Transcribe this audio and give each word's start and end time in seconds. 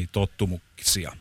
monitottumuksia. 0.00 1.12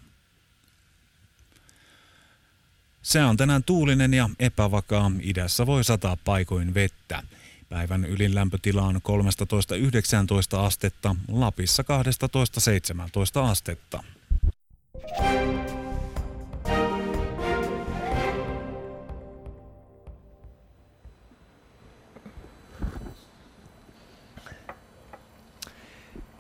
Se 3.02 3.24
on 3.24 3.38
tänään 3.38 3.64
tuulinen 3.64 4.14
ja 4.14 4.30
epävakaa. 4.40 5.12
Idässä 5.22 5.66
voi 5.66 5.84
sataa 5.84 6.18
paikoin 6.26 6.74
vettä. 6.74 7.24
Päivän 7.70 8.06
ylin 8.06 8.36
lämpötila 8.36 8.82
on 8.82 8.96
13-19 8.96 10.58
astetta, 10.58 11.16
Lapissa 11.28 11.84
12-17 11.84 13.40
astetta. 13.50 14.04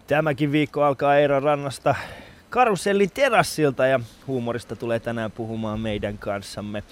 Tämäkin 0.08 0.52
viikko 0.52 0.84
alkaa 0.84 1.18
Eiran 1.18 1.44
rannasta 1.44 1.96
Karusellin 2.50 3.12
terassilta 3.12 3.88
ja 3.88 4.00
huumorista 4.28 4.76
tulee 4.76 5.00
tänään 5.00 5.32
puhumaan 5.32 5.80
meidän 5.80 6.18
kanssamme 6.18 6.84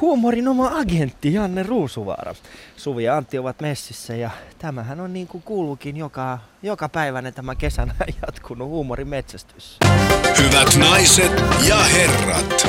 huumorin 0.00 0.48
oma 0.48 0.78
agentti 0.78 1.34
Janne 1.34 1.62
Ruusuvaara. 1.62 2.34
Suvi 2.76 3.04
ja 3.04 3.16
Antti 3.16 3.38
ovat 3.38 3.60
messissä 3.60 4.16
ja 4.16 4.30
tämähän 4.58 5.00
on 5.00 5.12
niin 5.12 5.26
kuin 5.26 5.42
kuuluukin 5.42 5.96
joka, 5.96 6.38
joka 6.62 6.88
päivänä 6.88 7.32
tämä 7.32 7.54
kesänä 7.54 7.94
jatkunut 8.26 8.68
huumorin 8.68 9.08
metsästys. 9.08 9.78
Hyvät 10.38 10.76
naiset 10.78 11.32
ja 11.68 11.76
herrat, 11.76 12.68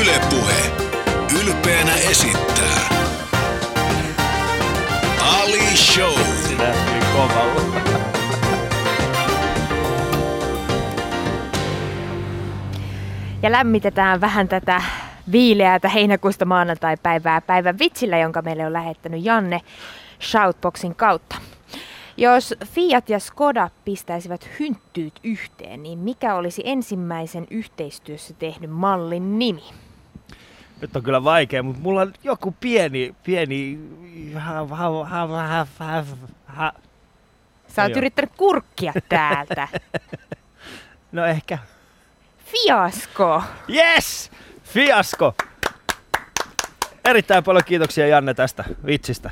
Ylepuhe 0.00 0.72
ylpeänä 1.42 1.94
esittää 1.94 2.88
Ali 5.20 5.76
Show. 5.76 6.18
Sinä 6.48 6.72
tuli 6.72 7.00
kovalla. 7.12 7.71
Ja 13.42 13.52
lämmitetään 13.52 14.20
vähän 14.20 14.48
tätä 14.48 14.82
viileätä 15.32 15.88
heinäkuusta 15.88 16.44
maanantai-päivää 16.44 17.40
päivän 17.40 17.78
vitsillä, 17.78 18.18
jonka 18.18 18.42
meille 18.42 18.66
on 18.66 18.72
lähettänyt 18.72 19.24
Janne 19.24 19.60
Shoutboxin 20.20 20.94
kautta. 20.94 21.36
Jos 22.16 22.54
Fiat 22.64 23.08
ja 23.08 23.18
Skoda 23.18 23.70
pistäisivät 23.84 24.48
hynttyyt 24.60 25.20
yhteen, 25.24 25.82
niin 25.82 25.98
mikä 25.98 26.34
olisi 26.34 26.62
ensimmäisen 26.64 27.46
yhteistyössä 27.50 28.34
tehnyt 28.34 28.70
mallin 28.70 29.38
nimi? 29.38 29.64
Nyt 30.80 30.96
on 30.96 31.02
kyllä 31.02 31.24
vaikea, 31.24 31.62
mutta 31.62 31.82
mulla 31.82 32.00
on 32.00 32.12
joku 32.24 32.54
pieni, 32.60 33.14
pieni... 33.24 33.78
Ha, 34.34 34.66
ha, 34.66 35.04
ha, 35.04 35.26
ha, 35.26 35.66
ha, 35.78 36.04
ha. 36.46 36.72
Sä 37.66 37.82
oot 37.82 37.96
yrittänyt 37.96 38.32
kurkkia 38.36 38.92
täältä. 39.08 39.68
No 41.12 41.24
ehkä. 41.26 41.58
Fiasko! 42.52 43.42
Yes! 43.74 44.30
Fiasko! 44.62 45.34
Erittäin 47.04 47.44
paljon 47.44 47.64
kiitoksia 47.66 48.06
Janne 48.06 48.34
tästä 48.34 48.64
vitsistä. 48.86 49.30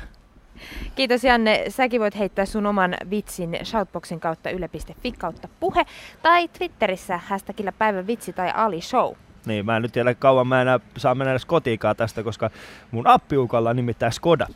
Kiitos 0.95 1.23
Janne. 1.23 1.65
Säkin 1.69 2.01
voit 2.01 2.17
heittää 2.17 2.45
sun 2.45 2.65
oman 2.65 2.95
vitsin 3.09 3.59
Shoutboxin 3.63 4.19
kautta 4.19 4.49
yle.fi 4.49 5.11
kautta 5.11 5.47
puhe 5.59 5.85
tai 6.21 6.47
Twitterissä 6.47 7.17
hashtagillä 7.17 7.71
päivän 7.71 8.07
vitsi 8.07 8.33
tai 8.33 8.51
Ali 8.55 8.81
Show. 8.81 9.13
Niin, 9.45 9.65
mä 9.65 9.75
en 9.75 9.81
nyt 9.81 9.91
tiedä 9.91 10.13
kauan 10.13 10.47
mä 10.47 10.61
enää 10.61 10.79
saa 10.97 11.15
mennä 11.15 11.31
edes 11.31 11.45
kotiikaan 11.45 11.95
tästä, 11.95 12.23
koska 12.23 12.49
mun 12.91 13.07
appiukalla 13.07 13.69
on 13.69 13.75
nimittäin 13.75 14.11
Skoda. 14.11 14.47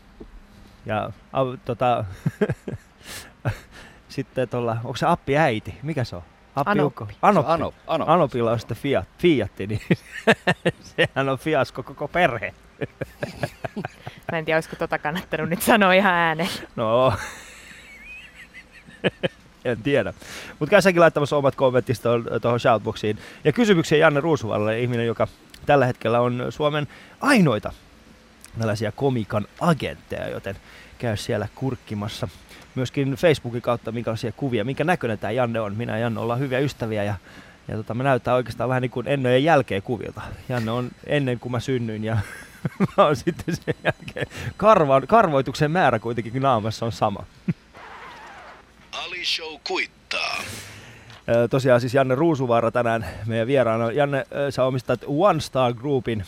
Ja 0.85 1.11
a, 1.33 1.41
tota, 1.65 2.05
sitten 4.09 4.49
tuolla, 4.49 4.77
onko 4.83 4.95
se 4.95 5.05
appi 5.05 5.37
äiti? 5.37 5.77
Mikä 5.83 6.03
se 6.03 6.15
on? 6.15 6.23
Anoppi. 6.55 7.03
Anoppi. 7.21 7.51
Ano, 7.51 7.73
ano. 7.87 8.05
Anopilla 8.07 8.51
on 8.51 8.59
sitten 8.59 8.77
Fiat, 8.77 9.07
Fiatti, 9.17 9.67
niin 9.67 9.81
sehän 10.95 11.29
on 11.29 11.37
fiasko 11.37 11.83
koko 11.83 12.07
perhe. 12.07 12.53
Mä 14.31 14.37
en 14.37 14.45
tiedä, 14.45 14.57
olisiko 14.57 14.75
tota 14.75 14.97
kannattanut 14.97 15.49
nyt 15.49 15.61
sanoa 15.61 15.93
ihan 15.93 16.13
ääneen. 16.13 16.49
No, 16.75 17.13
en 19.65 19.83
tiedä. 19.83 20.13
Mutta 20.59 20.69
käy 20.69 20.81
säkin 20.81 21.01
laittamassa 21.01 21.37
omat 21.37 21.55
kommentit 21.55 21.97
tuohon 22.41 22.59
shoutboxiin. 22.59 23.19
Ja 23.43 23.51
kysymyksiä 23.51 23.97
Janne 23.97 24.19
Ruusuvalle, 24.19 24.79
ihminen, 24.79 25.05
joka 25.05 25.27
tällä 25.65 25.85
hetkellä 25.85 26.19
on 26.21 26.45
Suomen 26.49 26.87
ainoita 27.21 27.73
tällaisia 28.59 28.91
komikan 28.91 29.47
agentteja, 29.61 30.29
joten 30.29 30.55
käy 30.97 31.17
siellä 31.17 31.47
kurkkimassa 31.55 32.27
myöskin 32.75 33.15
Facebookin 33.15 33.61
kautta, 33.61 33.91
minkälaisia 33.91 34.31
kuvia, 34.31 34.65
minkä 34.65 34.83
näköinen 34.83 35.19
tämä 35.19 35.31
Janne 35.31 35.59
on. 35.59 35.75
Minä 35.75 35.91
ja 35.91 35.97
Janne 35.97 36.19
ollaan 36.19 36.39
hyviä 36.39 36.59
ystäviä 36.59 37.03
ja, 37.03 37.15
ja 37.67 37.75
tota, 37.75 37.93
me 37.93 38.03
näyttää 38.03 38.35
oikeastaan 38.35 38.69
vähän 38.69 38.81
niin 38.81 38.91
kuin 38.91 39.07
ennen 39.07 39.31
ja 39.31 39.39
jälkeen 39.39 39.81
kuvilta. 39.81 40.21
Janne 40.49 40.71
on 40.71 40.91
ennen 41.05 41.39
kuin 41.39 41.51
mä 41.51 41.59
synnyin 41.59 42.03
ja 42.03 42.17
mä 42.97 43.05
oon 43.05 43.15
sitten 43.15 43.55
sen 43.55 43.75
jälkeen. 43.83 44.27
Karva, 44.57 45.01
karvoituksen 45.01 45.71
määrä 45.71 45.99
kuitenkin 45.99 46.41
naamassa 46.41 46.85
on 46.85 46.91
sama. 46.91 47.25
Ali 48.91 49.25
Show 49.25 49.55
kuittaa. 49.67 50.37
Tosiaan 51.49 51.81
siis 51.81 51.93
Janne 51.93 52.15
Ruusuvaara 52.15 52.71
tänään 52.71 53.05
meidän 53.25 53.47
vieraana. 53.47 53.91
Janne, 53.91 54.25
sä 54.49 54.63
omistat 54.63 55.01
One 55.07 55.39
Star 55.39 55.73
Groupin 55.73 56.25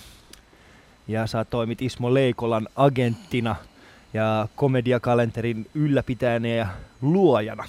ja 1.08 1.28
sä 1.28 1.46
toimit 1.46 1.82
Ismo 1.82 2.14
Leikolan 2.14 2.68
agenttina 2.76 3.56
ja 4.14 4.48
komediakalenterin 4.56 5.70
ylläpitäjänä 5.76 6.48
ja 6.48 6.68
luojana. 7.02 7.64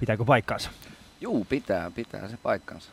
Pitääkö 0.00 0.24
paikkaansa? 0.24 0.70
Juu, 1.20 1.46
pitää, 1.48 1.90
pitää 1.90 2.28
se 2.28 2.36
paikkansa. 2.42 2.90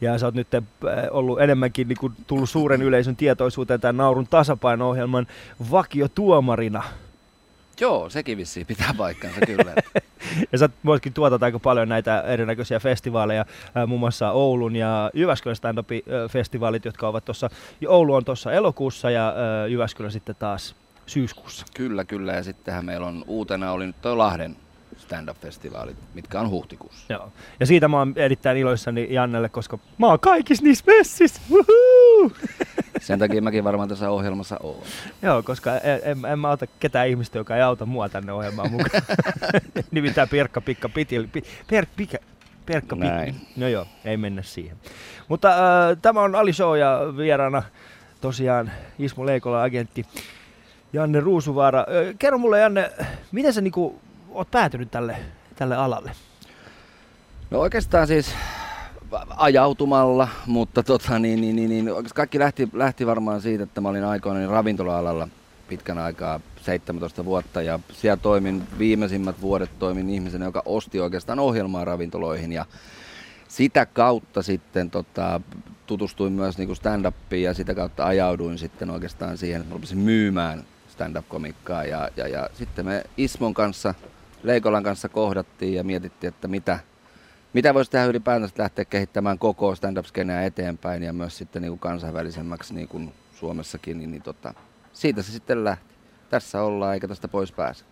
Ja 0.00 0.18
sä 0.18 0.26
oot 0.26 0.34
nyt 0.34 0.54
äh, 0.54 0.62
ollut 1.10 1.40
enemmänkin 1.40 1.88
niin 1.88 1.98
kuin, 1.98 2.12
tullut 2.26 2.50
suuren 2.50 2.82
yleisön 2.82 3.16
tietoisuuteen 3.16 3.80
tämän 3.80 3.96
Naurun 3.96 4.26
tasapaino-ohjelman 4.26 5.26
vakiotuomarina. 5.70 6.82
Joo, 7.80 8.10
sekin 8.10 8.38
vissiin 8.38 8.66
pitää 8.66 8.94
paikkansa 8.98 9.40
kyllä. 9.40 9.74
Ja 10.52 10.58
sä 10.58 10.68
myöskin 10.82 11.12
tuotat 11.12 11.42
aika 11.42 11.58
paljon 11.58 11.88
näitä 11.88 12.20
erinäköisiä 12.20 12.80
festivaaleja, 12.80 13.44
ää, 13.74 13.86
muun 13.86 14.00
muassa 14.00 14.30
Oulun 14.30 14.76
ja 14.76 15.10
Jyväskylän 15.14 15.56
stand-up-festivaalit, 15.56 16.84
jotka 16.84 17.08
ovat 17.08 17.24
tuossa, 17.24 17.50
Oulu 17.88 18.14
on 18.14 18.24
tuossa 18.24 18.52
elokuussa 18.52 19.10
ja 19.10 19.34
Jyväskylä 19.68 20.10
sitten 20.10 20.36
taas 20.38 20.76
syyskuussa. 21.06 21.66
kyllä, 21.74 22.04
kyllä. 22.04 22.32
Ja 22.32 22.42
sittenhän 22.42 22.84
meillä 22.84 23.06
on 23.06 23.24
uutena 23.26 23.72
oli 23.72 23.86
nyt 23.86 24.02
toi 24.02 24.16
Lahden 24.16 24.56
stand-up-festivaalit, 24.96 25.96
mitkä 26.14 26.40
on 26.40 26.50
huhtikuussa. 26.50 27.12
Joo. 27.12 27.32
Ja 27.60 27.66
siitä 27.66 27.88
mä 27.88 27.98
oon 27.98 28.12
erittäin 28.16 28.56
iloissani 28.56 29.06
Jannelle, 29.10 29.48
koska 29.48 29.78
mä 29.98 30.06
oon 30.06 30.20
kaikissa 30.20 30.64
niissä 30.64 30.84
messissä. 30.86 31.40
Woohoo! 31.50 32.30
Sen 33.00 33.18
takia 33.18 33.42
mäkin 33.42 33.64
varmaan 33.64 33.88
tässä 33.88 34.10
ohjelmassa 34.10 34.56
oon. 34.62 34.82
Joo, 35.22 35.42
koska 35.42 35.78
en, 35.78 36.00
en, 36.02 36.24
en 36.32 36.38
mä 36.38 36.50
ota 36.50 36.66
ketään 36.66 37.08
ihmistä, 37.08 37.38
joka 37.38 37.56
ei 37.56 37.62
auta 37.62 37.86
mua 37.86 38.08
tänne 38.08 38.32
ohjelmaan 38.32 38.72
mukaan. 38.72 39.02
Nimittäin 39.90 40.28
Pirkka 40.28 40.60
Pikka 40.60 40.88
Pitil. 40.88 41.28
Pi, 41.32 41.42
per, 41.70 41.86
pika, 41.96 42.18
Perkka. 42.66 42.96
Näin. 42.96 43.34
No 43.56 43.68
joo, 43.68 43.86
ei 44.04 44.16
mennä 44.16 44.42
siihen. 44.42 44.76
Mutta 45.28 45.48
äh, 45.48 45.96
tämä 46.02 46.20
on 46.20 46.34
Ali 46.34 46.52
Show 46.52 46.78
ja 46.78 47.00
vieraana 47.16 47.62
tosiaan 48.20 48.70
Ismo 48.98 49.26
Leikola 49.26 49.62
agentti 49.62 50.06
Janne 50.94 51.20
Ruusuvaara. 51.20 51.86
Kerro 52.18 52.38
mulle 52.38 52.60
Janne, 52.60 52.90
miten 53.32 53.52
sä 53.52 53.60
niinku 53.60 54.00
oot 54.30 54.50
päätynyt 54.50 54.90
tälle, 54.90 55.16
tälle 55.56 55.76
alalle? 55.76 56.12
No 57.50 57.60
oikeastaan 57.60 58.06
siis 58.06 58.34
ajautumalla, 59.36 60.28
mutta 60.46 60.82
tota, 60.82 61.18
niin, 61.18 61.40
niin, 61.40 61.56
niin, 61.56 61.70
niin, 61.70 61.90
kaikki 62.14 62.38
lähti, 62.38 62.68
lähti 62.72 63.06
varmaan 63.06 63.40
siitä, 63.40 63.62
että 63.62 63.80
mä 63.80 63.88
olin 63.88 64.04
aikoinaan 64.04 64.50
ravintola-alalla 64.50 65.28
pitkän 65.68 65.98
aikaa, 65.98 66.40
17 66.62 67.24
vuotta, 67.24 67.62
ja 67.62 67.78
siellä 67.92 68.16
toimin 68.16 68.62
viimeisimmät 68.78 69.40
vuodet 69.40 69.70
toimin 69.78 70.10
ihmisenä, 70.10 70.44
joka 70.44 70.62
osti 70.64 71.00
oikeastaan 71.00 71.38
ohjelmaa 71.38 71.84
ravintoloihin, 71.84 72.52
ja 72.52 72.66
sitä 73.48 73.86
kautta 73.86 74.42
sitten 74.42 74.90
tota, 74.90 75.40
tutustuin 75.86 76.32
myös 76.32 76.58
niin 76.58 76.76
stand-upiin 76.76 77.42
ja 77.42 77.54
sitä 77.54 77.74
kautta 77.74 78.06
ajauduin 78.06 78.58
sitten 78.58 78.90
oikeastaan 78.90 79.38
siihen, 79.38 79.60
että 79.60 79.74
rupesin 79.74 79.98
myymään 79.98 80.64
stand-up-komikkaa 80.94 81.84
ja, 81.84 82.08
ja, 82.16 82.28
ja 82.28 82.48
sitten 82.52 82.86
me 82.86 83.04
Ismon 83.16 83.54
kanssa, 83.54 83.94
Leikolan 84.42 84.82
kanssa 84.82 85.08
kohdattiin 85.08 85.74
ja 85.74 85.84
mietittiin, 85.84 86.28
että 86.28 86.48
mitä, 86.48 86.78
mitä 87.52 87.74
voisi 87.74 87.90
tehdä 87.90 88.06
ylipäätään 88.06 88.48
että 88.48 88.62
lähteä 88.62 88.84
kehittämään 88.84 89.38
koko 89.38 89.74
stand-up-skeneä 89.74 90.44
eteenpäin 90.44 91.02
ja 91.02 91.12
myös 91.12 91.38
sitten 91.38 91.62
niin 91.62 91.70
kuin 91.70 91.78
kansainvälisemmäksi 91.78 92.74
niin 92.74 92.88
kuin 92.88 93.12
Suomessakin, 93.34 93.98
niin, 93.98 94.10
niin 94.10 94.22
tota, 94.22 94.54
siitä 94.92 95.22
se 95.22 95.32
sitten 95.32 95.64
lähti. 95.64 95.94
Tässä 96.30 96.62
ollaan 96.62 96.94
eikä 96.94 97.08
tästä 97.08 97.28
pois 97.28 97.52
pääse. 97.52 97.84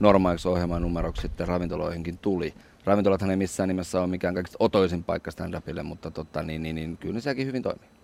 normaaliksi 0.00 0.48
ohjelman 0.48 0.82
numeroksi 0.82 1.22
sitten 1.22 1.48
ravintoloihinkin 1.48 2.18
tuli. 2.18 2.54
Ravintolathan 2.84 3.30
ei 3.30 3.36
missään 3.36 3.68
nimessä 3.68 4.00
ole 4.00 4.06
mikään 4.06 4.34
kaikista 4.34 4.56
otoisin 4.60 5.04
paikka 5.04 5.30
stand-upille, 5.30 5.82
mutta 5.82 6.10
tota, 6.10 6.42
niin, 6.42 6.62
niin, 6.62 6.76
niin, 6.76 6.96
kyllä 6.96 7.14
ne 7.14 7.20
sielläkin 7.20 7.46
hyvin 7.46 7.62
toimii. 7.62 7.95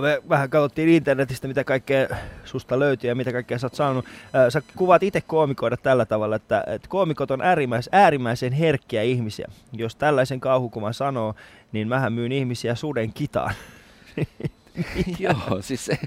Me 0.00 0.22
vähän 0.28 0.50
katsottiin 0.50 0.88
internetistä, 0.88 1.48
mitä 1.48 1.64
kaikkea 1.64 2.08
susta 2.44 2.78
löytyy 2.78 3.10
ja 3.10 3.14
mitä 3.14 3.32
kaikkea 3.32 3.58
sä 3.58 3.66
oot 3.66 3.74
saanut. 3.74 4.04
Sä 4.48 4.62
kuvaat 4.76 5.02
itse 5.02 5.20
koomikoida 5.20 5.76
tällä 5.76 6.06
tavalla, 6.06 6.36
että, 6.36 6.64
että 6.66 6.88
koomikot 6.88 7.30
on 7.30 7.42
äärimmäis, 7.42 7.88
äärimmäisen 7.92 8.52
herkkiä 8.52 9.02
ihmisiä. 9.02 9.48
Jos 9.72 9.96
tällaisen 9.96 10.40
kauhukuvan 10.40 10.94
sanoo, 10.94 11.34
niin 11.72 11.88
mähän 11.88 12.12
myyn 12.12 12.32
ihmisiä 12.32 12.74
suden 12.74 13.12
kitaan. 13.12 13.54
Joo, 15.18 15.58
siis 15.60 15.84
se, 15.84 15.98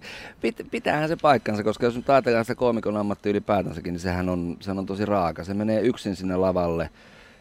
pit, 0.42 0.56
pitäähän 0.72 1.08
se 1.08 1.16
paikkansa, 1.22 1.64
koska 1.64 1.86
jos 1.86 1.96
nyt 1.96 2.10
ajatellaan 2.10 2.46
sitä 2.46 2.56
koomikon 2.56 2.98
ammatti 2.98 3.30
ylipäätänsäkin, 3.30 3.94
niin 3.94 4.00
sehän 4.00 4.30
on, 4.30 4.58
sehän 4.60 4.80
on 4.80 4.86
tosi 4.86 5.06
raaka. 5.06 5.44
Se 5.44 5.54
menee 5.54 5.82
yksin 5.82 6.16
sinne 6.16 6.36
lavalle 6.36 6.90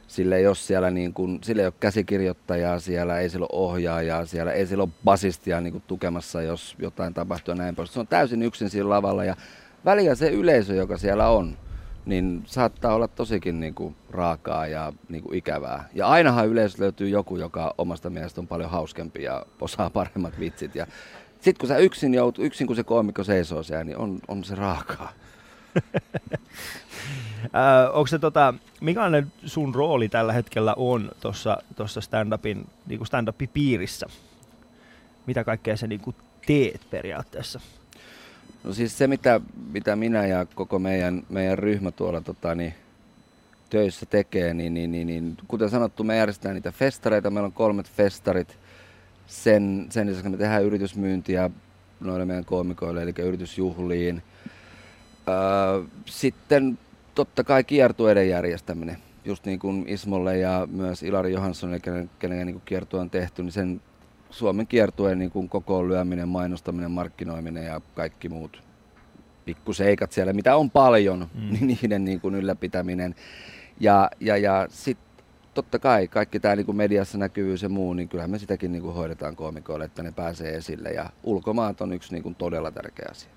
Sille 0.06 0.36
ei 0.36 0.46
ole 0.46 0.54
siellä 0.54 0.90
niin 0.90 1.12
kuin, 1.12 1.38
sille 1.42 1.62
ei 1.62 1.66
ole 1.66 1.74
käsikirjoittajaa 1.80 2.78
siellä, 2.78 3.18
ei 3.18 3.30
sillä 3.30 3.46
ole 3.52 3.64
ohjaajaa 3.64 4.26
siellä, 4.26 4.52
ei 4.52 4.66
sillä 4.66 4.82
ole 4.82 4.92
basistia 5.04 5.60
niin 5.60 5.72
kuin 5.72 5.84
tukemassa, 5.86 6.42
jos 6.42 6.76
jotain 6.78 7.14
tapahtuu 7.14 7.52
ja 7.52 7.58
näin 7.58 7.76
pois. 7.76 7.92
Se 7.92 8.00
on 8.00 8.06
täysin 8.06 8.42
yksin 8.42 8.70
siinä 8.70 8.88
lavalla 8.88 9.24
ja 9.24 9.36
väliä 9.84 10.14
se 10.14 10.30
yleisö, 10.30 10.74
joka 10.74 10.98
siellä 10.98 11.28
on, 11.28 11.56
niin 12.06 12.42
saattaa 12.46 12.94
olla 12.94 13.08
tosikin 13.08 13.60
niin 13.60 13.74
kuin 13.74 13.96
raakaa 14.10 14.66
ja 14.66 14.92
niin 15.08 15.22
kuin 15.22 15.38
ikävää. 15.38 15.88
Ja 15.94 16.06
ainahan 16.06 16.48
yleisö 16.48 16.82
löytyy 16.82 17.08
joku, 17.08 17.36
joka 17.36 17.74
omasta 17.78 18.10
mielestä 18.10 18.40
on 18.40 18.48
paljon 18.48 18.70
hauskempi 18.70 19.22
ja 19.22 19.46
osaa 19.60 19.90
paremmat 19.90 20.40
vitsit. 20.40 20.74
Ja 20.74 20.86
sitten 21.40 21.60
kun 21.60 21.68
sä 21.68 21.78
yksin 21.78 22.14
joutuu, 22.14 22.44
yksin 22.44 22.66
kun 22.66 22.76
se 22.76 22.84
koomikko 22.84 23.24
seisoo 23.24 23.62
siellä, 23.62 23.84
niin 23.84 23.96
on, 23.96 24.18
on 24.28 24.44
se 24.44 24.54
raakaa. 24.54 25.12
Äh, 27.54 27.96
onko 27.96 28.06
se 28.06 28.18
tota, 28.18 28.54
millainen 28.80 29.32
sun 29.44 29.74
rooli 29.74 30.08
tällä 30.08 30.32
hetkellä 30.32 30.74
on 30.74 31.10
tuossa 31.76 32.00
stand-upin, 32.00 32.66
niin 32.86 33.00
stand-upin 33.00 33.48
piirissä? 33.52 34.06
Mitä 35.26 35.44
kaikkea 35.44 35.76
sä 35.76 35.86
niin 35.86 36.00
kuin 36.00 36.16
teet 36.46 36.80
periaatteessa? 36.90 37.60
No 38.64 38.72
siis 38.72 38.98
se, 38.98 39.06
mitä, 39.06 39.40
mitä 39.72 39.96
minä 39.96 40.26
ja 40.26 40.46
koko 40.54 40.78
meidän, 40.78 41.22
meidän 41.28 41.58
ryhmä 41.58 41.90
tuolla 41.90 42.20
tota, 42.20 42.54
niin, 42.54 42.74
töissä 43.70 44.06
tekee, 44.06 44.54
niin, 44.54 44.74
niin, 44.74 44.92
niin, 44.92 45.06
niin, 45.06 45.36
kuten 45.48 45.70
sanottu, 45.70 46.04
me 46.04 46.16
järjestetään 46.16 46.54
niitä 46.54 46.72
festareita. 46.72 47.30
Meillä 47.30 47.46
on 47.46 47.52
kolmet 47.52 47.90
festarit. 47.90 48.58
Sen, 49.26 49.86
sen 49.90 50.06
lisäksi 50.06 50.28
me 50.28 50.36
tehdään 50.36 50.64
yritysmyyntiä 50.64 51.50
noille 52.00 52.24
meidän 52.24 52.44
koomikoille, 52.44 53.02
eli 53.02 53.14
yritysjuhliin. 53.18 54.22
Öö, 55.28 55.82
sitten 56.06 56.78
totta 57.16 57.44
kai 57.44 57.64
kiertueiden 57.64 58.28
järjestäminen, 58.28 58.96
just 59.24 59.44
niin 59.44 59.58
kuin 59.58 59.84
Ismolle 59.88 60.38
ja 60.38 60.68
myös 60.70 61.02
Ilari 61.02 61.32
Johanssonille, 61.32 61.80
kenen, 61.80 62.10
kenen 62.18 62.46
niin 62.46 62.62
kiertue 62.64 63.00
on 63.00 63.10
tehty, 63.10 63.42
niin 63.42 63.52
sen 63.52 63.80
Suomen 64.30 64.66
kiertueen 64.66 65.18
niin 65.18 65.30
kuin 65.30 65.48
kokoon 65.48 65.88
lyöminen, 65.88 66.28
mainostaminen, 66.28 66.90
markkinoiminen 66.90 67.64
ja 67.64 67.80
kaikki 67.94 68.28
muut 68.28 68.62
pikkuseikat 69.44 70.12
siellä, 70.12 70.32
mitä 70.32 70.56
on 70.56 70.70
paljon, 70.70 71.28
mm. 71.34 71.52
niin 71.52 71.66
niiden 71.82 72.04
niin 72.04 72.20
kuin 72.20 72.34
ylläpitäminen. 72.34 73.14
Ja, 73.80 74.10
ja, 74.20 74.36
ja 74.36 74.66
sitten 74.70 75.24
totta 75.54 75.78
kai 75.78 76.08
kaikki 76.08 76.40
tämä 76.40 76.56
niin 76.56 76.76
mediassa 76.76 77.18
näkyvyys 77.18 77.62
ja 77.62 77.68
muu, 77.68 77.94
niin 77.94 78.08
kyllähän 78.08 78.30
me 78.30 78.38
sitäkin 78.38 78.72
niin 78.72 78.82
kuin 78.82 78.94
hoidetaan 78.94 79.36
koomikoille, 79.36 79.84
että 79.84 80.02
ne 80.02 80.12
pääsee 80.12 80.54
esille. 80.54 80.88
Ja 80.88 81.10
ulkomaat 81.22 81.80
on 81.80 81.92
yksi 81.92 82.12
niin 82.12 82.22
kuin 82.22 82.34
todella 82.34 82.70
tärkeä 82.70 83.08
asia. 83.10 83.30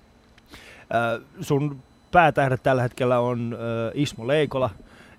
Äh, 0.94 1.26
sun 1.40 1.82
päätähdet 2.12 2.62
tällä 2.62 2.82
hetkellä 2.82 3.18
on 3.18 3.58
Ismo 3.94 4.26
Leikola, 4.26 4.70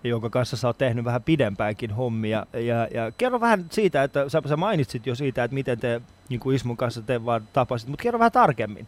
jonka 0.04 0.30
kanssa 0.30 0.58
sä 0.58 0.68
oot 0.68 0.78
tehnyt 0.78 1.06
vähän 1.06 1.24
pidempäänkin 1.24 1.92
hommia. 1.92 2.46
Ja, 2.54 2.88
ja 2.94 3.12
kerro 3.18 3.40
vähän 3.40 3.66
siitä, 3.70 4.04
että 4.04 4.30
sä, 4.30 4.42
sä 4.50 4.58
mainitsit 4.58 5.08
jo 5.08 5.16
siitä, 5.16 5.44
että 5.44 5.56
miten 5.56 5.80
te 5.80 6.02
niin 6.30 6.40
kuin 6.40 6.56
Ismon 6.56 6.78
kanssa 6.78 7.02
te 7.02 7.26
vaan 7.26 7.48
tapasit, 7.54 7.90
mutta 7.90 8.04
kerro 8.04 8.20
vähän 8.20 8.32
tarkemmin. 8.32 8.88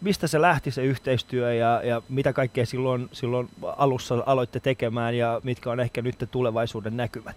Mistä 0.00 0.26
se 0.26 0.40
lähti 0.40 0.70
se 0.70 0.84
yhteistyö 0.84 1.54
ja, 1.54 1.80
ja 1.84 2.02
mitä 2.08 2.32
kaikkea 2.32 2.66
silloin, 2.66 3.08
silloin 3.12 3.48
alussa 3.62 4.22
aloitte 4.26 4.60
tekemään 4.60 5.16
ja 5.16 5.40
mitkä 5.44 5.70
on 5.70 5.80
ehkä 5.80 6.02
nyt 6.02 6.28
tulevaisuuden 6.30 6.96
näkymät? 6.96 7.36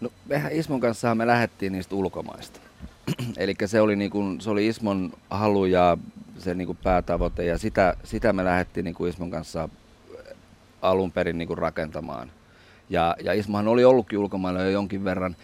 No 0.00 0.10
mehän 0.26 0.52
Ismon 0.52 0.80
kanssa 0.80 1.14
me 1.14 1.26
lähdettiin 1.26 1.72
niistä 1.72 1.94
ulkomaista. 1.94 2.60
Eli 3.36 3.54
se 3.66 3.80
oli, 3.80 3.96
niin 3.96 4.10
kuin, 4.10 4.40
se 4.40 4.50
oli 4.50 4.66
Ismon 4.66 5.12
halu 5.30 5.64
ja 5.64 5.98
se 6.38 6.54
niin 6.54 6.66
kuin 6.66 6.78
päätavoite 6.82 7.44
ja 7.44 7.58
sitä, 7.58 7.96
sitä 8.04 8.32
me 8.32 8.44
lähdettiin 8.44 8.84
niin 8.84 8.94
kuin 8.94 9.10
Ismon 9.10 9.30
kanssa 9.30 9.68
alun 10.82 11.12
perin 11.12 11.38
niin 11.38 11.48
kuin 11.48 11.58
rakentamaan. 11.58 12.30
Ja, 12.90 13.16
ja 13.22 13.32
Ismahan 13.32 13.68
oli 13.68 13.84
ollutkin 13.84 14.18
ulkomailla 14.18 14.62
jo 14.62 14.70
jonkin 14.70 15.04
verran 15.04 15.36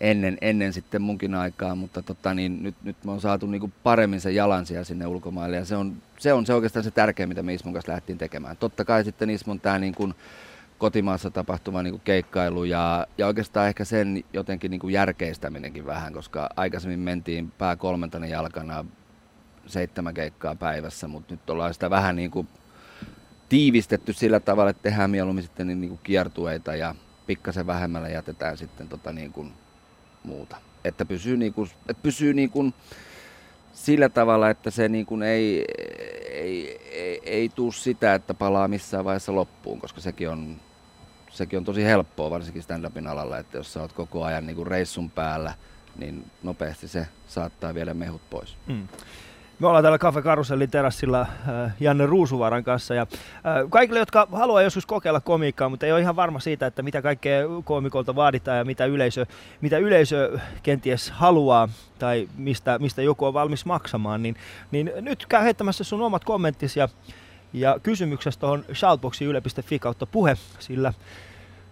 ennen, 0.00 0.38
ennen 0.40 0.72
sitten 0.72 1.02
munkin 1.02 1.34
aikaa, 1.34 1.74
mutta 1.74 2.02
tota, 2.02 2.34
niin 2.34 2.62
nyt, 2.62 2.74
nyt 2.82 2.96
me 3.04 3.12
on 3.12 3.20
saatu 3.20 3.46
niin 3.46 3.60
kuin 3.60 3.72
paremmin 3.82 4.20
se 4.20 4.30
jalansia 4.30 4.84
sinne 4.84 5.06
ulkomaille 5.06 5.56
ja 5.56 5.64
se 5.64 5.76
on, 5.76 5.96
se 6.18 6.32
on 6.32 6.46
se 6.46 6.54
oikeastaan 6.54 6.84
se 6.84 6.90
tärkeä, 6.90 7.26
mitä 7.26 7.42
me 7.42 7.54
Ismon 7.54 7.74
kanssa 7.74 7.92
lähdettiin 7.92 8.18
tekemään. 8.18 8.56
Totta 8.56 8.84
kai 8.84 9.04
sitten 9.04 9.30
Ismon 9.30 9.60
tämä 9.60 9.78
niin 9.78 9.94
kuin 9.94 10.14
kotimaassa 10.78 11.30
tapahtuva 11.30 11.82
niin 11.82 11.92
kuin 11.92 12.02
keikkailu 12.04 12.64
ja, 12.64 13.06
ja 13.18 13.26
oikeastaan 13.26 13.68
ehkä 13.68 13.84
sen 13.84 14.24
jotenkin 14.32 14.70
niin 14.70 14.80
kuin 14.80 14.92
järkeistäminenkin 14.92 15.86
vähän, 15.86 16.12
koska 16.12 16.50
aikaisemmin 16.56 17.00
mentiin 17.00 17.52
pää 17.58 17.76
kolmantena 17.76 18.26
jalkana 18.26 18.84
seitsemän 19.66 20.14
keikkaa 20.14 20.54
päivässä, 20.54 21.08
mutta 21.08 21.34
nyt 21.34 21.50
ollaan 21.50 21.74
sitä 21.74 21.90
vähän 21.90 22.16
niin 22.16 22.30
kuin 22.30 22.48
tiivistetty 23.48 24.12
sillä 24.12 24.40
tavalla, 24.40 24.70
että 24.70 24.82
tehdään 24.82 25.10
mieluummin 25.10 25.44
sitten 25.44 25.66
niin 25.66 25.88
kuin 25.88 26.00
kiertueita 26.02 26.76
ja 26.76 26.94
pikkasen 27.26 27.66
vähemmällä 27.66 28.08
jätetään 28.08 28.56
sitten 28.56 28.88
tota 28.88 29.12
niin 29.12 29.32
kuin 29.32 29.52
muuta. 30.24 30.56
Että 30.84 31.04
pysyy, 31.04 31.36
niin 31.36 31.54
kuin, 31.54 31.70
että 31.88 32.02
pysyy 32.02 32.34
niin 32.34 32.50
kuin 32.50 32.74
sillä 33.72 34.08
tavalla, 34.08 34.50
että 34.50 34.70
se 34.70 34.88
niin 34.88 35.06
kuin 35.06 35.22
ei, 35.22 35.64
ei, 36.30 36.78
ei, 36.92 37.20
ei 37.24 37.48
tuu 37.48 37.72
sitä, 37.72 38.14
että 38.14 38.34
palaa 38.34 38.68
missään 38.68 39.04
vaiheessa 39.04 39.34
loppuun, 39.34 39.80
koska 39.80 40.00
sekin 40.00 40.30
on, 40.30 40.56
sekin 41.30 41.56
on 41.56 41.64
tosi 41.64 41.84
helppoa, 41.84 42.30
varsinkin 42.30 42.62
stand-upin 42.62 43.06
alalla, 43.06 43.38
että 43.38 43.58
jos 43.58 43.72
sä 43.72 43.80
oot 43.80 43.92
koko 43.92 44.24
ajan 44.24 44.46
niin 44.46 44.56
kuin 44.56 44.66
reissun 44.66 45.10
päällä, 45.10 45.54
niin 45.96 46.30
nopeasti 46.42 46.88
se 46.88 47.06
saattaa 47.26 47.74
viedä 47.74 47.94
mehut 47.94 48.30
pois. 48.30 48.56
Mm. 48.66 48.88
Me 49.58 49.66
ollaan 49.66 49.84
täällä 49.84 49.98
Cafe 49.98 50.22
Karusellin 50.22 50.70
terassilla 50.70 51.20
äh, 51.20 51.74
Janne 51.80 52.06
Ruusuvaran 52.06 52.64
kanssa. 52.64 52.94
Ja 52.94 53.02
äh, 53.02 53.70
kaikille, 53.70 53.98
jotka 53.98 54.28
haluaa 54.32 54.62
joskus 54.62 54.86
kokeilla 54.86 55.20
komiikkaa, 55.20 55.68
mutta 55.68 55.86
ei 55.86 55.92
ole 55.92 56.00
ihan 56.00 56.16
varma 56.16 56.40
siitä, 56.40 56.66
että 56.66 56.82
mitä 56.82 57.02
kaikkea 57.02 57.42
komikolta 57.64 58.16
vaaditaan 58.16 58.58
ja 58.58 58.64
mitä 58.64 58.84
yleisö, 58.84 59.26
mitä 59.60 59.78
yleisö 59.78 60.38
kenties 60.62 61.10
haluaa 61.10 61.68
tai 61.98 62.28
mistä, 62.36 62.78
mistä 62.78 63.02
joku 63.02 63.24
on 63.24 63.34
valmis 63.34 63.66
maksamaan, 63.66 64.22
niin, 64.22 64.36
niin 64.70 64.92
nyt 65.00 65.26
käy 65.26 65.44
heittämässä 65.44 65.84
sun 65.84 66.02
omat 66.02 66.24
kommenttisi 66.24 66.80
ja, 66.80 66.88
ja 67.52 67.78
kysymyksestä 67.82 68.40
tuohon 68.40 68.64
shoutboxin 68.74 69.28
yle.fi 69.28 69.78
kautta 69.78 70.06
puhe, 70.06 70.36
sillä 70.58 70.92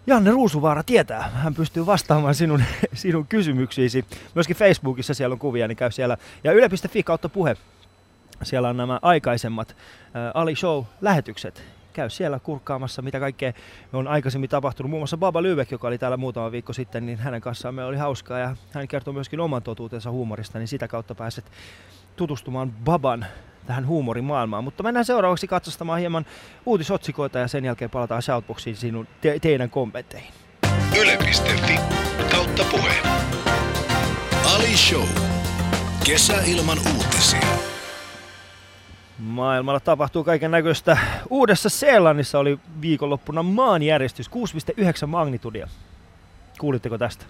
Janne 0.07 0.31
Ruusuvaara 0.31 0.83
tietää. 0.83 1.29
Hän 1.29 1.55
pystyy 1.55 1.87
vastaamaan 1.87 2.35
sinun, 2.35 2.63
sinun 2.95 3.27
kysymyksiisi. 3.27 4.05
Myöskin 4.35 4.57
Facebookissa 4.57 5.15
siellä 5.15 5.33
on 5.33 5.39
kuvia, 5.39 5.69
niin 5.69 5.77
käy 5.77 5.91
siellä. 5.91 6.17
Ja 6.45 6.53
yle.fi 6.53 7.03
kautta 7.03 7.29
puhe. 7.29 7.57
Siellä 8.43 8.69
on 8.69 8.77
nämä 8.77 8.99
aikaisemmat 9.03 9.71
äh, 9.71 9.77
Ali 10.35 10.55
Show-lähetykset. 10.55 11.63
Käy 11.93 12.11
siellä 12.11 12.39
kurkkaamassa, 12.39 13.03
mitä 13.03 13.21
kaikkea 13.21 13.53
on 13.93 14.09
aikaisemmin 14.09 14.51
tapahtunut. 14.51 14.91
Muun 14.91 15.01
muassa 15.01 15.17
Baba 15.17 15.43
Lybeck, 15.43 15.71
joka 15.71 15.89
oli 15.89 15.99
täällä 15.99 16.17
muutama 16.17 16.53
viikko 16.53 16.73
sitten, 16.73 17.07
niin 17.07 17.19
hänen 17.19 17.41
kanssaan 17.41 17.75
meillä 17.75 17.89
oli 17.89 17.97
hauskaa 17.97 18.39
ja 18.39 18.57
hän 18.73 18.89
kertoi 18.89 19.15
myöskin 19.15 19.41
oman 19.41 19.63
totuutensa 19.63 20.11
huumorista, 20.11 20.59
niin 20.59 20.69
sitä 20.69 20.89
kautta 20.89 21.15
pääset 21.15 21.45
tutustumaan 22.17 22.73
Baban 22.73 23.27
tähän 23.67 23.87
huumorimaailmaan. 23.87 24.65
Mutta 24.65 24.83
mennään 24.83 25.05
seuraavaksi 25.05 25.47
katsostamaan 25.47 26.01
hieman 26.01 26.27
uutisotsikoita 26.67 27.39
ja 27.39 27.49
sen 27.49 27.65
jälkeen 27.65 27.91
palataan 27.91 28.23
Shoutboxiin 28.23 28.77
sinun 28.77 29.07
te- 29.21 29.39
teidän 29.39 29.71
kommentteihin. 29.71 30.31
Yle.fi 31.01 31.79
kautta 32.31 32.65
puhe. 32.71 32.95
Ali 34.55 34.77
Show. 34.77 35.09
Kesä 36.07 36.43
ilman 36.47 36.79
uutisia. 36.97 37.41
Maailmalla 39.19 39.81
tapahtuu 39.81 40.25
kaiken 40.25 40.51
näköistä. 40.51 40.97
Uudessa 41.31 41.69
Seelannissa 41.69 42.39
oli 42.39 42.59
viikonloppuna 42.81 43.43
maanjärjestys 43.43 44.31
6,9 44.31 45.07
magnitudia. 45.07 45.69
Kuulitteko 46.61 46.99
tästä? 46.99 47.25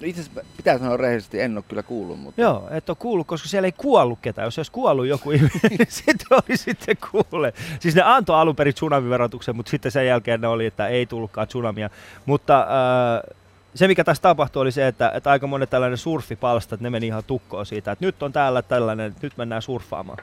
No 0.00 0.06
itse 0.06 0.20
asiassa 0.20 0.40
pitää 0.56 0.78
sanoa 0.78 0.96
rehellisesti, 0.96 1.40
en 1.40 1.56
ole 1.56 1.64
kyllä 1.68 1.82
kuullut, 1.82 2.20
mutta 2.20 2.40
Joo, 2.40 2.68
et 2.70 2.88
ole 2.88 2.96
kuullut, 3.00 3.26
koska 3.26 3.48
siellä 3.48 3.66
ei 3.66 3.72
kuollut 3.72 4.18
ketään. 4.22 4.46
Jos 4.46 4.58
olisi 4.58 4.72
kuollut 4.72 5.06
joku 5.06 5.30
ihminen, 5.30 5.60
niin 5.70 5.86
sitten 5.88 6.26
oli 6.30 6.56
sitten 6.56 6.96
kuule. 7.10 7.52
Siis 7.80 7.94
ne 7.94 8.02
antoi 8.02 8.36
alun 8.36 8.56
perin 8.56 8.74
tsunamiverotuksen, 8.74 9.56
mutta 9.56 9.70
sitten 9.70 9.92
sen 9.92 10.06
jälkeen 10.06 10.40
ne 10.40 10.48
oli, 10.48 10.66
että 10.66 10.88
ei 10.88 11.06
tullutkaan 11.06 11.48
tsunamia. 11.48 11.90
Mutta 12.26 12.60
äh, 12.60 13.36
se, 13.74 13.88
mikä 13.88 14.04
tässä 14.04 14.22
tapahtui, 14.22 14.62
oli 14.62 14.72
se, 14.72 14.86
että, 14.86 15.12
että 15.14 15.30
aika 15.30 15.46
monet 15.46 15.70
tällainen 15.70 15.98
surfipalsta, 15.98 16.74
että 16.74 16.82
ne 16.82 16.90
meni 16.90 17.06
ihan 17.06 17.24
tukkoon 17.26 17.66
siitä, 17.66 17.92
että 17.92 18.04
nyt 18.04 18.22
on 18.22 18.32
täällä 18.32 18.62
tällainen, 18.62 19.06
että 19.06 19.26
nyt 19.26 19.36
mennään 19.36 19.62
surffaamaan. 19.62 20.18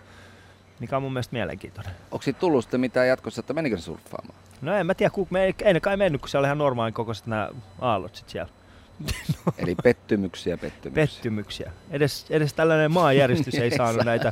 Mikä 0.80 0.98
on 0.98 1.04
mun 1.04 1.14
mielestä 1.14 1.34
mielenkiintoinen. 1.34 1.94
onko 2.12 2.24
siitä 2.24 2.40
tullut 2.40 2.64
sitten 2.64 2.80
mitään 2.80 3.08
jatkossa, 3.08 3.40
että 3.40 3.54
menikö 3.54 3.78
se 3.78 3.84
surffaamaan? 3.84 4.40
No 4.62 4.76
en 4.76 4.86
mä 4.86 4.94
tiedä, 4.94 5.10
ku, 5.10 5.28
me 5.30 5.44
ei, 5.44 5.56
ei 5.62 5.74
ne 5.74 5.80
kai 5.80 5.98
mennyt, 5.98 6.22
kun 6.22 6.30
siellä 6.30 6.42
oli 6.42 6.48
ihan 6.48 6.58
normaalin 6.58 6.94
kokoiset 6.94 7.28
nämä 7.28 7.50
aallot 7.82 8.16
sit 8.16 8.30
siellä. 8.30 8.50
Eli 9.58 9.76
pettymyksiä, 9.76 10.58
pettymyksiä. 10.58 11.06
pettymyksiä. 11.08 11.72
Edes, 11.92 12.26
edes 12.30 12.54
tällainen 12.54 12.92
maanjäristys 12.92 13.56
ei 13.56 13.72
saanut 13.78 14.06
näitä, 14.06 14.32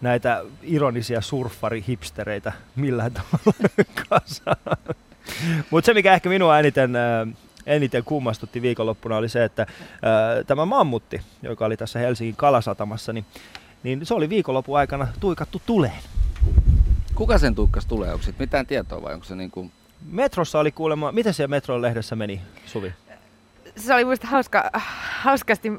näitä 0.00 0.44
ironisia 0.62 1.20
surffarihipstereitä 1.20 2.52
millään 2.76 3.12
tavalla 3.12 3.68
kasaan. 4.08 4.96
Mutta 5.70 5.86
se, 5.86 5.94
mikä 5.94 6.14
ehkä 6.14 6.28
minua 6.28 6.58
eniten, 6.58 6.96
äh, 6.96 7.28
eniten 7.66 8.04
kummastutti 8.04 8.62
viikonloppuna, 8.62 9.16
oli 9.16 9.28
se, 9.28 9.44
että 9.44 9.62
äh, 9.62 10.46
tämä 10.46 10.64
mammutti, 10.64 11.20
joka 11.42 11.64
oli 11.64 11.76
tässä 11.76 11.98
Helsingin 11.98 12.36
Kalasatamassa, 12.36 13.12
niin, 13.12 13.24
niin 13.82 14.06
se 14.06 14.14
oli 14.14 14.28
viikonlopun 14.28 14.78
aikana 14.78 15.08
tuikattu 15.20 15.62
tuleen. 15.66 16.02
Kuka 17.14 17.38
sen 17.38 17.54
tukkas 17.54 17.86
tulee? 17.86 18.12
Onko 18.12 18.22
siitä 18.22 18.42
mitään 18.42 18.66
tietoa 18.66 19.02
vai 19.02 19.14
onko 19.14 19.24
se 19.24 19.34
niin 19.34 19.50
kuin... 19.50 19.72
Metrossa 20.10 20.58
oli 20.58 20.72
kuulemma, 20.72 21.12
miten 21.12 21.34
se 21.34 21.46
Metron 21.46 21.82
lehdessä 21.82 22.16
meni, 22.16 22.40
Suvi? 22.66 22.92
Se 23.76 23.94
oli 23.94 24.04
musta 24.04 24.26
hauska, 24.26 24.70
hauskasti 25.20 25.72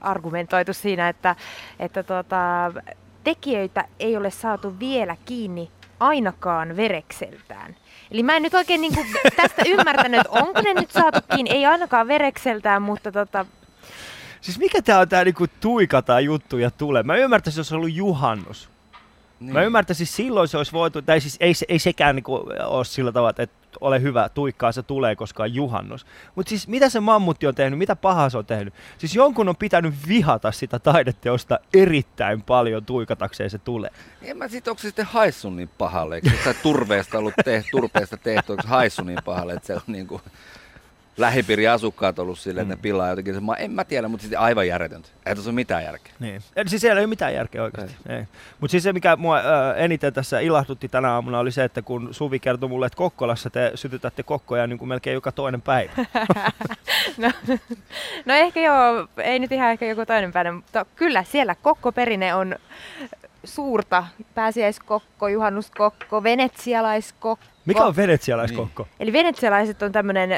argumentoitu 0.00 0.72
siinä, 0.72 1.08
että, 1.08 1.36
että 1.78 2.02
tota, 2.02 2.72
tekijöitä 3.24 3.84
ei 4.00 4.16
ole 4.16 4.30
saatu 4.30 4.78
vielä 4.78 5.16
kiinni 5.24 5.70
ainakaan 6.00 6.76
verekseltään. 6.76 7.76
Eli 8.10 8.22
mä 8.22 8.36
en 8.36 8.42
nyt 8.42 8.54
oikein 8.54 8.80
niin 8.80 8.94
kuin 8.94 9.06
tästä 9.36 9.62
ymmärtänyt, 9.66 10.20
että 10.20 10.40
onko 10.40 10.60
ne 10.60 10.74
nyt 10.74 10.90
saatu 10.90 11.20
kiinni, 11.34 11.50
ei 11.50 11.66
ainakaan 11.66 12.08
verekseltään, 12.08 12.82
mutta 12.82 13.12
tota, 13.12 13.46
Siis 14.40 14.58
mikä 14.58 14.82
tää 14.82 14.98
on 15.00 15.08
tää 15.08 15.24
niinku 15.24 15.46
tuikataan 15.60 16.24
juttuja 16.24 16.70
tulee? 16.70 17.02
Mä 17.02 17.16
ymmärtäisin, 17.16 17.60
jos 17.60 17.68
se 17.68 17.74
ollut 17.74 17.92
juhannus. 17.92 18.68
Niin. 19.40 19.52
Mä 19.52 19.62
ymmärtäisin, 19.62 20.06
silloin 20.06 20.48
se 20.48 20.56
olisi 20.56 20.72
voitu, 20.72 21.02
tai 21.02 21.20
siis 21.20 21.36
ei, 21.40 21.54
se- 21.54 21.66
ei 21.68 21.78
sekään 21.78 22.16
niinku 22.16 22.34
ole 22.64 22.84
sillä 22.84 23.12
tavalla, 23.12 23.34
että 23.38 23.56
ole 23.80 24.02
hyvä, 24.02 24.28
tuikkaa 24.28 24.72
se 24.72 24.82
tulee, 24.82 25.16
koska 25.16 25.42
on 25.42 25.54
juhannus. 25.54 26.06
Mutta 26.34 26.48
siis 26.50 26.68
mitä 26.68 26.88
se 26.88 27.00
mammutti 27.00 27.46
on 27.46 27.54
tehnyt, 27.54 27.78
mitä 27.78 27.96
pahaa 27.96 28.30
se 28.30 28.38
on 28.38 28.46
tehnyt? 28.46 28.74
Siis 28.98 29.14
jonkun 29.14 29.48
on 29.48 29.56
pitänyt 29.56 29.94
vihata 30.08 30.52
sitä 30.52 30.78
taideteosta 30.78 31.58
erittäin 31.74 32.42
paljon 32.42 32.84
tuikatakseen 32.84 33.50
se 33.50 33.58
tulee. 33.58 33.90
En 34.22 34.36
mä 34.36 34.48
sit, 34.48 34.68
onko 34.68 34.78
se 34.78 34.88
sitten 34.88 35.06
haissu 35.06 35.50
niin 35.50 35.70
pahalle? 35.78 36.14
Eikö 36.14 36.54
turveesta 36.62 37.18
ollut 37.18 37.34
turpeesta 37.70 38.16
tehty, 38.16 38.52
onko 38.52 38.64
haissu 38.66 39.04
niin 39.04 39.18
pahalle, 39.24 39.52
että 39.52 39.66
se 39.66 39.74
on 39.74 39.82
niin 39.86 40.06
kuin 40.06 40.22
lähipiiri 41.16 41.68
asukkaat 41.68 42.18
ollut 42.18 42.38
silleen, 42.38 42.62
että 42.62 42.74
ne 42.74 42.82
pilaa 42.82 43.08
jotenkin. 43.08 43.42
Ma- 43.42 43.56
en 43.56 43.70
mä 43.70 43.84
tiedä, 43.84 44.08
mutta 44.08 44.22
sitten 44.22 44.38
aivan 44.38 44.68
järjetöntä. 44.68 45.08
Ei 45.26 45.34
tässä 45.34 45.50
ole 45.50 45.54
mitään 45.54 45.84
järkeä. 45.84 46.12
Niin. 46.20 46.42
Eli 46.56 46.68
siis 46.68 46.82
siellä 46.82 47.00
ei 47.00 47.04
ole 47.04 47.08
mitään 47.10 47.34
järkeä 47.34 47.62
oikeasti. 47.62 47.96
Mutta 48.60 48.70
siis 48.70 48.82
se, 48.82 48.92
mikä 48.92 49.16
mua 49.16 49.36
ää, 49.36 49.74
eniten 49.74 50.12
tässä 50.12 50.40
ilahdutti 50.40 50.88
tänä 50.88 51.12
aamuna, 51.12 51.38
oli 51.38 51.52
se, 51.52 51.64
että 51.64 51.82
kun 51.82 52.08
Suvi 52.14 52.38
kertoi 52.38 52.68
mulle, 52.68 52.86
että 52.86 52.96
Kokkolassa 52.96 53.50
te 53.50 53.72
sytytätte 53.74 54.22
kokkoja 54.22 54.66
niin 54.66 54.78
kuin 54.78 54.88
melkein 54.88 55.14
joka 55.14 55.32
toinen 55.32 55.62
päivä. 55.62 55.92
no, 57.18 57.30
no 58.24 58.34
ehkä 58.34 58.60
joo, 58.60 59.08
ei 59.16 59.38
nyt 59.38 59.52
ihan 59.52 59.70
ehkä 59.70 59.86
joku 59.86 60.06
toinen 60.06 60.32
päivä, 60.32 60.52
mutta 60.52 60.86
kyllä 60.96 61.24
siellä 61.24 61.54
kokkoperinne 61.54 62.34
on 62.34 62.56
suurta. 63.44 64.04
Pääsiäiskokko, 64.34 65.28
juhannuskokko, 65.28 66.22
venetsialaiskokko. 66.22 67.51
Mikä 67.66 67.84
on 67.84 67.96
venetsialaiskokko? 67.96 68.88
Eli 69.00 69.12
venetsialaiset 69.12 69.82
on 69.82 69.92
tämmöinen 69.92 70.30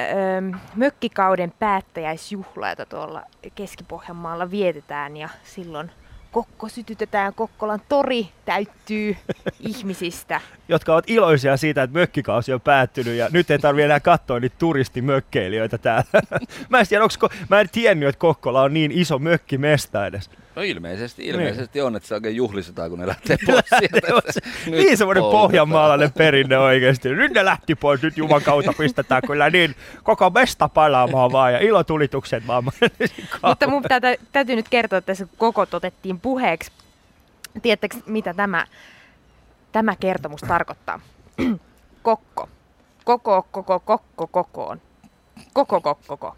mökkikauden 0.77 1.53
päättäjäisjuhla, 1.59 2.69
jota 2.69 2.87
tuolla 2.87 3.23
Keski-Pohjanmaalla 3.55 4.51
vietetään 4.51 5.17
ja 5.17 5.29
silloin 5.45 5.91
kokko 6.33 6.69
sytytetään, 6.69 7.35
Kokkolan 7.35 7.81
tori 7.89 8.29
täyttyy 8.45 9.17
ihmisistä. 9.69 10.41
jotka 10.69 10.93
ovat 10.93 11.11
iloisia 11.11 11.57
siitä, 11.57 11.83
että 11.83 11.99
mökkikausi 11.99 12.53
on 12.53 12.61
päättynyt 12.61 13.15
ja 13.15 13.29
nyt 13.33 13.51
ei 13.51 13.59
tarvitse 13.59 13.85
enää 13.85 14.01
katsoa 14.01 14.41
niitä 14.41 14.57
turistimökkeilijöitä 14.59 15.79
täällä. 15.79 16.05
mä, 16.71 16.81
en 16.81 16.87
tiedä, 16.89 17.03
onks, 17.03 17.19
ko- 17.25 17.35
mä 17.49 17.61
en 17.61 17.69
tiennyt, 17.73 18.09
että 18.09 18.19
Kokkola 18.19 18.63
on 18.63 18.75
niin 18.75 18.93
iso 18.93 19.19
mökkimesta 19.19 20.07
edes. 20.07 20.31
No 20.57 20.63
ilmeisesti, 20.63 21.27
ilmeisesti 21.27 21.81
on, 21.81 21.97
että 21.97 22.09
se 22.09 22.15
oikein 22.15 22.37
juhlistetaan, 22.37 22.91
kun 22.91 22.99
ne 22.99 23.07
lähtee 23.07 23.37
pois 23.47 23.65
sieltä. 23.79 24.31
Se 24.31 24.41
se- 24.65 24.71
niin 24.71 24.97
semmoinen 24.97 25.23
pohjanmaalainen 25.23 26.13
perinne 26.13 26.59
oikeasti. 26.59 27.09
Nyt 27.09 27.33
ne 27.33 27.45
lähti 27.45 27.75
pois, 27.75 28.03
nyt 28.03 28.17
Juman 28.17 28.43
kautta 28.43 28.73
pistetään 28.79 29.23
kyllä 29.27 29.51
niin 29.51 29.75
koko 30.03 30.31
mesta 30.31 30.69
palaamaan 30.69 31.33
vaan 31.33 31.53
ja 31.53 31.59
ilotulitukset 31.59 32.47
vaan. 32.47 32.65
Mutta 33.43 33.69
mun 33.69 33.83
pitää, 33.83 34.01
täytyy 34.33 34.57
nyt 34.57 34.69
kertoa, 34.69 34.99
että 34.99 35.07
tässä 35.07 35.27
koko 35.39 35.67
otettiin 35.73 36.21
puheeksi. 36.21 36.73
Tiedättekö, 37.63 37.97
mitä 38.07 38.35
tämä, 38.35 38.67
tämä 39.73 39.97
kertomus 39.97 40.41
tarkoittaa? 40.41 41.01
Kokko. 42.03 42.49
Koko, 43.05 43.47
koko, 43.51 43.81
kokko, 43.81 44.27
kokoon. 44.27 44.81
Koko, 45.53 45.81
kokko, 45.81 46.17
ko. 46.17 46.37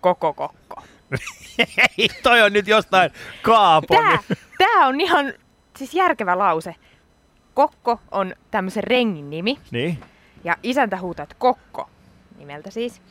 Koko, 0.00 0.34
kokko. 0.34 0.82
Ei, 1.98 2.08
toi 2.22 2.42
on 2.42 2.52
nyt 2.52 2.68
jostain 2.68 3.10
kaapon. 3.42 3.96
Tää, 3.96 4.18
tää 4.58 4.86
on 4.86 5.00
ihan 5.00 5.32
siis 5.76 5.94
järkevä 5.94 6.38
lause. 6.38 6.74
Kokko 7.54 8.00
on 8.10 8.34
tämmöisen 8.50 8.84
rengin 8.84 9.30
nimi. 9.30 9.58
Niin. 9.70 9.98
Ja 10.44 10.56
isäntä 10.62 11.00
huutaa, 11.00 11.22
että 11.22 11.36
kokko, 11.38 11.90
nimeltä 12.38 12.70
siis. 12.70 13.02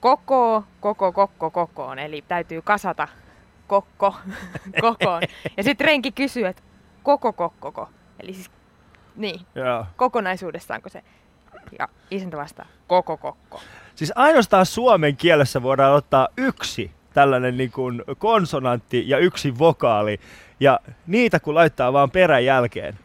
Koko, 0.00 0.64
koko, 0.80 1.12
kokko, 1.12 1.50
kokoon. 1.50 1.98
Eli 1.98 2.24
täytyy 2.28 2.62
kasata 2.62 3.08
kokko 3.66 4.16
kokoon. 4.80 5.22
Ja 5.56 5.62
sitten 5.62 5.84
renki 5.84 6.12
kysyy, 6.12 6.46
että 6.46 6.62
koko 7.02 7.32
kokkoko. 7.32 7.88
Eli 8.20 8.34
siis, 8.34 8.50
niin, 9.16 9.40
Joo. 9.54 9.86
kokonaisuudessaanko 9.96 10.88
se. 10.88 11.02
Ja 11.78 11.88
isäntä 12.10 12.36
vastaa, 12.36 12.66
koko 12.86 13.16
kokko. 13.16 13.60
Siis 13.94 14.12
ainoastaan 14.14 14.66
suomen 14.66 15.16
kielessä 15.16 15.62
voidaan 15.62 15.94
ottaa 15.94 16.28
yksi 16.36 16.90
tällainen 17.14 17.56
niin 17.56 17.70
kuin 17.72 18.02
konsonantti 18.18 19.08
ja 19.08 19.18
yksi 19.18 19.58
vokaali. 19.58 20.20
Ja 20.60 20.80
niitä 21.06 21.40
kun 21.40 21.54
laittaa 21.54 21.92
vaan 21.92 22.10
perän 22.10 22.44
jälkeen, 22.44 22.98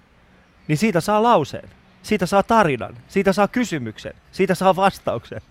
niin 0.68 0.78
siitä 0.78 1.02
saa 1.02 1.24
lauseen. 1.24 1.70
Siitä 2.04 2.26
saa 2.26 2.44
tarinan, 2.44 2.98
siitä 3.08 3.34
saa 3.34 3.48
kysymyksen, 3.48 4.14
siitä 4.32 4.56
saa 4.56 4.76
vastauksen. 4.76 5.42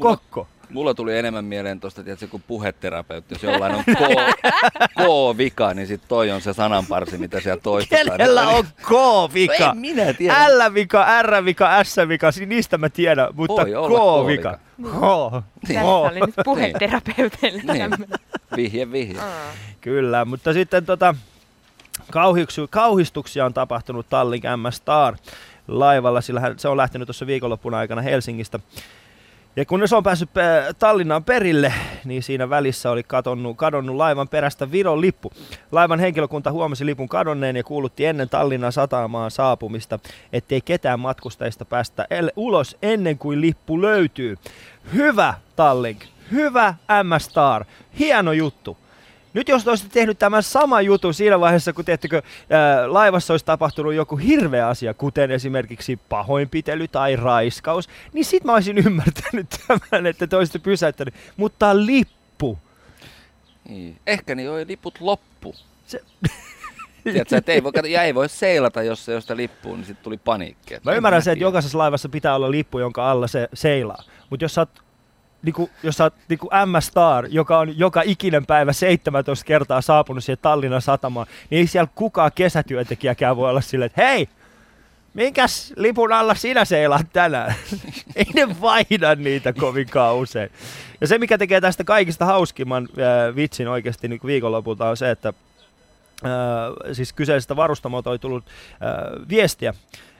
Kokko. 0.00 0.40
Mulla 0.40 0.61
tuli 0.96 1.18
enemmän 1.18 1.44
mieleen 1.44 1.80
tuosta, 1.80 2.02
että 2.06 2.26
kun 2.26 2.42
puheterapeutti, 2.46 3.34
jos 3.34 3.42
jollain 3.42 3.74
on 3.74 3.84
K- 3.84 4.40
K-vika, 4.96 5.74
niin 5.74 5.86
sit 5.86 6.00
toi 6.08 6.30
on 6.30 6.40
se 6.40 6.52
sananparsi, 6.52 7.18
mitä 7.18 7.40
siellä 7.40 7.60
toistetaan. 7.62 8.18
Kenellä 8.18 8.48
on 8.48 8.64
No 8.64 9.28
K-vika? 9.28 9.70
en 9.70 9.76
minä 9.78 10.12
tiedä. 10.12 10.34
L-vika, 10.58 11.22
R-vika, 11.22 11.84
S-vika, 11.84 12.30
niistä 12.46 12.78
mä 12.78 12.88
tiedän, 12.88 13.28
mutta 13.34 13.62
Voi 13.62 13.74
olla 13.74 14.24
K-vika. 14.24 14.52
K. 14.52 14.58
Niin. 15.68 15.74
Tässä 15.74 15.84
oli 15.90 16.20
nyt 16.20 16.34
puheterapeuteille 16.44 17.62
Niin. 17.72 17.90
tämmönen. 17.90 18.18
Vihje, 18.56 18.92
vihje. 18.92 19.20
Kyllä, 19.80 20.24
mutta 20.24 20.52
sitten 20.52 20.86
tota, 20.86 21.14
kauhiksu, 22.10 22.66
kauhistuksia 22.70 23.44
on 23.44 23.54
tapahtunut 23.54 24.06
Tallink 24.10 24.44
M 24.44 24.70
Star 24.70 25.16
laivalla, 25.68 26.20
sillä 26.20 26.40
hän- 26.40 26.58
se 26.58 26.68
on 26.68 26.76
lähtenyt 26.76 27.06
tuossa 27.06 27.26
viikonloppuna 27.26 27.78
aikana 27.78 28.02
Helsingistä. 28.02 28.58
Ja 29.56 29.64
kun 29.64 29.88
se 29.88 29.96
on 29.96 30.02
päässyt 30.02 30.30
äh, 30.38 30.74
Tallinnaan 30.78 31.24
perille, 31.24 31.72
niin 32.04 32.22
siinä 32.22 32.50
välissä 32.50 32.90
oli 32.90 33.02
kadonnut, 33.02 33.56
kadonnut 33.56 33.96
laivan 33.96 34.28
perästä 34.28 34.72
Viron 34.72 35.00
lippu. 35.00 35.32
Laivan 35.72 36.00
henkilökunta 36.00 36.52
huomasi 36.52 36.86
lipun 36.86 37.08
kadonneen 37.08 37.56
ja 37.56 37.64
kuulutti 37.64 38.06
ennen 38.06 38.28
Tallinnan 38.28 38.72
satamaan 38.72 39.30
saapumista, 39.30 39.98
ettei 40.32 40.60
ketään 40.60 41.00
matkustajista 41.00 41.64
päästä 41.64 42.06
ulos 42.36 42.76
ennen 42.82 43.18
kuin 43.18 43.40
lippu 43.40 43.82
löytyy. 43.82 44.36
Hyvä 44.94 45.34
Tallink, 45.56 46.04
hyvä 46.30 46.74
M 46.88 47.18
Star, 47.18 47.64
hieno 47.98 48.32
juttu. 48.32 48.81
Nyt 49.34 49.48
jos 49.48 49.64
te 49.64 49.70
olisitte 49.70 49.92
tehnyt 49.92 50.18
tämän 50.18 50.42
saman 50.42 50.84
jutun 50.84 51.14
siinä 51.14 51.40
vaiheessa, 51.40 51.72
kun 51.72 51.84
teettekö, 51.84 52.22
ää, 52.50 52.92
laivassa 52.92 53.32
olisi 53.32 53.44
tapahtunut 53.44 53.94
joku 53.94 54.16
hirveä 54.16 54.68
asia, 54.68 54.94
kuten 54.94 55.30
esimerkiksi 55.30 55.98
pahoinpitely 56.08 56.88
tai 56.88 57.16
raiskaus, 57.16 57.88
niin 58.12 58.24
sit 58.24 58.44
mä 58.44 58.52
olisin 58.54 58.78
ymmärtänyt 58.86 59.46
tämän, 59.68 60.06
että 60.06 60.26
te 60.26 60.36
olisitte 60.36 60.58
pysäyttänyt. 60.58 61.14
Mutta 61.36 61.86
lippu. 61.86 62.58
Niin. 63.68 63.98
Ehkä 64.06 64.34
niin 64.34 64.50
oli 64.50 64.66
liput 64.66 65.00
loppu. 65.00 65.54
Se, 65.86 66.00
Tiedätkö, 67.04 67.36
että 67.36 67.52
ei 67.52 67.62
voi, 67.62 67.72
ja 67.88 68.02
ei 68.02 68.14
voi 68.14 68.28
seilata, 68.28 68.82
jos 68.82 69.04
se 69.04 69.12
josta 69.12 69.36
lippuu, 69.36 69.76
niin 69.76 69.84
sitten 69.84 70.04
tuli 70.04 70.16
paniikki. 70.16 70.74
Mä 70.84 70.92
ymmärrän 70.92 71.22
sen, 71.22 71.32
että 71.32 71.44
jokaisessa 71.44 71.78
laivassa 71.78 72.08
pitää 72.08 72.34
olla 72.34 72.50
lippu, 72.50 72.78
jonka 72.78 73.10
alla 73.10 73.26
se 73.26 73.48
seilaa. 73.54 74.02
Mutta 74.30 74.44
jos 74.44 74.54
sä 74.54 74.60
oot 74.60 74.82
niinku, 75.42 75.70
jos 75.82 75.96
sä 75.96 76.04
oot 76.04 76.14
niinku 76.28 76.48
M-Star, 76.66 77.26
joka 77.30 77.58
on 77.58 77.78
joka 77.78 78.02
ikinen 78.04 78.46
päivä 78.46 78.72
17 78.72 79.44
kertaa 79.44 79.80
saapunut 79.80 80.24
siihen 80.24 80.38
Tallinnan 80.42 80.82
satamaan, 80.82 81.26
niin 81.50 81.60
ei 81.60 81.66
siellä 81.66 81.90
kukaan 81.94 82.30
kesätyöntekijäkään 82.34 83.36
voi 83.36 83.50
olla 83.50 83.60
silleen, 83.60 83.86
että 83.86 84.02
hei, 84.02 84.28
minkäs 85.14 85.72
lipun 85.76 86.12
alla 86.12 86.34
sinä 86.34 86.64
seilaat 86.64 87.06
tänään? 87.12 87.54
ei 88.16 88.26
ne 88.34 88.60
vaihda 88.60 89.14
niitä 89.14 89.52
kovinkaan 89.52 90.16
usein. 90.16 90.50
Ja 91.00 91.06
se, 91.06 91.18
mikä 91.18 91.38
tekee 91.38 91.60
tästä 91.60 91.84
kaikista 91.84 92.24
hauskimman 92.24 92.88
äh, 92.90 93.36
vitsin 93.36 93.68
oikeasti 93.68 94.08
niin 94.08 94.20
viikonlopulta 94.24 94.88
on 94.88 94.96
se, 94.96 95.10
että 95.10 95.32
Äh, 96.24 96.94
siis 96.94 97.12
kyseisestä 97.12 97.56
varustamolta 97.56 98.10
oli 98.10 98.18
tullut 98.18 98.44
äh, 98.46 99.28
viestiä, 99.28 99.74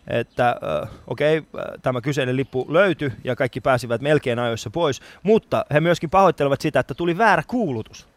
että 0.06 0.56
okei, 1.06 1.38
okay, 1.38 1.64
tämä 1.82 2.00
kyseinen 2.00 2.36
lippu 2.36 2.66
löytyi 2.68 3.12
ja 3.24 3.36
kaikki 3.36 3.60
pääsivät 3.60 4.00
melkein 4.00 4.38
ajoissa 4.38 4.70
pois, 4.70 5.00
mutta 5.22 5.64
he 5.72 5.80
myöskin 5.80 6.10
pahoittelevat 6.10 6.60
sitä, 6.60 6.80
että 6.80 6.94
tuli 6.94 7.18
väärä 7.18 7.42
kuulutus. 7.46 8.08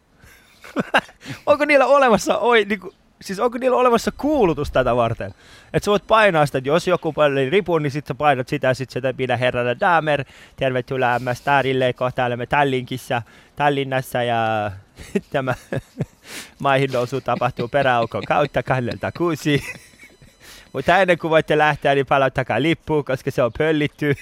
onko 1.46 1.64
niillä 1.64 1.86
olemassa, 1.86 2.38
oi, 2.38 2.64
niin 2.64 2.80
kuin, 2.80 2.94
siis 3.22 3.40
onko 3.40 3.58
niillä 3.58 3.76
olemassa 3.76 4.12
kuulutus 4.12 4.70
tätä 4.70 4.96
varten? 4.96 5.34
Että 5.72 5.84
sä 5.84 5.90
voit 5.90 6.06
painaa 6.06 6.46
sitä, 6.46 6.58
että 6.58 6.68
jos 6.68 6.86
joku 6.86 7.12
paljon 7.12 7.52
ripun, 7.52 7.82
niin 7.82 7.90
sitten 7.90 8.14
sä 8.14 8.18
painat 8.18 8.48
sitä, 8.48 8.74
sitten 8.74 8.92
sitä 8.92 9.14
minä 9.18 9.36
herrana 9.36 9.80
damer, 9.80 10.24
tervetuloa 10.56 11.34
Starille, 11.34 11.92
kohtailemme 11.92 12.46
Tallinkissa, 12.46 13.22
Tallinnassa 13.56 14.22
ja 14.22 14.70
tämä 15.32 15.54
maihin 16.58 16.92
nousu 16.92 17.20
tapahtuu 17.20 17.68
peräaukon 17.68 18.22
kautta 18.24 18.62
kannelta 18.62 19.12
kuusi. 19.12 19.62
Mutta 20.76 20.98
ennen 20.98 21.18
kuin 21.18 21.30
voitte 21.30 21.58
lähteä, 21.58 21.94
niin 21.94 22.06
palauttakaa 22.06 22.62
lippu, 22.62 23.02
koska 23.02 23.30
se 23.30 23.42
on 23.42 23.52
pöllitty. 23.58 24.14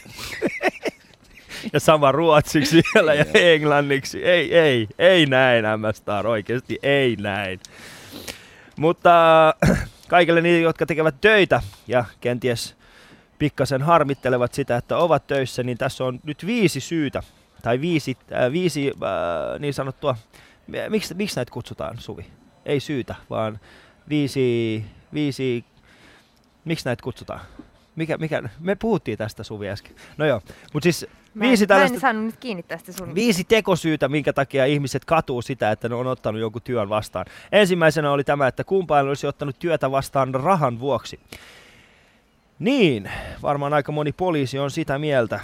ja 1.73 1.81
sama 1.81 2.13
ruotsiksi 2.13 2.83
siellä 2.93 3.15
ja 3.15 3.25
englanniksi. 3.35 4.25
Ei, 4.25 4.59
ei, 4.59 4.89
ei 4.99 5.27
näin, 5.27 5.65
M-Star, 5.65 6.27
oikeasti 6.27 6.79
ei 6.83 7.17
näin. 7.17 7.61
Mutta 8.77 9.11
kaikille 10.09 10.41
niille, 10.41 10.61
jotka 10.61 10.87
tekevät 10.87 11.15
töitä 11.21 11.63
ja 11.87 12.05
kenties 12.21 12.77
pikkasen 13.39 13.83
harmittelevat 13.83 14.55
sitä, 14.55 14.77
että 14.77 14.99
ovat 14.99 15.27
töissä, 15.27 15.63
niin 15.63 15.79
tässä 15.79 16.05
on 16.05 16.21
nyt 16.25 16.47
viisi 16.47 16.81
syytä, 16.81 17.23
tai 17.63 17.81
viisi, 17.81 18.17
äh, 18.33 18.53
viisi 18.53 18.93
äh, 19.03 19.61
niin 19.61 19.75
sanottua, 19.75 20.17
miksi, 20.89 21.15
miksi 21.15 21.37
näitä 21.37 21.53
kutsutaan, 21.53 21.99
Suvi? 21.99 22.27
Ei 22.67 22.81
syytä, 22.81 23.15
vaan 23.31 23.61
viisi, 24.09 24.85
viisi 25.15 25.65
miksi 26.65 26.85
näitä 26.85 27.03
kutsutaan? 27.03 27.41
Mikä, 27.97 28.19
mikä, 28.19 28.43
me 28.61 28.75
puhuttiin 28.75 29.19
tästä 29.19 29.43
Suvi 29.43 29.69
äsken. 29.69 29.97
No 30.17 30.27
joo, 30.27 30.41
mutta 30.73 30.85
siis 30.85 31.07
Mä, 31.35 31.45
viisi 31.45 31.65
mä 31.65 31.67
tällaista... 31.67 31.95
en 31.95 32.01
saanut 32.01 32.25
nyt 32.25 32.37
kiinni 32.37 32.63
tästä 32.63 32.93
sun. 32.93 33.15
Viisi 33.15 33.45
tekosyytä, 33.45 34.09
minkä 34.09 34.33
takia 34.33 34.65
ihmiset 34.65 35.05
katuu 35.05 35.43
sitä, 35.43 35.71
että 35.71 35.89
ne 35.89 35.95
on 35.95 36.07
ottanut 36.07 36.41
jonkun 36.41 36.63
työn 36.63 36.89
vastaan. 36.89 37.27
Ensimmäisenä 37.53 38.13
oli 38.13 38.25
tämä, 38.25 38.47
että 38.47 38.65
kumpaan 38.65 39.09
olisi 39.09 39.27
ottanut 39.27 39.59
työtä 39.59 39.91
vastaan 39.91 40.35
rahan 40.35 40.81
vuoksi. 40.81 41.21
Niin, 42.59 43.11
varmaan 43.43 43.75
aika 43.75 43.93
moni 43.93 44.13
poliisi 44.13 44.59
on 44.59 44.71
sitä 44.71 44.99
mieltä, 44.99 45.41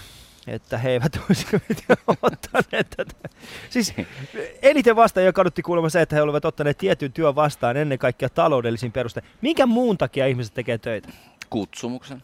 että 0.55 0.79
he 0.79 0.91
eivät 0.91 1.21
olisi 1.29 1.47
ottaneet 2.23 2.91
tätä. 2.97 3.15
Siis 3.71 3.95
eniten 4.63 4.97
vastaan 4.97 5.27
jo 5.27 5.33
kadutti 5.33 5.63
kuulemma 5.63 5.89
se, 5.89 6.01
että 6.01 6.17
he 6.17 6.23
olivat 6.23 6.45
ottaneet 6.45 6.79
tietyn 6.79 7.13
työn 7.13 7.35
vastaan 7.35 7.77
ennen 7.77 7.99
kaikkea 7.99 8.29
taloudellisin 8.29 8.93
peruste. 8.93 9.23
Minkä 9.41 9.67
muun 9.67 9.99
takia 9.99 10.27
ihmiset 10.27 10.55
tekee 10.55 10.79
töitä? 10.79 11.09
Kutsumuksen. 11.51 12.23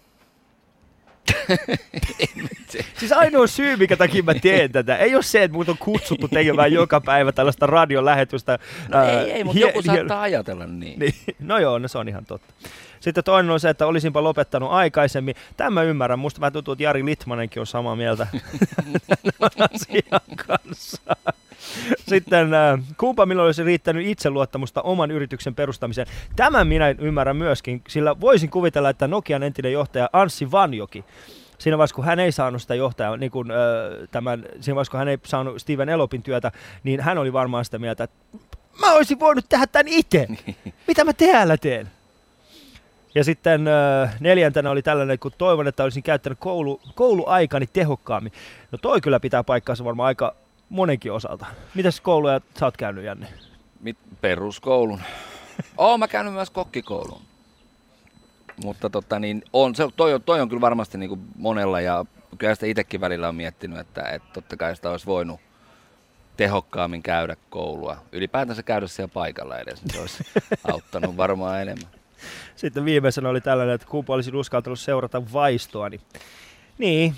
Siis 2.98 3.12
ainoa 3.12 3.46
syy, 3.46 3.76
mikä 3.76 3.96
takia 3.96 4.22
mä 4.22 4.34
teen 4.34 4.72
tätä, 4.72 4.96
ei 4.96 5.14
ole 5.14 5.22
se, 5.22 5.42
että 5.42 5.56
mut 5.56 5.68
on 5.68 5.78
kutsuttu 5.78 6.28
tekemään 6.28 6.72
joka 6.82 7.00
päivä 7.00 7.32
tällaista 7.32 7.66
radiolähetystä. 7.66 8.58
No 8.88 9.04
ei, 9.04 9.32
ei, 9.32 9.44
mutta 9.44 9.60
joku 9.60 9.82
saattaa 9.82 10.22
ajatella 10.22 10.66
niin. 10.66 10.98
niin. 10.98 11.14
No 11.38 11.58
joo, 11.58 11.78
no 11.78 11.88
se 11.88 11.98
on 11.98 12.08
ihan 12.08 12.24
totta. 12.24 12.54
Sitten 13.00 13.24
toinen 13.24 13.50
on 13.50 13.60
se, 13.60 13.68
että 13.68 13.86
olisinpa 13.86 14.22
lopettanut 14.22 14.70
aikaisemmin. 14.70 15.34
Tämä 15.56 15.82
ymmärrän. 15.82 16.18
Musta 16.18 16.40
vähän 16.40 16.52
tuntuu, 16.52 16.72
että 16.72 16.84
Jari 16.84 17.04
Litmanenkin 17.04 17.60
on 17.60 17.66
samaa 17.66 17.96
mieltä 17.96 18.26
asian 19.74 20.20
kanssa. 20.46 21.16
Sitten 22.08 22.54
äh, 22.54 22.80
kumpa 22.96 23.26
minulla 23.26 23.46
olisi 23.46 23.62
riittänyt 23.64 24.06
itseluottamusta 24.06 24.82
oman 24.82 25.10
yrityksen 25.10 25.54
perustamiseen. 25.54 26.06
Tämän 26.36 26.66
minä 26.66 26.94
ymmärrän 26.98 27.36
myöskin, 27.36 27.82
sillä 27.88 28.20
voisin 28.20 28.50
kuvitella, 28.50 28.90
että 28.90 29.08
Nokian 29.08 29.42
entinen 29.42 29.72
johtaja 29.72 30.10
Anssi 30.12 30.50
Vanjoki, 30.50 31.04
siinä 31.58 31.78
vaiheessa, 31.78 31.94
kun 31.96 32.04
hän 32.04 32.20
ei 32.20 32.32
saanut 32.32 32.62
sitä 32.62 32.74
johtajaa, 32.74 33.16
niin 33.16 33.30
kun, 33.30 33.50
äh, 33.50 33.56
tämän, 34.10 34.44
siinä 34.60 34.74
vaiheessa, 34.74 34.90
kun 34.90 34.98
hän 34.98 35.08
ei 35.08 35.18
saanut 35.24 35.62
Steven 35.62 35.88
Elopin 35.88 36.22
työtä, 36.22 36.52
niin 36.84 37.00
hän 37.00 37.18
oli 37.18 37.32
varmaan 37.32 37.64
sitä 37.64 37.78
mieltä, 37.78 38.04
että 38.04 38.16
mä 38.80 38.92
olisin 38.92 39.20
voinut 39.20 39.48
tehdä 39.48 39.66
tämän 39.66 39.88
itse. 39.88 40.26
Mitä 40.88 41.04
mä 41.04 41.12
täällä 41.12 41.56
teen? 41.56 41.90
Ja 43.16 43.24
sitten 43.24 43.64
neljäntenä 44.20 44.70
oli 44.70 44.82
tällainen, 44.82 45.18
kun 45.18 45.32
toivon, 45.38 45.68
että 45.68 45.84
olisin 45.84 46.02
käyttänyt 46.02 46.38
koulu, 46.38 46.80
kouluaikani 46.94 47.66
tehokkaammin. 47.66 48.32
No 48.72 48.78
toi 48.78 49.00
kyllä 49.00 49.20
pitää 49.20 49.44
paikkaansa 49.44 49.84
varmaan 49.84 50.06
aika 50.06 50.34
monenkin 50.68 51.12
osalta. 51.12 51.46
Mitäs 51.74 52.00
kouluja 52.00 52.40
sä 52.58 52.66
oot 52.66 52.76
käynyt, 52.76 53.04
Janne? 53.04 53.26
Mit, 53.80 53.96
peruskoulun. 54.20 55.00
Oon 55.76 56.00
mä 56.00 56.08
käynyt 56.08 56.34
myös 56.34 56.50
kokkikoulun. 56.50 57.22
Mutta 58.64 58.90
tota, 58.90 59.18
niin 59.18 59.44
on, 59.52 59.74
se, 59.74 59.88
toi, 59.96 60.14
on, 60.14 60.22
toi 60.22 60.40
on 60.40 60.48
kyllä 60.48 60.60
varmasti 60.60 60.98
niin 60.98 61.08
kuin 61.08 61.20
monella 61.38 61.80
ja 61.80 62.04
kyllä 62.38 62.54
sitä 62.54 62.66
itsekin 62.66 63.00
välillä 63.00 63.28
on 63.28 63.34
miettinyt, 63.34 63.78
että, 63.78 64.02
että 64.02 64.28
totta 64.32 64.56
kai 64.56 64.76
sitä 64.76 64.90
olisi 64.90 65.06
voinut 65.06 65.40
tehokkaammin 66.36 67.02
käydä 67.02 67.36
koulua. 67.50 67.96
Ylipäätänsä 68.12 68.62
käydä 68.62 68.86
siellä 68.86 69.12
paikalla 69.14 69.58
edes, 69.58 69.82
niin 69.82 69.92
se 69.92 70.00
olisi 70.00 70.24
auttanut 70.72 71.16
varmaan 71.16 71.62
enemmän. 71.62 72.05
Sitten 72.56 72.84
viimeisenä 72.84 73.28
oli 73.28 73.40
tällainen, 73.40 73.74
että 73.74 73.86
kumpa 73.86 74.14
olisin 74.14 74.36
uskaltanut 74.36 74.80
seurata 74.80 75.32
vaistoa. 75.32 75.88
Niin, 75.88 76.00
niin. 76.78 77.14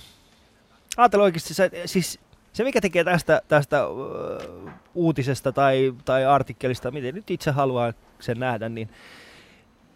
Ajattelen 0.97 1.25
oikeasti, 1.25 1.55
se, 1.55 1.71
siis 1.87 2.21
se 2.53 2.65
mikä 2.65 2.81
tekee 2.81 3.05
tästä, 3.05 3.43
tästä 3.49 3.89
uh, 3.89 4.71
uutisesta 4.95 5.53
tai, 5.53 5.95
tai 6.05 6.25
artikkelista, 6.25 6.91
miten 6.91 7.15
nyt 7.15 7.31
itse 7.31 7.51
haluaa 7.51 7.93
sen 8.21 8.39
nähdä, 8.39 8.69
niin 8.69 8.89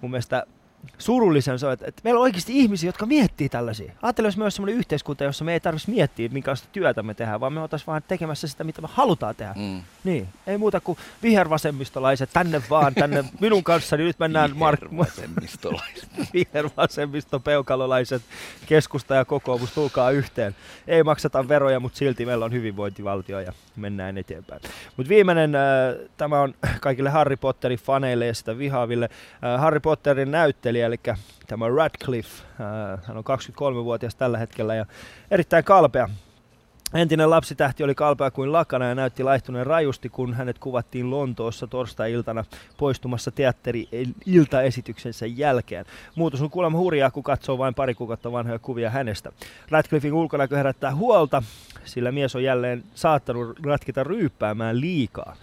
mun 0.00 0.10
mielestä 0.10 0.46
surullisen 0.98 1.58
se 1.58 1.66
on, 1.66 1.72
että, 1.72 1.86
että 1.86 2.00
meillä 2.04 2.18
on 2.18 2.22
oikeasti 2.22 2.58
ihmisiä, 2.58 2.88
jotka 2.88 3.06
miettii 3.06 3.48
tällaisia. 3.48 3.92
Ajattelen, 4.02 4.28
jos 4.28 4.38
olisi 4.38 4.56
sellainen 4.56 4.78
yhteiskunta, 4.78 5.24
jossa 5.24 5.44
me 5.44 5.52
ei 5.52 5.60
tarvitsisi 5.60 5.90
miettiä, 5.90 6.28
minkälaista 6.32 6.68
työtä 6.72 7.02
me 7.02 7.14
tehdään, 7.14 7.40
vaan 7.40 7.52
me 7.52 7.60
oltaisiin 7.60 7.86
vaan 7.86 8.02
tekemässä 8.08 8.48
sitä, 8.48 8.64
mitä 8.64 8.82
me 8.82 8.88
halutaan 8.92 9.34
tehdä. 9.34 9.54
Mm. 9.56 9.82
Niin, 10.04 10.28
ei 10.46 10.58
muuta 10.58 10.80
kuin 10.80 10.98
vihervasemmistolaiset, 11.22 12.30
tänne 12.32 12.62
vaan, 12.70 12.94
tänne 12.94 13.24
minun 13.40 13.64
kanssani, 13.64 14.04
nyt 14.04 14.18
mennään. 14.18 14.50
Vihervasemmistolaiset. 14.54 16.08
vihervasemmisto-peukalolaiset, 16.34 18.22
keskusta 18.66 19.14
ja 19.14 19.24
kokoomus, 19.24 19.72
tulkaa 19.72 20.10
yhteen. 20.10 20.56
Ei 20.86 21.02
makseta 21.02 21.48
veroja, 21.48 21.80
mutta 21.80 21.98
silti 21.98 22.26
meillä 22.26 22.44
on 22.44 22.52
hyvinvointivaltio 22.52 23.40
ja 23.40 23.52
mennään 23.76 24.18
eteenpäin. 24.18 24.60
Mutta 24.96 25.08
viimeinen, 25.08 25.54
äh, 25.54 25.62
tämä 26.16 26.40
on 26.40 26.54
kaikille 26.80 27.10
Harry 27.10 27.36
Potterin 27.36 27.78
faneille 27.78 28.26
ja 28.26 28.34
sitä 28.34 28.58
vihaaville. 28.58 29.08
Äh, 29.44 29.60
Harry 29.60 29.80
Potterin 29.80 30.30
näyttelijä 30.30 30.71
näyttelijä, 30.72 30.86
eli 30.86 31.18
tämä 31.46 31.68
Radcliffe. 31.68 32.44
Äh, 32.60 33.00
hän 33.04 33.16
on 33.16 33.24
23-vuotias 33.24 34.14
tällä 34.14 34.38
hetkellä 34.38 34.74
ja 34.74 34.86
erittäin 35.30 35.64
kalpea. 35.64 36.08
Entinen 36.94 37.30
lapsitähti 37.30 37.84
oli 37.84 37.94
kalpea 37.94 38.30
kuin 38.30 38.52
lakana 38.52 38.88
ja 38.88 38.94
näytti 38.94 39.22
laihtuneen 39.22 39.66
rajusti, 39.66 40.08
kun 40.08 40.34
hänet 40.34 40.58
kuvattiin 40.58 41.10
Lontoossa 41.10 41.66
torstai-iltana 41.66 42.44
poistumassa 42.76 43.30
teatteri-iltaesityksensä 43.30 45.26
jälkeen. 45.26 45.84
Muutos 46.14 46.42
on 46.42 46.50
kuulemma 46.50 46.78
hurjaa, 46.78 47.10
kun 47.10 47.22
katsoo 47.22 47.58
vain 47.58 47.74
pari 47.74 47.94
kuukautta 47.94 48.32
vanhoja 48.32 48.58
kuvia 48.58 48.90
hänestä. 48.90 49.32
Radcliffin 49.70 50.12
ulkonäkö 50.12 50.56
herättää 50.56 50.94
huolta, 50.94 51.42
sillä 51.84 52.12
mies 52.12 52.36
on 52.36 52.44
jälleen 52.44 52.84
saattanut 52.94 53.58
ratkita 53.66 54.04
ryyppäämään 54.04 54.80
liikaa. 54.80 55.36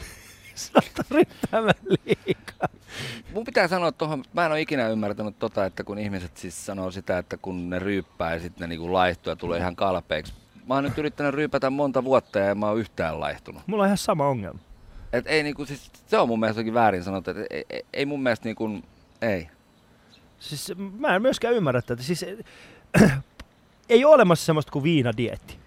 Saattanut 0.60 1.12
ryyppäämään 1.12 1.76
liikaa 1.90 2.70
mun 3.34 3.46
pitää 3.46 3.68
sanoa 3.68 3.92
tuohon, 3.92 4.24
mä 4.34 4.46
en 4.46 4.52
ole 4.52 4.62
ikinä 4.62 4.88
ymmärtänyt 4.88 5.40
tota, 5.40 5.66
että 5.66 5.84
kun 5.84 6.00
ihmiset 6.00 6.38
siis 6.38 6.66
sanoo 6.66 6.92
sitä, 6.92 7.18
että 7.18 7.38
kun 7.38 7.70
ne 7.70 7.80
ryyppää 7.80 8.34
ja 8.34 8.40
sitten 8.40 8.62
ne 8.62 8.68
niinku 8.68 8.94
laihtuu 8.94 9.32
ja 9.32 9.36
tulee 9.36 9.60
ihan 9.60 9.76
kalpeiksi. 9.76 10.34
Mä 10.68 10.74
oon 10.74 10.84
nyt 10.84 10.98
yrittänyt 10.98 11.34
ryypätä 11.34 11.70
monta 11.70 12.04
vuotta 12.04 12.40
ja 12.40 12.52
en 12.52 12.58
mä 12.58 12.68
oon 12.68 12.80
yhtään 12.80 13.20
laihtunut. 13.20 13.62
Mulla 13.68 13.84
on 13.84 13.88
ihan 13.88 13.98
sama 13.98 14.28
ongelma. 14.28 14.60
Et 15.14 15.28
ei 15.28 15.44
niinku, 15.44 15.66
siis, 15.66 15.92
se 16.08 16.18
on 16.18 16.28
mun 16.28 16.40
mielestä 16.40 16.74
väärin 16.74 17.04
sanottu, 17.04 17.32
että 17.32 17.44
ei, 17.50 17.66
ei, 17.70 17.86
ei 17.94 18.06
mun 18.06 18.24
mielestä 18.24 18.46
niinku, 18.46 18.80
ei. 19.22 19.50
Siis 20.40 20.74
mä 21.00 21.16
en 21.16 21.22
myöskään 21.22 21.54
ymmärrä 21.54 21.82
tätä. 21.82 22.04
Siis, 22.04 22.26
ei 23.90 24.06
ole 24.06 24.16
olemassa 24.16 24.46
semmoista 24.46 24.72
kuin 24.72 24.84
viinadietti. 24.84 25.58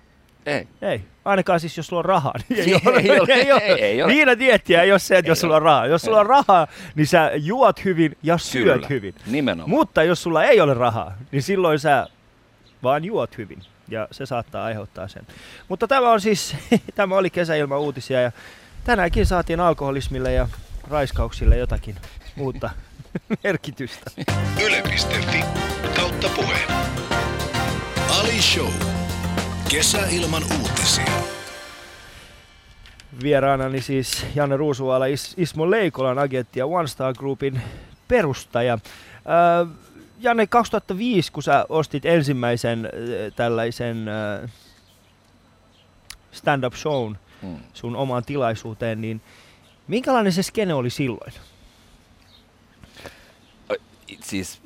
Ei. 0.47 0.69
Ei. 0.83 1.05
Ainakaan 1.25 1.61
siis, 1.61 1.77
jos 1.77 1.87
sulla 1.87 2.01
on 2.01 2.05
rahaa. 2.05 2.35
Niin 2.49 2.61
Ei 2.61 2.75
ole, 2.87 3.01
ei 3.01 3.53
ole, 3.53 3.63
ei 3.63 4.03
ole. 4.03 4.13
Viina 4.13 4.39
diettiä 4.39 4.83
ei 4.83 4.91
ole 4.93 4.99
se, 4.99 5.19
että 5.19 5.31
jos 5.31 5.39
Ei 5.39 5.41
sulla 5.41 5.57
on 5.57 5.63
rahaa. 5.63 5.87
Jos 5.87 6.03
sulla 6.03 6.21
on 6.21 6.27
rahaa, 6.27 6.67
niin 6.95 7.07
sä 7.07 7.31
juot 7.35 7.85
hyvin 7.85 8.17
ja 8.23 8.39
syöt 8.39 8.75
Kyllä. 8.75 8.87
hyvin. 8.91 9.15
Nimenomaan. 9.27 9.71
Mutta 9.71 10.03
jos 10.03 10.23
sulla 10.23 10.45
ei 10.45 10.61
ole 10.61 10.75
rahaa, 10.75 11.15
niin 11.33 11.43
silloin 11.43 11.79
sä 11.79 12.07
vaan 12.83 13.05
juot 13.05 13.39
hyvin. 13.39 13.59
Ja 13.89 14.09
se 14.11 14.27
saattaa 14.27 14.65
aiheuttaa 14.65 15.09
sen. 15.09 15.27
Mutta 15.69 15.89
tämä 15.89 16.11
on 16.11 16.21
siis, 16.21 16.57
tämä 16.95 17.17
oli 17.17 17.31
kesäilman 17.31 17.79
uutisia 17.81 18.21
ja 18.21 18.33
tänäänkin 18.85 19.27
saatiin 19.27 19.61
alkoholismille 19.61 20.33
ja 20.33 20.49
raiskauksille 20.91 21.57
jotakin 21.57 21.97
uutta 22.41 22.71
merkitystä. 23.45 24.11
Yle.fi 24.65 25.45
kautta 25.97 26.29
puheen. 26.37 26.69
Ali 28.19 28.43
Show. 28.43 29.02
Kesäilman 29.73 30.43
uutisia. 30.61 31.05
Vieraanani 33.23 33.81
siis 33.81 34.27
Janne 34.35 34.57
Ruusuala, 34.57 35.07
Is- 35.07 35.35
Ismo 35.37 35.71
Leikolan 35.71 36.19
agentti 36.19 36.59
ja 36.59 36.67
One 36.67 36.89
Star 36.89 37.15
Groupin 37.15 37.61
perustaja. 38.09 38.73
Äh, 38.75 39.69
Janne, 40.21 40.47
2005, 40.47 41.33
kun 41.33 41.43
sä 41.43 41.67
ostit 41.69 42.05
ensimmäisen 42.07 42.87
äh, 42.87 42.91
tällaisen 43.37 44.07
äh, 44.09 44.51
stand-up 46.33 46.75
shown 46.75 47.17
Mm. 47.43 47.57
sun 47.75 47.97
omaan 47.97 48.25
tilaisuuteen, 48.25 49.01
niin 49.01 49.21
minkälainen 49.89 50.33
se 50.33 50.43
skene 50.43 50.75
oli 50.75 50.91
silloin? 50.91 51.33
Siis 54.21 54.61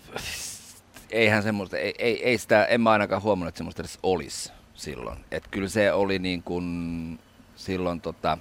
eihän 1.10 1.42
semmoista, 1.42 1.76
ei, 1.76 1.94
ei, 1.98 2.24
ei 2.24 2.38
sitä, 2.38 2.64
en 2.64 2.80
mä 2.80 2.90
ainakaan 2.90 3.22
huomannut, 3.22 3.48
että 3.48 3.58
semmoista 3.58 3.82
edes 3.82 3.98
olisi 4.02 4.52
silloin. 4.76 5.24
Et 5.30 5.48
kyllä 5.50 5.68
se 5.68 5.92
oli 5.92 6.18
niin 6.18 6.42
kuin 6.42 7.18
silloin 7.56 8.00
tota, 8.00 8.38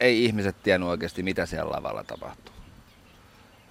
ei 0.00 0.24
ihmiset 0.24 0.62
tiennyt 0.62 0.88
oikeasti 0.88 1.22
mitä 1.22 1.46
siellä 1.46 1.72
lavalla 1.72 2.04
tapahtuu. 2.04 2.54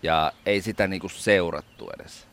Ja 0.03 0.31
ei 0.45 0.61
sitä 0.61 0.87
niinku 0.87 1.09
seurattu 1.09 1.89
edes. 1.99 2.27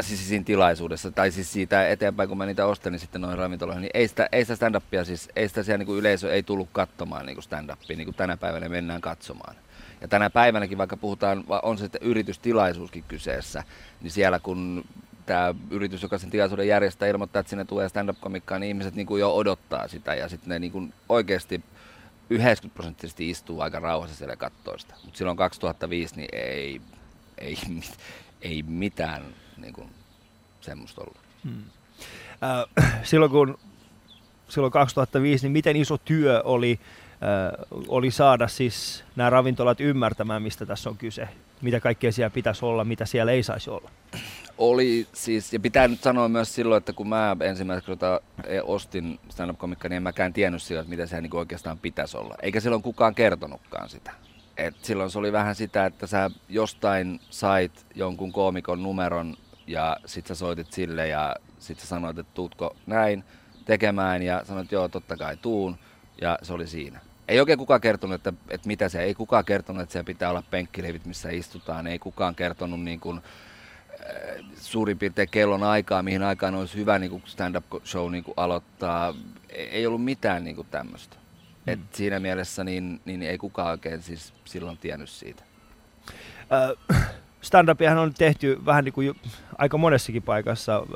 Siis 0.00 0.28
siinä 0.28 0.44
tilaisuudessa, 0.44 1.10
tai 1.10 1.30
siis 1.30 1.52
siitä 1.52 1.88
eteenpäin, 1.88 2.28
kun 2.28 2.38
mä 2.38 2.46
niitä 2.46 2.66
ostelin 2.66 2.98
sitten 2.98 3.20
noihin 3.20 3.38
ravintoloihin, 3.38 3.82
niin 3.82 3.90
ei 3.94 4.08
sitä, 4.08 4.28
ei 4.32 4.44
sitä 4.44 4.54
stand-upia, 4.54 5.04
siis 5.04 5.28
ei 5.36 5.48
sitä 5.48 5.62
siellä 5.62 5.78
niinku 5.78 5.94
yleisö 5.94 6.32
ei 6.32 6.42
tullut 6.42 6.68
katsomaan 6.72 7.26
niinku 7.26 7.42
stand-upia, 7.42 7.96
niin 7.96 8.04
kuin 8.04 8.14
tänä 8.14 8.36
päivänä 8.36 8.68
mennään 8.68 9.00
katsomaan. 9.00 9.56
Ja 10.00 10.08
tänä 10.08 10.30
päivänäkin, 10.30 10.78
vaikka 10.78 10.96
puhutaan, 10.96 11.44
on 11.62 11.78
se 11.78 11.82
sitten 11.82 12.02
yritystilaisuuskin 12.02 13.04
kyseessä, 13.08 13.64
niin 14.00 14.10
siellä 14.10 14.38
kun 14.38 14.84
tämä 15.26 15.54
yritys, 15.70 16.02
joka 16.02 16.18
sen 16.18 16.30
tilaisuuden 16.30 16.68
järjestää, 16.68 17.08
ilmoittaa, 17.08 17.40
että 17.40 17.50
sinne 17.50 17.64
tulee 17.64 17.88
stand-up-komikkaa, 17.88 18.58
niin 18.58 18.68
ihmiset 18.68 18.94
niin 18.94 19.06
kuin 19.06 19.20
jo 19.20 19.36
odottaa 19.36 19.88
sitä 19.88 20.14
ja 20.14 20.28
sitten 20.28 20.48
ne 20.48 20.58
niin 20.58 20.72
kuin 20.72 20.94
oikeasti 21.08 21.62
90 22.30 22.74
prosenttisesti 22.74 23.30
istuu 23.30 23.60
aika 23.60 23.80
rauhassa 23.80 24.16
siellä 24.16 24.36
kattoista. 24.36 24.94
Mutta 25.04 25.18
silloin 25.18 25.36
2005 25.36 26.16
niin 26.16 26.28
ei, 26.32 26.80
ei, 27.38 27.56
mit- 27.68 27.98
ei 28.42 28.62
mitään 28.62 29.22
niin 29.56 29.72
kuin, 29.72 29.88
semmoista 30.60 31.00
ollut. 31.00 31.18
Äh, 32.76 33.02
silloin 33.02 33.30
kun 33.30 33.58
silloin 34.48 34.72
2005, 34.72 35.44
niin 35.44 35.52
miten 35.52 35.76
iso 35.76 35.98
työ 35.98 36.42
oli, 36.44 36.80
äh, 37.12 37.66
oli 37.88 38.10
saada 38.10 38.48
siis 38.48 39.04
nämä 39.16 39.30
ravintolat 39.30 39.80
ymmärtämään, 39.80 40.42
mistä 40.42 40.66
tässä 40.66 40.90
on 40.90 40.96
kyse? 40.96 41.28
Mitä 41.62 41.80
kaikkea 41.80 42.12
siellä 42.12 42.30
pitäisi 42.30 42.64
olla, 42.64 42.84
mitä 42.84 43.06
siellä 43.06 43.32
ei 43.32 43.42
saisi 43.42 43.70
olla? 43.70 43.90
Oli 44.62 45.06
siis, 45.12 45.52
ja 45.52 45.60
pitää 45.60 45.88
nyt 45.88 46.02
sanoa 46.02 46.28
myös 46.28 46.54
silloin, 46.54 46.78
että 46.78 46.92
kun 46.92 47.08
mä 47.08 47.36
ensimmäisen 47.40 47.86
kertaa 47.86 48.20
ostin 48.62 49.20
stand-up-komikkaa, 49.28 49.88
niin 49.88 49.96
en 49.96 50.02
mäkään 50.02 50.32
tiennyt 50.32 50.62
silloin, 50.62 50.84
että 50.84 50.90
mitä 50.90 51.06
se 51.06 51.20
niin 51.20 51.36
oikeastaan 51.36 51.78
pitäisi 51.78 52.16
olla. 52.16 52.34
Eikä 52.42 52.60
silloin 52.60 52.82
kukaan 52.82 53.14
kertonutkaan 53.14 53.88
sitä. 53.88 54.12
Et 54.56 54.74
silloin 54.82 55.10
se 55.10 55.18
oli 55.18 55.32
vähän 55.32 55.54
sitä, 55.54 55.86
että 55.86 56.06
sä 56.06 56.30
jostain 56.48 57.20
sait 57.30 57.86
jonkun 57.94 58.32
koomikon 58.32 58.82
numeron 58.82 59.36
ja 59.66 59.96
sit 60.06 60.26
sä 60.26 60.34
soitit 60.34 60.72
sille 60.72 61.08
ja 61.08 61.36
sit 61.58 61.78
sä 61.78 61.86
sanoit, 61.86 62.18
että 62.18 62.34
tuutko 62.34 62.76
näin 62.86 63.24
tekemään 63.64 64.22
ja 64.22 64.44
sanoit, 64.44 64.64
että 64.64 64.74
joo, 64.74 64.88
totta 64.88 65.16
kai 65.16 65.36
tuun 65.36 65.78
ja 66.20 66.38
se 66.42 66.52
oli 66.52 66.66
siinä. 66.66 67.00
Ei 67.28 67.40
oikein 67.40 67.58
kukaan 67.58 67.80
kertonut, 67.80 68.14
että, 68.14 68.32
että 68.50 68.66
mitä 68.66 68.88
se, 68.88 69.02
ei 69.02 69.14
kukaan 69.14 69.44
kertonut, 69.44 69.82
että 69.82 69.92
siellä 69.92 70.06
pitää 70.06 70.30
olla 70.30 70.42
penkkilevit, 70.50 71.06
missä 71.06 71.30
istutaan, 71.30 71.86
ei 71.86 71.98
kukaan 71.98 72.34
kertonut 72.34 72.80
niin 72.80 73.00
kuin, 73.00 73.20
suurin 74.56 74.98
piirtein 74.98 75.28
kellon 75.28 75.62
aikaa, 75.62 76.02
mihin 76.02 76.22
aikaan 76.22 76.54
olisi 76.54 76.76
hyvä 76.76 76.98
niin 76.98 77.10
kuin 77.10 77.22
stand-up 77.26 77.64
show 77.84 78.12
niin 78.12 78.24
kuin 78.24 78.34
aloittaa. 78.36 79.14
Ei, 79.48 79.68
ei 79.68 79.86
ollut 79.86 80.04
mitään 80.04 80.44
niin 80.44 80.56
kuin 80.56 80.68
tämmöistä. 80.70 81.16
Et 81.66 81.80
siinä 81.92 82.20
mielessä 82.20 82.64
niin, 82.64 83.00
niin 83.04 83.22
ei 83.22 83.38
kukaan 83.38 83.70
oikein 83.70 84.02
siis 84.02 84.32
silloin 84.44 84.78
tiennyt 84.78 85.08
siitä. 85.08 85.42
Äh, 86.52 87.06
stand-upiahan 87.40 87.98
on 87.98 88.14
tehty 88.14 88.58
vähän 88.66 88.84
niin 88.84 88.92
kuin 88.92 89.14
aika 89.58 89.78
monessakin 89.78 90.22
paikassa. 90.22 90.86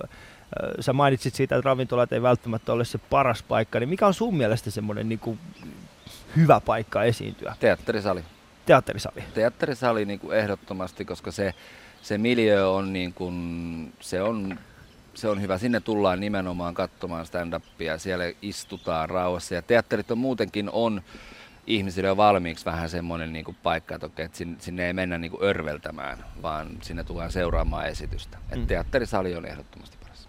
Sä 0.80 0.92
mainitsit 0.92 1.34
siitä, 1.34 1.56
että 1.56 1.68
ravintolat 1.68 2.12
ei 2.12 2.22
välttämättä 2.22 2.72
ole 2.72 2.84
se 2.84 2.98
paras 2.98 3.42
paikka, 3.42 3.80
niin 3.80 3.88
mikä 3.88 4.06
on 4.06 4.14
sun 4.14 4.36
mielestä 4.36 4.70
semmoinen 4.70 5.08
niin 5.08 5.18
kuin 5.18 5.38
hyvä 6.36 6.60
paikka 6.60 7.04
esiintyä? 7.04 7.56
Teatterisali. 7.60 8.24
Teatterisali. 8.66 9.24
Teatterisali 9.34 10.04
niin 10.04 10.20
kuin 10.20 10.38
ehdottomasti, 10.38 11.04
koska 11.04 11.30
se, 11.30 11.54
se 12.06 12.18
miljö 12.18 12.68
on, 12.70 12.92
niin 12.92 13.12
kuin, 13.12 13.92
se 14.00 14.22
on 14.22 14.58
se 15.14 15.28
on 15.28 15.40
hyvä. 15.40 15.58
Sinne 15.58 15.80
tullaan 15.80 16.20
nimenomaan 16.20 16.74
katsomaan 16.74 17.26
stand-upia, 17.26 17.98
siellä 17.98 18.24
istutaan 18.42 19.10
rauhassa. 19.10 19.54
Ja 19.54 19.62
teatterit 19.62 20.10
on 20.10 20.18
muutenkin 20.18 20.70
on 20.72 21.02
ihmisille 21.66 22.08
jo 22.08 22.16
valmiiksi 22.16 22.64
vähän 22.64 22.88
semmoinen 22.90 23.32
niin 23.32 23.44
kuin 23.44 23.56
paikka, 23.62 23.94
että, 23.94 24.06
okei, 24.06 24.24
että 24.24 24.38
sinne, 24.38 24.56
sinne 24.60 24.86
ei 24.86 24.92
mennä 24.92 25.18
niin 25.18 25.30
kuin 25.30 25.42
örveltämään, 25.44 26.24
vaan 26.42 26.68
sinne 26.82 27.04
tullaan 27.04 27.32
seuraamaan 27.32 27.86
esitystä. 27.88 28.38
Et 28.52 28.58
Mm. 28.58 28.66
teatterisali 28.66 29.34
on 29.36 29.46
ehdottomasti 29.46 29.96
paras. 30.02 30.28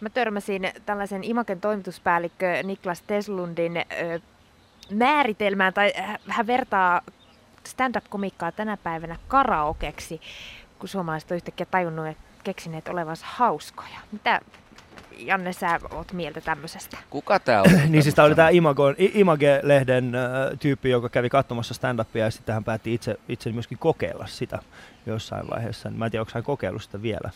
Mä 0.00 0.10
törmäsin 0.10 0.72
tällaisen 0.86 1.24
Imaken 1.24 1.60
toimituspäällikkö 1.60 2.62
Niklas 2.62 3.02
Teslundin 3.02 3.76
ö, 3.76 4.20
määritelmään, 4.90 5.74
tai 5.74 5.92
hä- 5.96 6.18
hän 6.28 6.46
vertaa 6.46 7.00
stand-up-komikkaa 7.64 8.52
tänä 8.52 8.76
päivänä 8.76 9.16
karaokeksi, 9.28 10.20
kun 10.78 10.88
suomalaiset 10.88 11.30
on 11.30 11.36
yhtäkkiä 11.36 11.66
tajunnut, 11.70 12.06
että 12.06 12.22
keksineet 12.44 12.88
olevansa 12.88 13.26
hauskoja. 13.28 13.98
Mitä 14.12 14.40
Janne, 15.18 15.52
sä 15.52 15.80
oot 15.90 16.12
mieltä 16.12 16.40
tämmöisestä? 16.40 16.96
Kuka 17.10 17.38
tää 17.38 17.62
on? 17.62 17.70
niin 17.92 18.02
siis 18.02 18.14
tämä 18.14 18.26
oli 18.26 18.34
tämä 18.34 18.48
Imago, 18.48 18.90
Image-lehden 18.98 20.14
äh, 20.14 20.58
tyyppi, 20.60 20.90
joka 20.90 21.08
kävi 21.08 21.28
katsomassa 21.28 21.74
stand-upia 21.74 22.24
ja 22.24 22.30
sitten 22.30 22.54
hän 22.54 22.64
päätti 22.64 22.94
itse, 22.94 23.16
itse 23.28 23.52
myöskin 23.52 23.78
kokeilla 23.78 24.26
sitä 24.26 24.58
jossain 25.06 25.50
vaiheessa. 25.50 25.90
Mä 25.90 26.04
en 26.04 26.10
tiedä, 26.10 26.22
onko 26.22 26.32
hän 26.34 26.44
kokeillut 26.44 26.82
sitä 26.82 27.02
vielä. 27.02 27.30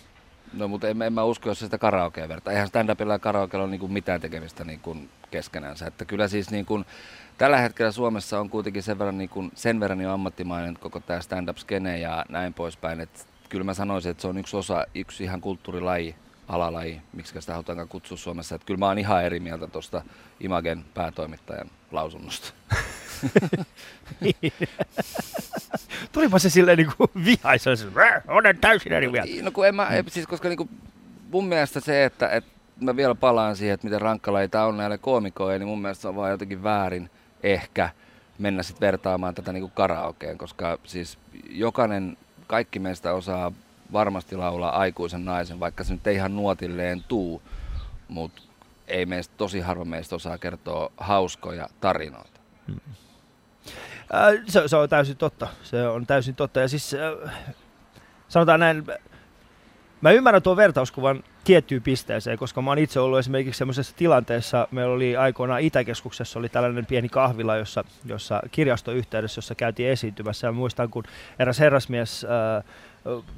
No 0.53 0.69
mutta 0.69 0.89
en, 0.89 1.03
en 1.03 1.13
mä 1.13 1.25
usko, 1.25 1.49
jos 1.49 1.59
se 1.59 1.67
sitä 1.67 1.79
karaokea 1.79 2.29
vertaa. 2.29 2.53
Eihän 2.53 2.69
stand-upilla 2.69 3.13
ja 3.13 3.19
karaokeella 3.19 3.65
ole 3.65 3.71
niinku 3.71 3.89
mitään 3.89 4.21
tekemistä 4.21 4.65
niinku 4.65 4.97
keskenänsä. 5.31 5.87
Että 5.87 6.05
kyllä 6.05 6.29
siis 6.29 6.51
niinku, 6.51 6.85
tällä 7.41 7.59
hetkellä 7.59 7.93
Suomessa 7.93 8.41
on 8.41 8.51
kuitenkin 8.51 8.83
sen 8.83 8.99
verran, 8.99 9.19
niinku, 9.19 9.45
sen 9.55 9.81
verran 9.81 10.01
jo 10.01 10.13
ammattimainen 10.13 10.75
koko 10.81 11.01
tämä 11.01 11.21
stand-up-skene 11.21 11.99
ja 11.99 12.25
näin 12.29 12.55
poispäin. 12.55 13.01
Että 13.01 13.21
kyllä 13.49 13.65
mä 13.65 13.75
sanoisin, 13.75 14.11
että 14.11 14.21
se 14.21 14.29
on 14.29 14.39
yksi 14.39 14.57
osa, 14.57 14.87
yksi 14.95 15.25
ihan 15.25 15.41
kulttuurilaji, 15.41 16.15
alalaji, 16.49 17.03
miksi 17.13 17.41
sitä 17.41 17.53
halutaankaan 17.53 17.89
kutsua 17.89 18.17
Suomessa. 18.17 18.55
Että 18.55 18.67
kyllä 18.67 18.79
mä 18.79 18.87
oon 18.87 18.99
ihan 18.99 19.25
eri 19.25 19.41
mieltä 19.41 19.67
tuosta 19.67 20.03
Imagen 20.41 20.85
päätoimittajan 20.95 21.71
lausunnosta. 21.91 22.53
Tulipa 26.13 26.39
se 26.39 26.51
silleen 26.51 26.79
niin 26.79 26.93
kuin 26.97 27.11
vihaisa, 27.25 27.77
se, 27.77 27.87
"Rää, 27.95 28.23
olen 28.29 28.59
täysin 28.59 28.93
eri 28.93 29.09
mieltä. 29.09 29.33
No 29.43 29.51
kun 29.51 29.67
en 29.67 29.75
mä, 29.75 29.89
siis 30.09 30.27
koska 30.27 30.49
niinku 30.49 30.69
mun 31.31 31.45
mielestä 31.49 31.81
se, 31.81 32.05
että, 32.05 32.29
että 32.29 32.51
mä 32.81 32.97
vielä 32.97 33.15
palaan 33.15 33.57
siihen, 33.57 33.75
että 33.75 33.87
miten 33.87 34.01
rankka 34.01 34.33
laji 34.33 34.49
tää 34.49 34.67
on 34.67 34.77
näille 34.77 34.99
koomikoille, 34.99 35.59
niin 35.59 35.69
mun 35.69 35.83
mielestä 35.83 36.03
se 36.03 36.09
on 36.09 36.17
vaan 36.17 36.31
jotenkin 36.31 36.63
väärin 36.63 37.11
ehkä 37.43 37.91
mennä 38.39 38.63
sitten 38.63 38.87
vertaamaan 38.87 39.35
tätä 39.35 39.53
niinku 39.53 39.71
karaokeen, 39.75 40.39
koska 40.39 40.79
siis 40.85 41.19
jokainen, 41.51 42.17
kaikki 42.47 42.79
meistä 42.79 43.13
osaa 43.13 43.53
varmasti 43.93 44.37
laulaa 44.37 44.79
aikuisen 44.79 45.25
naisen, 45.25 45.61
vaikka 45.61 45.85
se 45.85 45.93
nyt 45.93 46.07
ei 46.07 46.15
ihan 46.15 46.37
nuotilleen 46.37 47.05
tuu, 47.09 47.43
mutta 48.09 48.43
ei 48.89 49.07
meistä, 49.07 49.35
tosi 49.37 49.61
harva 49.61 49.85
meistä 49.85 50.15
osaa 50.15 50.39
kertoa 50.39 50.93
hauskoja 50.97 51.69
tarinoita. 51.81 52.41
Äh, 54.15 54.45
se, 54.47 54.69
se 54.69 54.77
on 54.77 54.89
täysin 54.89 55.17
totta. 55.17 55.49
Se 55.63 55.89
on 55.89 56.07
täysin 56.07 56.35
totta. 56.35 56.61
Ja 56.61 56.69
siis 56.69 56.95
äh, 56.95 57.33
sanotaan 58.29 58.61
näin, 58.61 58.85
mä 60.01 60.11
ymmärrän 60.11 60.43
tuon 60.43 60.57
vertauskuvan 60.57 61.25
tiettyyn 61.45 61.83
pisteeseen, 61.83 62.39
koska 62.39 62.63
mä 62.63 62.71
oon 62.71 62.79
itse 62.79 63.01
ollut 63.01 63.19
esimerkiksi 63.19 63.59
semmoisessa 63.59 63.97
tilanteessa, 63.97 64.69
meillä 64.71 64.95
oli 64.95 65.17
aikoinaan 65.17 65.61
Itäkeskuksessa 65.61 66.39
oli 66.39 66.49
tällainen 66.49 66.87
pieni 66.87 67.09
kahvila, 67.09 67.57
jossa, 67.57 67.85
jossa 68.05 68.43
kirjastoyhteydessä, 68.51 69.39
jossa 69.39 69.55
käytiin 69.55 69.89
esiintymässä. 69.89 70.47
Ja 70.47 70.53
muistan, 70.53 70.91
kun 70.91 71.05
eräs 71.39 71.61
herrasmies 71.61 72.27
ää, 72.29 72.63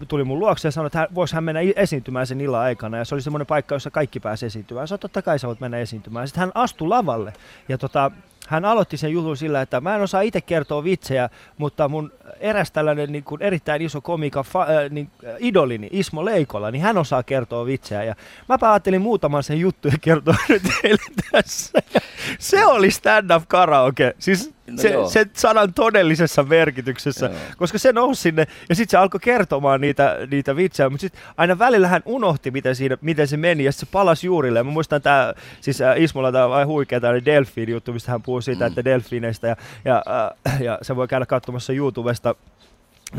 tuli 0.08 0.24
mun 0.24 0.38
luokse 0.38 0.68
ja 0.68 0.72
sanoi, 0.72 0.86
että 0.86 0.98
hän, 0.98 1.08
hän 1.34 1.44
mennä 1.44 1.60
esiintymään 1.76 2.26
sen 2.26 2.40
illan 2.40 2.60
aikana. 2.60 2.98
Ja 2.98 3.04
se 3.04 3.14
oli 3.14 3.22
semmoinen 3.22 3.46
paikka, 3.46 3.74
jossa 3.74 3.90
kaikki 3.90 4.20
pääsi 4.20 4.46
esiintymään. 4.46 4.88
Sanoin, 4.88 5.00
totta 5.00 5.22
kai 5.22 5.38
sä 5.38 5.48
voit 5.48 5.60
mennä 5.60 5.78
esiintymään. 5.78 6.28
Sitten 6.28 6.40
hän 6.40 6.52
astui 6.54 6.88
lavalle 6.88 7.32
ja 7.68 7.78
tota, 7.78 8.10
hän 8.48 8.64
aloitti 8.64 8.96
sen 8.96 9.12
jutun 9.12 9.36
sillä, 9.36 9.62
että 9.62 9.80
mä 9.80 9.94
en 9.94 10.02
osaa 10.02 10.20
itse 10.20 10.40
kertoa 10.40 10.84
vitsejä, 10.84 11.28
mutta 11.58 11.88
mun 11.88 12.12
eräs 12.40 12.70
tällainen 12.70 13.12
niin 13.12 13.24
kuin 13.24 13.42
erittäin 13.42 13.82
iso 13.82 14.00
komika 14.00 14.42
fa, 14.42 14.62
äh, 14.62 14.90
niin, 14.90 15.10
äh, 15.26 15.34
idolini, 15.38 15.88
Ismo 15.92 16.24
Leikola, 16.24 16.70
niin 16.70 16.82
hän 16.82 16.98
osaa 16.98 17.22
kertoa 17.22 17.66
vitsejä. 17.66 18.04
Ja 18.04 18.14
mä 18.48 18.58
ajattelin 18.62 19.02
muutaman 19.02 19.42
sen 19.42 19.60
juttu 19.60 19.88
ja 19.88 19.98
kertoa 20.00 20.34
nyt 20.48 20.62
teille 20.82 21.02
tässä. 21.32 21.82
Ja 21.94 22.00
se 22.38 22.66
oli 22.66 22.90
stand-up 22.90 23.44
karaoke. 23.48 24.14
Siis 24.18 24.54
no 24.66 24.76
se, 24.76 24.94
se 25.06 25.26
sanan 25.32 25.74
todellisessa 25.74 26.42
merkityksessä, 26.42 27.26
joo. 27.26 27.36
koska 27.56 27.78
se 27.78 27.92
nousi 27.92 28.22
sinne 28.22 28.46
ja 28.68 28.74
sitten 28.74 28.90
se 28.90 28.96
alkoi 28.96 29.20
kertomaan 29.20 29.80
niitä, 29.80 30.18
niitä 30.30 30.56
vitsejä, 30.56 30.90
mutta 30.90 31.00
sitten 31.00 31.22
aina 31.36 31.58
välillä 31.58 31.88
hän 31.88 32.02
unohti, 32.04 32.50
miten, 32.50 32.76
siinä, 32.76 32.98
miten 33.00 33.28
se 33.28 33.36
meni 33.36 33.64
ja 33.64 33.72
se 33.72 33.86
palasi 33.86 34.26
juurille. 34.26 34.58
Ja 34.58 34.64
mä 34.64 34.70
muistan 34.70 35.02
tämä, 35.02 35.34
siis 35.60 35.80
äh, 35.80 36.00
Ismolla 36.00 36.32
tämä 36.32 36.48
vai 36.48 36.64
huikea 36.64 37.00
tämä 37.00 37.24
Delfiin 37.24 37.68
juttu, 37.68 37.92
mistä 37.92 38.12
hän 38.12 38.22
puhuu 38.22 38.40
siitä, 38.40 38.64
mm. 38.64 38.68
että 38.68 38.84
Delfiineistä 38.84 39.46
ja, 39.46 39.56
ja, 39.84 40.02
äh, 40.48 40.62
ja 40.62 40.78
se 40.82 40.96
voi 40.96 41.08
käydä 41.08 41.26
katsomassa 41.26 41.72
YouTubesta, 41.72 42.34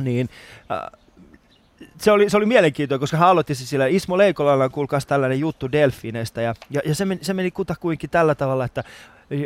niin 0.02 0.30
äh, 0.72 1.02
se 1.98 2.12
oli, 2.12 2.30
se 2.30 2.38
oli 2.38 2.46
mielenkiintoinen, 2.46 3.00
koska 3.00 3.18
hän 3.18 3.30
aloitti 3.30 3.56
se 3.56 3.66
sillä 3.66 3.88
Ismo 3.88 4.18
Leikolalla 4.18 4.70
kuulkaas 4.70 5.06
tällainen 5.06 5.40
juttu 5.40 5.72
Delfineistä 5.72 6.42
ja, 6.42 6.56
ja, 6.70 6.82
ja 6.86 6.96
se, 6.96 7.06
meni, 7.06 7.24
se 7.24 7.34
meni 7.34 7.52
kutakuinkin 7.52 8.10
tällä 8.10 8.36
tavalla, 8.36 8.66
että 8.66 8.84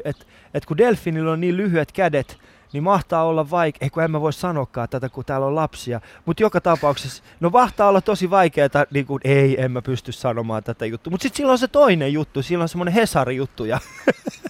et, 0.05 0.27
et 0.53 0.65
kun 0.65 0.77
Delfinillä 0.77 1.31
on 1.31 1.41
niin 1.41 1.57
lyhyet 1.57 1.91
kädet, 1.91 2.37
niin 2.73 2.83
mahtaa 2.83 3.23
olla 3.23 3.49
vaikea, 3.49 3.79
ei 3.81 3.89
kun 3.89 4.03
en 4.03 4.11
mä 4.11 4.21
voi 4.21 4.33
sanoakaan 4.33 4.89
tätä, 4.89 5.09
kun 5.09 5.25
täällä 5.25 5.47
on 5.47 5.55
lapsia, 5.55 6.01
mutta 6.25 6.43
joka 6.43 6.61
tapauksessa, 6.61 7.23
no 7.39 7.49
mahtaa 7.49 7.89
olla 7.89 8.01
tosi 8.01 8.29
vaikeaa, 8.29 8.69
niin 8.91 9.05
kuin, 9.05 9.21
ei, 9.23 9.61
en 9.61 9.71
mä 9.71 9.81
pysty 9.81 10.11
sanomaan 10.11 10.63
tätä 10.63 10.85
juttua, 10.85 11.11
mutta 11.11 11.23
sitten 11.23 11.37
silloin 11.37 11.53
on 11.53 11.59
se 11.59 11.67
toinen 11.67 12.13
juttu, 12.13 12.41
silloin 12.41 12.63
on 12.63 12.69
semmoinen 12.69 12.93
Hesari-juttu 12.93 13.65
ja 13.65 13.79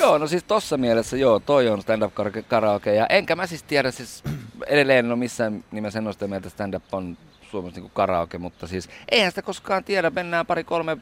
Joo, 0.00 0.18
no 0.18 0.26
siis 0.26 0.44
tossa 0.44 0.76
mielessä 0.76 1.16
joo, 1.16 1.40
toi 1.40 1.68
on 1.68 1.82
stand-up 1.82 2.12
karaoke. 2.48 2.94
Ja 2.94 3.06
enkä 3.06 3.36
mä 3.36 3.46
siis 3.46 3.62
tiedä, 3.62 3.90
siis 3.90 4.22
edelleen 4.66 5.08
no 5.08 5.16
missään 5.16 5.64
nimessä 5.70 5.98
en 5.98 6.06
ole 6.06 6.12
sitä 6.12 6.26
mieltä, 6.26 6.48
stand-up 6.48 6.94
on 6.94 7.16
Suomessa 7.50 7.80
niin 7.80 7.90
karaoke, 7.94 8.38
mutta 8.38 8.66
siis 8.66 8.88
eihän 9.10 9.30
sitä 9.30 9.42
koskaan 9.42 9.84
tiedä, 9.84 10.10
mennään 10.10 10.46
pari 10.46 10.64
kolme 10.64 10.96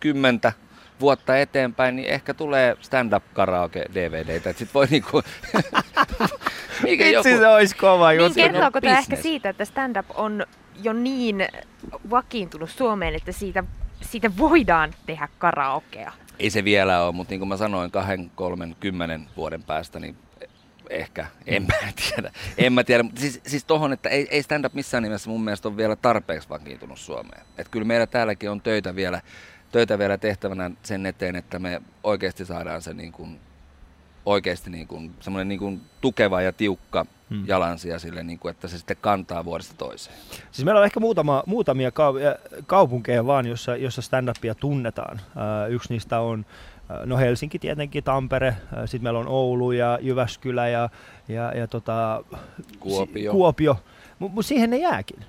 kymmentä 0.00 0.52
vuotta 1.00 1.38
eteenpäin, 1.38 1.96
niin 1.96 2.08
ehkä 2.08 2.34
tulee 2.34 2.76
stand-up 2.80 3.24
karaoke 3.32 3.84
DVDtä. 3.94 4.48
Sitten 4.52 4.74
voi 4.74 4.86
niinku... 4.86 5.22
Mikä 6.82 7.06
joku... 7.06 7.22
se 7.22 7.48
olisi 7.48 7.76
kova 7.76 8.12
juttu. 8.12 8.32
Niin 8.36 8.52
kertooko 8.52 8.80
tämä 8.80 8.98
ehkä 8.98 9.16
siitä, 9.16 9.48
että 9.48 9.64
stand-up 9.64 10.06
on 10.14 10.46
jo 10.82 10.92
niin 10.92 11.48
vakiintunut 12.10 12.70
Suomeen, 12.70 13.14
että 13.14 13.32
siitä, 13.32 13.64
siitä 14.00 14.36
voidaan 14.38 14.94
tehdä 15.06 15.28
karaokea? 15.38 16.12
Ei 16.38 16.50
se 16.50 16.64
vielä 16.64 17.02
ole, 17.02 17.12
mutta 17.12 17.32
niin 17.32 17.40
kuin 17.40 17.48
mä 17.48 17.56
sanoin, 17.56 17.90
kahden, 17.90 18.30
kolmen, 18.34 18.76
kymmenen 18.80 19.28
vuoden 19.36 19.62
päästä, 19.62 20.00
niin 20.00 20.16
ehkä, 20.90 21.26
en 21.46 21.62
mä 21.62 21.92
tiedä. 22.08 22.32
En 22.58 22.72
mä 22.72 22.84
tiedä, 22.84 23.02
mutta 23.02 23.20
siis, 23.20 23.40
siis 23.46 23.64
tohon, 23.64 23.92
että 23.92 24.08
ei, 24.08 24.28
ei 24.30 24.42
stand-up 24.42 24.74
missään 24.74 25.02
nimessä 25.02 25.30
mun 25.30 25.44
mielestä 25.44 25.68
ole 25.68 25.76
vielä 25.76 25.96
tarpeeksi 25.96 26.48
vakiintunut 26.48 26.98
Suomeen. 26.98 27.42
Että 27.58 27.70
kyllä 27.70 27.86
meillä 27.86 28.06
täälläkin 28.06 28.50
on 28.50 28.60
töitä 28.60 28.96
vielä, 28.96 29.20
töitä 29.72 29.98
vielä 29.98 30.18
tehtävänä 30.18 30.70
sen 30.82 31.06
eteen, 31.06 31.36
että 31.36 31.58
me 31.58 31.82
oikeasti 32.04 32.44
saadaan 32.44 32.82
se 32.82 32.94
niin 32.94 33.12
kuin, 33.12 33.40
oikeasti 34.26 34.70
niin 34.70 34.86
kuin, 34.86 35.14
semmoinen 35.20 35.48
niin 35.48 35.58
kuin 35.58 35.80
tukeva 36.00 36.42
ja 36.42 36.52
tiukka 36.52 37.06
hmm. 37.30 37.44
jalansia 37.46 37.98
sille, 37.98 38.22
niin 38.22 38.38
kuin, 38.38 38.50
että 38.50 38.68
se 38.68 38.78
sitten 38.78 38.96
kantaa 39.00 39.44
vuodesta 39.44 39.74
toiseen. 39.78 40.16
Siis 40.50 40.64
meillä 40.64 40.78
on 40.78 40.84
ehkä 40.84 41.00
muutama, 41.00 41.42
muutamia 41.46 41.92
kaupunkeja 42.66 43.26
vaan, 43.26 43.46
jossa, 43.46 43.76
jossa 43.76 44.02
stand-upia 44.02 44.54
tunnetaan. 44.54 45.20
Yksi 45.68 45.92
niistä 45.92 46.20
on 46.20 46.46
No 47.04 47.16
Helsinki 47.16 47.58
tietenkin, 47.58 48.04
Tampere, 48.04 48.56
sitten 48.84 49.02
meillä 49.02 49.18
on 49.18 49.28
Oulu 49.28 49.72
ja 49.72 49.98
Jyväskylä 50.00 50.68
ja, 50.68 50.88
ja, 51.28 51.52
ja 51.56 51.66
tota, 51.66 52.24
Kuopio. 52.80 53.32
Kuopio. 53.32 53.76
Mutta 54.18 54.34
mut 54.34 54.46
siihen 54.46 54.70
ne 54.70 54.76
jääkin. 54.76 55.24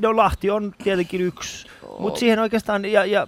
No 0.00 0.16
Lahti 0.16 0.50
on 0.50 0.74
tietenkin 0.84 1.20
yksi, 1.20 1.66
oh. 1.82 2.00
mutta 2.00 2.20
siihen 2.20 2.38
oikeastaan, 2.38 2.84
ja, 2.84 3.04
ja 3.04 3.26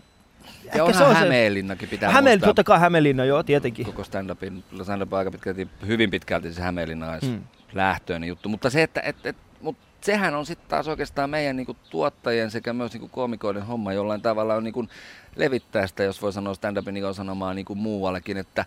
ja 0.75 0.85
onhan 0.85 0.99
se 0.99 1.05
on 1.05 1.17
Hämeenlinnakin 1.17 1.89
pitää 1.89 2.11
Hämeen, 2.11 2.35
muistaa. 2.35 2.49
Totta 2.49 2.65
kai 2.65 2.81
Hämeenlinna, 2.81 3.25
joo, 3.25 3.43
tietenkin. 3.43 3.87
Koko 3.87 4.05
stand-upin, 4.05 4.63
stand-up 4.83 5.15
aika 5.15 5.31
pitkälti, 5.31 5.69
hyvin 5.87 6.11
pitkälti 6.11 6.53
se 6.53 6.63
Hämeenlinna 6.63 7.19
hmm. 7.27 7.43
lähtöinen 7.73 8.29
juttu. 8.29 8.49
Mutta 8.49 8.71
se, 8.71 8.83
että 8.83 9.01
et, 9.01 9.17
et, 9.27 9.37
mut 9.61 9.77
sehän 10.01 10.35
on 10.35 10.47
sitten 10.47 10.69
taas 10.69 10.89
oikeastaan 10.89 11.31
meidän 11.31 11.57
niinku, 11.57 11.77
tuottajien 11.91 12.51
sekä 12.51 12.73
myös 12.73 12.93
niinku, 12.93 13.09
koomikoiden 13.09 13.63
homma 13.63 13.93
jollain 13.93 14.23
tavalla 14.23 14.55
on 14.55 14.65
niinku, 14.65 14.89
levittää 15.37 15.87
sitä, 15.87 16.03
jos 16.03 16.23
voi 16.23 16.33
sanoa 16.33 16.55
stand-upin 16.55 16.95
niin 16.95 17.15
sanomaa 17.15 17.55
niinku, 17.55 17.75
muuallekin. 17.75 18.37
Että, 18.37 18.65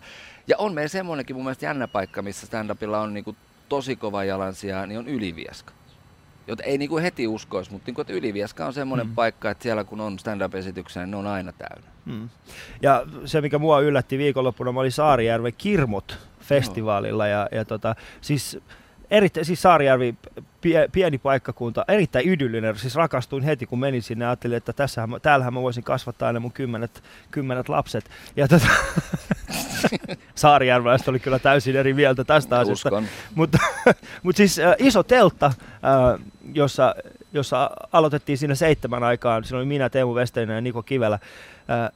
ja 0.48 0.56
on 0.58 0.74
meillä 0.74 0.88
semmoinenkin 0.88 1.36
mun 1.36 1.44
mielestä 1.44 1.66
jännä 1.66 1.88
paikka, 1.88 2.22
missä 2.22 2.46
stand-upilla 2.46 2.98
on 2.98 3.14
niinku, 3.14 3.36
tosi 3.68 3.96
kova 3.96 4.24
jalansija, 4.24 4.86
niin 4.86 4.98
on 4.98 5.08
Ylivieska 5.08 5.72
jota 6.46 6.62
ei 6.62 6.78
niinku 6.78 6.98
heti 6.98 7.26
uskoisi, 7.26 7.72
mutta 7.72 7.86
niinku, 7.86 8.00
että 8.00 8.12
Ylivieska 8.12 8.66
on 8.66 8.72
semmoinen 8.72 9.06
mm. 9.06 9.14
paikka, 9.14 9.50
että 9.50 9.62
siellä 9.62 9.84
kun 9.84 10.00
on 10.00 10.18
stand-up-esityksiä, 10.18 11.02
niin 11.02 11.10
ne 11.10 11.16
on 11.16 11.26
aina 11.26 11.52
täynnä. 11.52 11.90
Mm. 12.04 12.28
Ja 12.82 13.06
se, 13.24 13.40
mikä 13.40 13.58
mua 13.58 13.80
yllätti 13.80 14.18
viikonloppuna, 14.18 14.72
mä 14.72 14.80
olin 14.80 14.92
Saarijärven 14.92 15.54
Kirmot 15.58 16.18
festivaalilla 16.40 17.26
ja, 17.26 17.48
ja 17.52 17.64
tota, 17.64 17.94
siis 18.20 18.58
erittäin, 19.12 19.46
siis 19.46 19.62
Saarijärvi, 19.62 20.14
pie, 20.60 20.88
pieni 20.92 21.18
paikkakunta, 21.18 21.84
erittäin 21.88 22.28
idyllinen. 22.28 22.78
Siis 22.78 22.94
rakastuin 22.94 23.42
heti, 23.42 23.66
kun 23.66 23.78
menin 23.78 24.02
sinne. 24.02 24.26
Ajattelin, 24.26 24.56
että 24.56 24.72
tässähän, 24.72 25.10
täällähän 25.22 25.54
mä 25.54 25.62
voisin 25.62 25.84
kasvattaa 25.84 26.26
aina 26.26 26.40
mun 26.40 26.52
kymmenet, 26.52 27.02
kymmenet 27.30 27.68
lapset. 27.68 28.10
Ja 28.36 28.48
tota, 28.48 28.66
Saarijärveläiset 30.34 31.08
oli 31.08 31.20
kyllä 31.20 31.38
täysin 31.38 31.76
eri 31.76 31.94
mieltä 31.94 32.24
tästä 32.24 32.58
asiasta. 32.58 33.02
Mutta, 33.34 33.58
mutta 34.22 34.36
siis 34.40 34.58
äh, 34.58 34.74
iso 34.78 35.02
teltta, 35.02 35.46
äh, 35.46 36.31
jossa, 36.54 36.94
jossa 37.32 37.70
aloitettiin 37.92 38.38
siinä 38.38 38.54
seitsemän 38.54 39.02
aikaan. 39.02 39.44
Siinä 39.44 39.58
oli 39.58 39.66
minä, 39.66 39.90
Teemu 39.90 40.14
Vesterinen 40.14 40.54
ja 40.54 40.60
Niko 40.60 40.82
Kivelä. 40.82 41.18
Äh, 41.70 41.92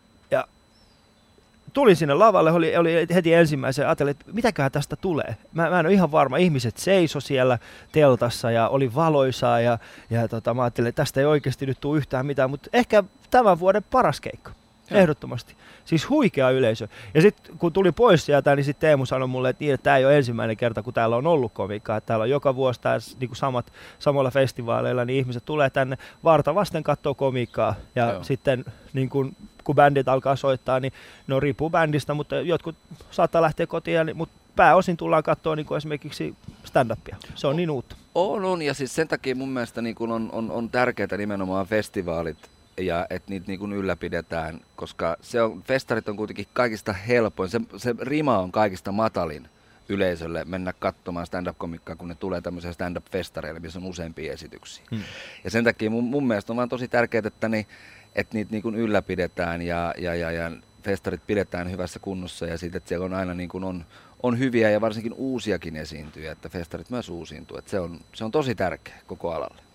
tulin 1.77 1.97
sinne 1.97 2.15
lavalle, 2.15 2.53
oli, 2.53 2.77
oli 2.77 3.07
heti 3.15 3.35
ensimmäisen, 3.35 3.87
ajattelin, 3.87 4.11
että 4.11 4.25
mitäköhän 4.33 4.73
tästä 4.73 4.97
tulee. 4.97 5.37
Mä, 5.53 5.71
mä 5.71 5.81
en 5.81 5.87
ole 5.87 5.95
ihan 5.95 6.13
varma, 6.13 6.37
ihmiset 6.37 6.77
seiso 6.77 7.21
siellä 7.21 7.59
teltassa 7.93 8.51
ja 8.51 8.69
oli 8.69 8.95
valoisaa 8.95 9.61
ja, 9.61 9.79
ja 10.11 10.29
tota, 10.29 10.55
mä 10.55 10.63
ajattelin, 10.63 10.89
että 10.89 11.03
tästä 11.03 11.21
ei 11.21 11.27
oikeasti 11.27 11.67
nyt 11.67 11.81
tule 11.81 11.99
yhtään 11.99 12.27
mitään, 12.27 12.51
mutta 12.51 12.71
ehkä 12.73 13.05
tämän 13.31 13.59
vuoden 13.59 13.85
paras 13.91 14.21
keikka. 14.21 14.53
Joo. 14.91 15.01
Ehdottomasti. 15.01 15.55
Siis 15.87 16.09
huikea 16.09 16.51
yleisö. 16.51 16.89
Ja 17.15 17.23
sitten 17.23 17.59
kun 17.59 17.73
tuli 17.73 17.93
pois 17.93 18.27
sieltä, 18.27 18.57
niin 18.57 18.65
sitten 18.65 18.89
Teemu 18.89 19.07
sanoi 19.07 19.29
mulle, 19.29 19.49
että, 19.49 19.65
niin, 19.65 19.75
että 19.75 19.85
tämä 19.85 19.97
ei 19.97 20.05
ole 20.05 20.17
ensimmäinen 20.17 20.57
kerta, 20.57 20.83
kun 20.83 20.95
täällä 20.95 21.17
on 21.17 21.27
ollut 21.27 21.53
komiikkaa. 21.53 21.97
Että 21.97 22.07
täällä 22.07 22.23
on 22.23 22.31
joka 22.31 22.57
vuosi 22.57 22.81
tää, 22.81 22.99
niin 23.21 23.29
kuin 23.29 23.37
samat, 23.37 23.73
samalla 23.99 24.31
festivaaleilla, 24.31 25.05
niin 25.05 25.19
ihmiset 25.19 25.45
tulee 25.45 25.71
tänne 25.71 25.99
varta 26.25 26.55
vasten 26.55 26.83
katsoa 26.83 27.15
komiikkaa. 27.15 27.75
Ja 27.95 28.13
Joo. 28.13 28.23
sitten 28.23 28.65
niin 28.93 29.09
kun, 29.09 29.37
kun 29.65 29.75
bändit 29.75 30.09
alkaa 30.09 30.37
soittaa, 30.37 30.81
niin 30.81 30.93
no 31.27 31.41
riippuu 31.41 31.71
bändistä, 31.71 32.15
mutta 32.15 32.37
jotkut 32.37 32.77
saattaa 33.11 33.43
lähteä 33.43 33.67
kotiin, 33.67 34.07
niin, 34.07 34.17
mutta 34.17 34.35
pääosin 34.57 34.97
tullaan 34.97 35.23
katsoa 35.23 35.57
niin 35.57 35.67
kuin 35.67 35.77
esimerkiksi 35.77 36.35
stand-upia. 36.65 37.17
Se 37.35 37.47
on 37.47 37.57
niin 37.57 37.71
uutta. 37.71 37.97
On, 38.15 38.45
on, 38.45 38.63
ja 38.63 38.75
siis 38.75 38.95
sen 38.95 39.09
takia 39.09 39.35
mun 39.35 39.49
mielestä 39.49 39.83
niin 39.83 39.95
kun 39.95 40.13
on, 40.13 40.29
on, 40.33 40.51
on 40.51 40.71
tärkeää 40.71 41.17
nimenomaan 41.17 41.67
festivaalit 41.67 42.56
ja 42.79 43.07
että 43.11 43.31
niitä 43.31 43.47
niin 43.47 43.59
kuin 43.59 43.73
ylläpidetään, 43.73 44.61
koska 44.77 45.17
se 45.21 45.43
on, 45.43 45.63
festarit 45.63 46.09
on 46.09 46.17
kuitenkin 46.17 46.47
kaikista 46.53 46.93
helpoin, 46.93 47.49
se, 47.49 47.61
se 47.77 47.95
rima 48.01 48.39
on 48.39 48.53
kaikista 48.53 48.93
matalin 48.93 49.49
yleisölle 49.89 50.45
mennä 50.45 50.73
katsomaan 50.73 51.27
stand-up-komikkaa, 51.27 51.97
kun 51.97 52.09
ne 52.09 52.15
tulee 52.15 52.41
tämmöiseen 52.41 52.75
stand-up-festareille, 52.75 53.61
missä 53.61 53.79
on 53.79 53.85
useampia 53.85 54.33
esityksiä. 54.33 54.85
Hmm. 54.91 55.03
Ja 55.45 55.51
sen 55.51 55.65
takia 55.65 55.91
mun, 55.91 56.05
mun 56.05 56.27
mielestä 56.27 56.53
on 56.53 56.57
vaan 56.57 56.69
tosi 56.69 56.89
tärkeää, 56.89 57.23
että, 57.27 57.49
ne, 57.49 57.67
että 58.15 58.35
niitä 58.35 58.51
niin 58.51 58.63
kuin 58.63 58.75
ylläpidetään 58.75 59.63
ja, 59.63 59.95
ja, 59.99 60.15
ja, 60.15 60.31
ja 60.31 60.51
festarit 60.83 61.27
pidetään 61.27 61.71
hyvässä 61.71 61.99
kunnossa 61.99 62.47
ja 62.47 62.59
siitä, 62.59 62.77
että 62.77 62.89
siellä 62.89 63.05
on 63.05 63.15
aina 63.15 63.35
niin 63.35 63.49
kuin 63.49 63.65
on, 63.65 63.85
on 64.23 64.39
hyviä 64.39 64.71
ja 64.71 64.81
varsinkin 64.81 65.13
uusiakin 65.13 65.77
esiintyjä, 65.77 66.33
että 66.33 66.49
festarit 66.49 66.91
myös 66.91 67.09
uusiintuu. 67.09 67.57
Että 67.57 67.71
se, 67.71 67.81
on, 67.81 68.01
se 68.15 68.25
on 68.25 68.31
tosi 68.31 68.55
tärkeä 68.55 68.95
koko 69.07 69.33
alalle. 69.33 69.66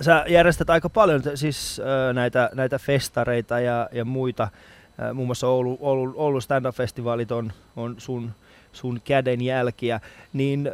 Sä 0.00 0.24
järjestät 0.28 0.70
aika 0.70 0.88
paljon 0.88 1.22
siis 1.34 1.80
äh, 1.80 2.14
näitä, 2.14 2.50
näitä 2.54 2.78
festareita 2.78 3.60
ja, 3.60 3.88
ja 3.92 4.04
muita. 4.04 4.42
Äh, 4.42 5.14
muun 5.14 5.28
muassa 5.28 5.48
Oulu, 5.48 5.78
Oulu, 5.80 6.14
Oulu 6.16 6.40
Stand-up-festivaalit 6.40 7.32
on, 7.32 7.52
on 7.76 7.94
sun, 7.98 8.32
sun 8.72 9.00
kädenjälkiä. 9.04 10.00
Niin 10.32 10.70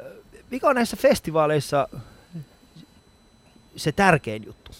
mikä 0.50 0.68
on 0.68 0.74
näissä 0.74 0.96
festivaaleissa 0.96 1.88
se 3.76 3.92
tärkein 3.92 4.46
juttu? 4.46 4.72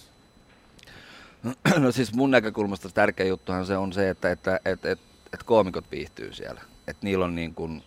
No 1.77 1.91
siis 1.91 2.13
mun 2.13 2.31
näkökulmasta 2.31 2.89
tärkeä 2.89 3.25
juttuhan 3.25 3.65
se 3.65 3.77
on 3.77 3.93
se, 3.93 4.09
että, 4.09 4.31
että, 4.31 4.55
että, 4.65 4.91
että, 4.91 5.05
että 5.33 5.45
koomikot 5.45 5.91
viihtyy 5.91 6.33
siellä. 6.33 6.61
Että 6.87 7.05
niillä 7.05 7.25
on 7.25 7.35
niin 7.35 7.53
kuin 7.53 7.83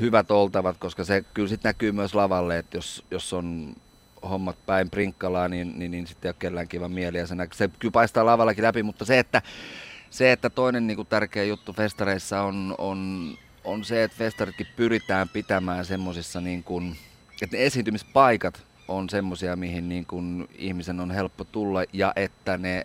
hyvät 0.00 0.30
oltavat, 0.30 0.76
koska 0.78 1.04
se 1.04 1.24
kyllä 1.34 1.48
sitten 1.48 1.68
näkyy 1.68 1.92
myös 1.92 2.14
lavalle, 2.14 2.58
että 2.58 2.76
jos, 2.76 3.04
jos 3.10 3.32
on 3.32 3.76
hommat 4.22 4.66
päin 4.66 4.90
prinkkalaa, 4.90 5.48
niin, 5.48 5.78
niin, 5.78 5.90
niin 5.90 6.06
sitten 6.06 6.28
ei 6.28 6.30
ole 6.30 6.36
kellään 6.38 6.68
kiva 6.68 6.88
mieli 6.88 7.18
ja 7.18 7.26
se, 7.26 7.34
näkyy, 7.34 7.56
se 7.56 7.70
kyllä 7.78 7.92
paistaa 7.92 8.26
lavallakin 8.26 8.64
läpi, 8.64 8.82
mutta 8.82 9.04
se, 9.04 9.18
että, 9.18 9.42
se, 10.10 10.32
että 10.32 10.50
toinen 10.50 10.86
niin 10.86 10.96
kuin 10.96 11.08
tärkeä 11.08 11.44
juttu 11.44 11.72
festareissa 11.72 12.42
on, 12.42 12.74
on, 12.78 13.30
on 13.64 13.84
se, 13.84 14.04
että 14.04 14.16
festaritkin 14.16 14.66
pyritään 14.76 15.28
pitämään 15.28 15.84
semmoisissa 15.84 16.40
niin 16.40 16.62
kuin, 16.62 16.96
että 17.42 17.56
ne 17.56 17.66
esiintymispaikat 17.66 18.62
on 18.88 19.10
semmoisia, 19.10 19.56
mihin 19.56 19.88
niin 19.88 20.06
kuin 20.06 20.48
ihmisen 20.58 21.00
on 21.00 21.10
helppo 21.10 21.44
tulla 21.44 21.84
ja 21.92 22.12
että 22.16 22.56
ne 22.56 22.84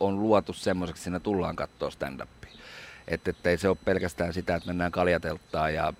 on 0.00 0.22
luotu 0.22 0.52
semmoiseksi, 0.52 1.00
että 1.00 1.04
siinä 1.04 1.20
tullaan 1.20 1.56
katsoa 1.56 1.90
stand-upia. 1.90 2.60
Että 3.08 3.50
ei 3.50 3.58
se 3.58 3.68
ole 3.68 3.76
pelkästään 3.84 4.32
sitä, 4.32 4.54
että 4.54 4.66
mennään 4.66 4.92
kaljatelttaan 4.92 5.74
ja 5.74 5.92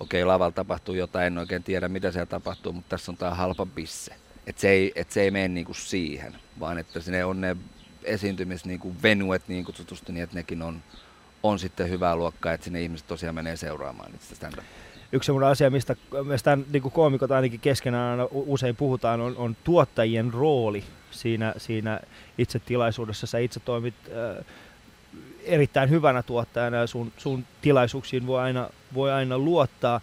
okei, 0.00 0.22
okay, 0.22 0.28
lavalla 0.28 0.52
tapahtuu 0.52 0.94
jotain, 0.94 1.26
en 1.26 1.38
oikein 1.38 1.62
tiedä 1.62 1.88
mitä 1.88 2.10
siellä 2.10 2.26
tapahtuu, 2.26 2.72
mutta 2.72 2.88
tässä 2.88 3.12
on 3.12 3.16
tämä 3.16 3.34
halpa 3.34 3.66
bisse. 3.66 4.14
Että 4.46 4.60
se 4.60 4.68
ei, 4.68 4.92
et 4.94 5.10
se 5.10 5.22
ei 5.22 5.30
mene 5.30 5.48
niinku 5.48 5.74
siihen, 5.74 6.36
vaan 6.60 6.78
että 6.78 7.00
sinne 7.00 7.24
on 7.24 7.40
ne 7.40 7.56
esiintymis 8.04 8.64
niinku 8.64 8.94
venuet 9.02 9.42
niin 9.48 9.64
kutsutusti, 9.64 10.12
niin 10.12 10.22
että 10.22 10.36
nekin 10.36 10.62
on, 10.62 10.82
on 11.42 11.58
sitten 11.58 11.90
hyvää 11.90 12.16
luokkaa, 12.16 12.52
että 12.52 12.64
sinne 12.64 12.82
ihmiset 12.82 13.06
tosiaan 13.06 13.34
menee 13.34 13.56
seuraamaan 13.56 14.12
niitä 14.12 14.34
stand 14.34 14.62
Yksi 15.12 15.26
semmoinen 15.26 15.50
asia, 15.50 15.70
mistä, 15.70 15.96
mistä 16.24 16.58
niin 16.72 16.82
koomikot 16.82 17.30
ainakin 17.30 17.60
keskenään 17.60 18.18
usein 18.30 18.76
puhutaan, 18.76 19.20
on, 19.20 19.36
on 19.36 19.56
tuottajien 19.64 20.32
rooli 20.34 20.84
siinä, 21.10 21.54
siinä 21.56 22.00
itse 22.38 22.58
tilaisuudessa. 22.58 23.26
Sä 23.26 23.38
itse 23.38 23.60
toimit 23.60 23.94
äh, 24.08 24.44
erittäin 25.44 25.90
hyvänä 25.90 26.22
tuottajana 26.22 26.76
ja 26.76 26.86
sun, 26.86 27.12
sun 27.16 27.46
tilaisuuksiin 27.62 28.26
voi 28.26 28.40
aina, 28.40 28.70
voi 28.94 29.12
aina 29.12 29.38
luottaa. 29.38 30.00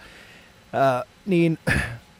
Ää, 0.74 1.04
niin 1.26 1.60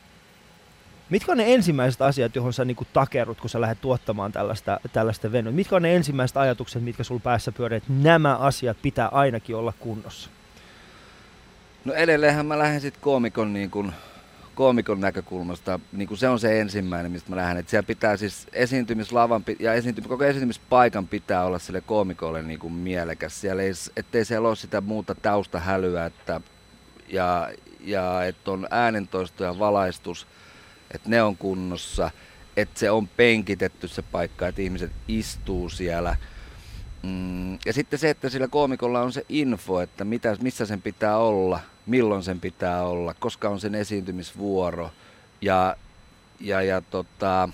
mitkä 1.10 1.32
on 1.32 1.38
ne 1.38 1.54
ensimmäiset 1.54 2.02
asiat, 2.02 2.36
johon 2.36 2.54
sä 2.54 2.66
niinku 2.66 2.86
takerut, 2.94 3.42
kun 3.42 3.50
sä 3.50 3.62
lähdet 3.62 3.82
tuottamaan 3.82 4.32
tällaista, 4.32 4.80
tällaista 4.94 5.32
venyä? 5.32 5.52
Mitkä 5.52 5.76
on 5.76 5.82
ne 5.82 5.96
ensimmäiset 5.96 6.38
ajatukset, 6.38 6.84
mitkä 6.84 7.04
sulla 7.04 7.22
päässä 7.24 7.52
pyörii, 7.52 7.78
että 7.78 7.94
nämä 7.94 8.36
asiat 8.36 8.78
pitää 8.82 9.08
ainakin 9.08 9.56
olla 9.56 9.74
kunnossa? 9.80 10.30
No 11.86 11.94
edelleenhän 11.94 12.46
mä 12.46 12.60
lähden 12.60 12.82
sitten 12.82 13.02
koomikon 13.02 13.54
niin 13.54 13.72
kun 13.72 13.94
koomikon 14.58 15.02
näkökulmasta, 15.02 15.80
niin 15.92 16.08
kuin 16.08 16.18
se 16.18 16.30
on 16.30 16.40
se 16.40 16.62
ensimmäinen, 16.62 17.12
mistä 17.12 17.30
mä 17.30 17.36
lähden. 17.36 17.58
Että 17.58 17.70
siellä 17.70 17.88
pitää 17.88 18.18
siis 18.18 18.48
esiintymislavan 18.54 19.44
ja 19.60 19.74
esiintym- 19.74 20.08
koko 20.08 20.24
esiintymispaikan 20.24 21.08
pitää 21.08 21.46
olla 21.46 21.60
sille 21.60 21.82
koomikolle 21.82 22.44
niin 22.44 22.60
kuin 22.60 22.74
mielekäs. 22.74 23.42
Siellä 23.42 23.64
ei, 23.64 23.72
ettei 23.98 24.26
siellä 24.26 24.48
ole 24.48 24.56
sitä 24.56 24.82
muuta 24.82 25.16
taustahälyä, 25.16 26.06
että, 26.06 26.42
ja, 27.08 27.50
ja 27.82 28.24
että 28.24 28.52
on 28.52 28.68
äänentoisto 28.72 29.44
ja 29.44 29.60
valaistus, 29.60 30.28
että 30.92 31.10
ne 31.10 31.24
on 31.24 31.38
kunnossa, 31.38 32.12
että 32.58 32.80
se 32.80 32.92
on 32.92 33.08
penkitetty 33.08 33.88
se 33.88 34.02
paikka, 34.02 34.48
että 34.48 34.62
ihmiset 34.62 34.92
istuu 35.08 35.70
siellä. 35.70 36.16
Mm, 37.04 37.54
ja 37.66 37.74
sitten 37.74 38.00
se, 38.00 38.10
että 38.10 38.30
sillä 38.30 38.48
koomikolla 38.48 39.02
on 39.02 39.12
se 39.12 39.26
info, 39.30 39.82
että 39.82 40.06
mitä, 40.06 40.38
missä 40.42 40.66
sen 40.66 40.82
pitää 40.82 41.18
olla– 41.18 41.60
milloin 41.88 42.24
sen 42.24 42.40
pitää 42.40 42.84
olla, 42.84 43.14
koska 43.20 43.50
on 43.50 43.60
sen 43.60 43.76
esiintymisvuoro. 43.76 44.92
Ja, 45.42 45.76
ja, 46.40 46.62
ja 46.62 46.82
tota, 46.82 47.50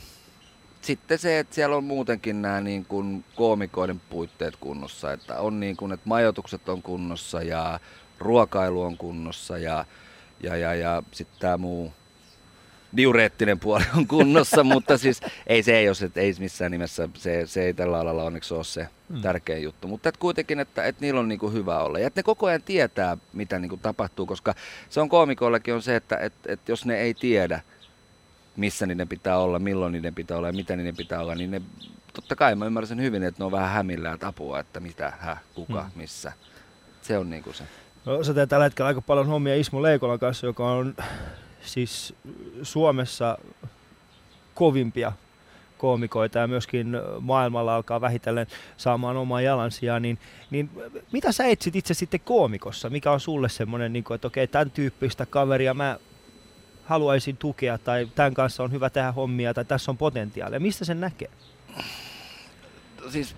sitten 0.82 1.19
se, 1.19 1.39
että 1.39 1.56
siellä 1.56 1.75
on 1.75 1.84
muutenkin 1.84 2.41
nämä 2.41 2.62
niin 2.62 2.86
kuin 2.86 3.25
koomikoiden 3.36 4.01
puitteet 4.10 4.56
kunnossa, 4.56 5.13
että 5.13 5.39
on 5.39 5.60
niin 5.60 5.77
kuin, 5.77 5.91
että 5.91 6.10
majoitukset 6.10 6.69
on 6.69 6.82
kunnossa 6.82 7.41
ja 7.41 7.79
ruokailu 8.19 8.82
on 8.82 8.97
kunnossa 8.97 9.58
ja, 9.58 9.86
ja, 10.43 10.56
ja, 10.56 10.75
ja 10.75 11.03
sitten 11.12 11.39
tämä 11.39 11.58
muu 11.58 11.93
diureettinen 12.97 13.60
puoli 13.60 13.84
on 13.97 14.08
kunnossa, 14.08 14.63
mutta 14.73 14.97
siis 14.97 15.21
ei 15.47 15.63
se 15.63 15.77
ei 15.77 15.88
ole, 15.88 16.06
että 16.06 16.21
ei 16.21 16.36
missään 16.39 16.71
nimessä, 16.71 17.10
se, 17.13 17.47
se 17.47 17.65
ei 17.65 17.73
tällä 17.73 17.99
alalla 17.99 18.23
onneksi 18.23 18.53
ole 18.53 18.63
se 18.63 18.88
mm. 19.10 19.21
tärkein 19.21 19.63
juttu. 19.63 19.88
Mutta 19.88 20.10
et 20.10 20.17
kuitenkin, 20.17 20.60
että, 20.60 20.86
että 20.86 21.01
niillä 21.01 21.19
on 21.19 21.27
niinku 21.27 21.49
hyvä 21.49 21.79
olla 21.79 21.99
ja 21.99 22.08
että 22.08 22.19
ne 22.19 22.23
koko 22.23 22.45
ajan 22.45 22.62
tietää, 22.62 23.17
mitä 23.34 23.60
niinku 23.60 23.77
tapahtuu, 23.77 24.25
koska 24.25 24.56
se 24.89 25.01
on 25.01 25.10
koomikoillekin 25.10 25.73
on 25.73 25.82
se, 25.82 25.95
että 25.95 26.17
et, 26.17 26.34
et 26.45 26.69
jos 26.69 26.86
ne 26.86 26.97
ei 26.97 27.13
tiedä, 27.13 27.62
missä 28.56 28.86
niiden 28.86 29.08
pitää 29.08 29.38
olla, 29.38 29.60
milloin 29.60 29.91
niiden 29.91 30.15
pitää 30.15 30.38
olla 30.38 30.47
ja 30.47 30.53
mitä 30.53 30.75
niiden 30.75 30.95
pitää 30.95 31.21
olla, 31.21 31.36
niin 31.36 31.51
ne, 31.51 31.62
totta 32.13 32.36
kai 32.36 32.56
mä 32.56 32.65
ymmärrän 32.65 33.01
hyvin, 33.01 33.23
että 33.23 33.41
ne 33.41 33.45
on 33.45 33.51
vähän 33.51 33.71
hämillään 33.71 34.17
apua, 34.21 34.60
että 34.60 34.79
mitä, 34.79 35.13
hä, 35.19 35.38
kuka, 35.56 35.82
mm. 35.82 35.99
missä. 35.99 36.32
Se 37.01 37.17
on 37.17 37.29
niinku 37.29 37.53
se. 37.53 37.63
No, 38.06 38.23
sä 38.23 38.34
teet 38.34 38.49
tällä 38.49 38.63
hetkellä 38.63 38.88
aika 38.88 39.01
paljon 39.01 39.27
hommia 39.27 39.56
Ismo 39.56 39.82
Leikolan 39.82 40.19
kanssa, 40.19 40.47
joka 40.47 40.71
on 40.71 40.95
siis 41.65 42.13
Suomessa 42.63 43.38
kovimpia 44.54 45.12
koomikoita 45.78 46.39
ja 46.39 46.47
myöskin 46.47 46.97
maailmalla 47.19 47.76
alkaa 47.76 48.02
vähitellen 48.02 48.47
saamaan 48.78 49.17
omaa 49.17 49.41
jalansijaa, 49.41 49.99
niin, 49.99 50.19
niin 50.52 50.69
mitä 51.12 51.32
sä 51.32 51.45
etsit 51.45 51.76
itse 51.76 51.93
sitten 51.93 52.19
koomikossa? 52.19 52.89
Mikä 52.89 53.12
on 53.12 53.19
sulle 53.19 53.49
semmoinen, 53.49 53.93
niin 53.93 54.04
että 54.15 54.28
okei, 54.28 54.47
tämän 54.47 54.71
tyyppistä 54.71 55.26
kaveria 55.26 55.73
mä 55.73 55.99
haluaisin 56.86 57.38
tukea 57.38 57.78
tai 57.78 58.08
tämän 58.15 58.34
kanssa 58.34 58.63
on 58.63 58.71
hyvä 58.71 58.89
tehdä 58.89 59.12
hommia 59.12 59.54
tai 59.54 59.65
tässä 59.65 59.91
on 59.91 59.97
potentiaalia. 59.97 60.60
Mistä 60.60 60.86
sen 60.86 61.02
näkee? 61.02 61.30
Siis 63.09 63.35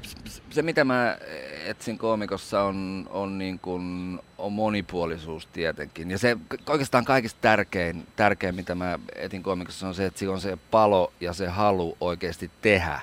se 0.50 0.62
mitä 0.62 0.84
mä 0.84 1.18
etsin 1.66 1.98
koomikossa 1.98 2.64
on, 2.64 3.08
on, 3.10 3.38
niin 3.38 3.60
kuin, 3.60 4.20
on 4.38 4.54
monipuolisuus 4.54 5.48
tietenkin. 5.48 6.12
Ja 6.12 6.18
se 6.18 6.38
oikeastaan 6.70 7.06
kaikista 7.06 7.40
tärkein, 7.42 8.08
tärkein, 8.16 8.56
mitä 8.56 8.76
mä 8.76 9.00
etin 9.16 9.44
koomikossa 9.44 9.88
on 9.88 9.96
se, 9.96 10.06
että 10.06 10.32
on 10.32 10.42
se 10.42 10.58
palo 10.72 11.14
ja 11.22 11.34
se 11.34 11.48
halu 11.48 11.98
oikeasti 12.02 12.52
tehdä 12.62 13.02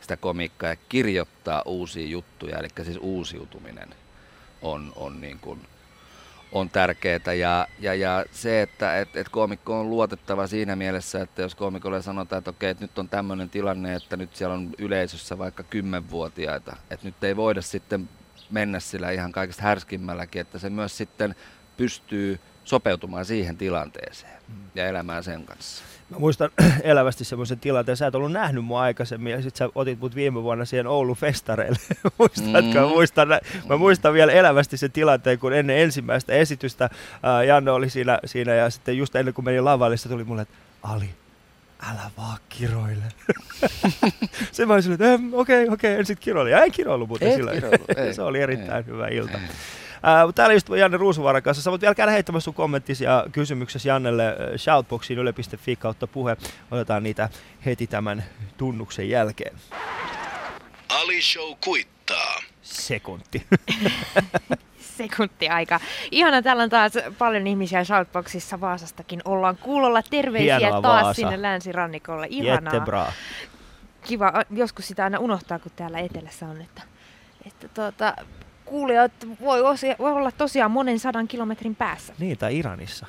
sitä 0.00 0.16
komikkaa 0.16 0.70
ja 0.70 0.76
kirjoittaa 0.88 1.62
uusia 1.64 2.06
juttuja, 2.06 2.58
eli 2.58 2.68
siis 2.84 2.98
uusiutuminen 3.00 3.88
on, 4.62 4.92
on 4.96 5.20
niin 5.20 5.38
kuin, 5.38 5.60
on 6.52 6.70
tärkeää. 6.70 7.32
Ja, 7.38 7.68
ja, 7.78 7.94
ja 7.94 8.24
se, 8.30 8.62
että 8.62 8.98
et, 8.98 9.16
et 9.16 9.28
koomikko 9.28 9.80
on 9.80 9.90
luotettava 9.90 10.46
siinä 10.46 10.76
mielessä, 10.76 11.22
että 11.22 11.42
jos 11.42 11.54
koomikolle 11.54 12.02
sanotaan, 12.02 12.38
että 12.38 12.50
okei, 12.50 12.70
että 12.70 12.84
nyt 12.84 12.98
on 12.98 13.08
tämmöinen 13.08 13.50
tilanne, 13.50 13.94
että 13.94 14.16
nyt 14.16 14.36
siellä 14.36 14.54
on 14.54 14.70
yleisössä 14.78 15.38
vaikka 15.38 15.62
kymmenvuotiaita, 15.62 16.76
että 16.90 17.06
nyt 17.06 17.24
ei 17.24 17.36
voida 17.36 17.62
sitten 17.62 18.08
mennä 18.50 18.80
sillä 18.80 19.10
ihan 19.10 19.32
kaikista 19.32 19.62
härskimmälläkin, 19.62 20.40
että 20.40 20.58
se 20.58 20.70
myös 20.70 20.96
sitten 20.96 21.34
pystyy 21.76 22.40
sopeutumaan 22.64 23.24
siihen 23.24 23.56
tilanteeseen 23.56 24.42
mm. 24.48 24.54
ja 24.74 24.86
elämään 24.86 25.24
sen 25.24 25.44
kanssa. 25.44 25.84
Mä 26.10 26.18
muistan 26.18 26.50
elävästi 26.82 27.24
semmoisen 27.24 27.60
tilanteen, 27.60 27.96
sä 27.96 28.06
et 28.06 28.14
ollut 28.14 28.32
nähnyt 28.32 28.64
mua 28.64 28.80
aikaisemmin 28.80 29.32
ja 29.32 29.42
sit 29.42 29.56
sä 29.56 29.68
otit 29.74 30.00
mut 30.00 30.14
viime 30.14 30.42
vuonna 30.42 30.64
siihen 30.64 30.86
Oulun 30.86 31.16
festareille. 31.16 31.78
Muistatko? 32.18 32.86
Mm. 32.86 32.88
Muistan, 32.88 33.28
mä 33.68 33.76
muistan 33.76 34.12
vielä 34.14 34.32
elävästi 34.32 34.76
sen 34.76 34.92
tilanteen, 34.92 35.38
kun 35.38 35.52
ennen 35.52 35.78
ensimmäistä 35.78 36.32
esitystä 36.32 36.90
ää, 37.22 37.44
Janne 37.44 37.70
oli 37.70 37.90
siinä, 37.90 38.18
siinä 38.24 38.54
ja 38.54 38.70
sitten 38.70 38.98
just 38.98 39.16
ennen 39.16 39.34
kuin 39.34 39.44
meni 39.44 39.60
lavalle, 39.60 39.96
se 39.96 40.08
tuli 40.08 40.24
mulle, 40.24 40.42
että 40.42 40.54
Ali, 40.82 41.10
älä 41.82 42.10
vaan 42.16 42.38
kiroile. 42.48 43.04
se 44.52 44.66
mä 44.66 44.74
olisin, 44.74 44.92
että 44.92 45.04
okei, 45.14 45.32
okay, 45.32 45.74
okei, 45.74 45.92
okay, 45.92 46.00
en 46.00 46.06
sit 46.06 46.20
kiroile. 46.20 46.50
Ja 46.50 46.64
en 46.64 46.72
kiroilu 46.72 47.06
muuten 47.06 47.34
sillä. 47.34 47.52
se 48.12 48.22
oli 48.22 48.40
erittäin 48.40 48.84
ei, 48.84 48.92
hyvä 48.92 49.08
ilta. 49.08 49.38
Ei. 49.38 49.48
Ää, 50.02 50.32
täällä 50.34 50.54
istuu 50.54 50.74
Janne 50.74 50.96
Ruusuvaaran 50.96 51.42
kanssa. 51.42 51.62
Sä 51.62 51.70
voit 51.70 51.80
vielä 51.80 51.94
käydä 51.94 52.12
heittämässä 52.12 52.44
sun 52.44 52.54
kommenttisi 52.54 53.04
ja 53.04 53.26
kysymyksesi 53.32 53.88
Jannelle 53.88 54.36
shoutboxiin 54.56 55.18
yle.fi 55.18 55.76
kautta 55.76 56.06
puhe. 56.06 56.36
Otetaan 56.70 57.02
niitä 57.02 57.28
heti 57.64 57.86
tämän 57.86 58.24
tunnuksen 58.56 59.08
jälkeen. 59.08 59.56
Ali 60.88 61.22
Show 61.22 61.52
kuittaa. 61.64 62.40
Sekunti. 62.62 63.46
sekunti 64.98 65.48
aika. 65.48 65.80
Ihana, 66.10 66.42
täällä 66.42 66.62
on 66.62 66.70
taas 66.70 66.92
paljon 67.18 67.46
ihmisiä 67.46 67.84
Shoutboxissa 67.84 68.60
Vaasastakin. 68.60 69.20
Ollaan 69.24 69.56
kuulolla. 69.56 70.02
Terveisiä 70.02 70.58
Hienoa 70.58 70.82
taas 70.82 71.04
Vaasa. 71.04 71.14
sinne 71.14 71.42
länsirannikolle. 71.42 72.26
Ihanaa. 72.30 73.12
Kiva. 74.02 74.32
Joskus 74.50 74.88
sitä 74.88 75.04
aina 75.04 75.18
unohtaa, 75.18 75.58
kun 75.58 75.72
täällä 75.76 75.98
etelässä 75.98 76.46
on, 76.46 76.60
että, 76.60 76.82
että 77.46 77.68
tuota, 77.68 78.14
kuulijat 78.68 79.12
voi, 79.40 79.62
osia, 79.62 79.96
voi 79.98 80.12
olla 80.12 80.30
tosiaan 80.30 80.70
monen 80.70 80.98
sadan 80.98 81.28
kilometrin 81.28 81.74
päässä. 81.74 82.14
Niin, 82.18 82.38
tai 82.38 82.58
Iranissa. 82.58 83.06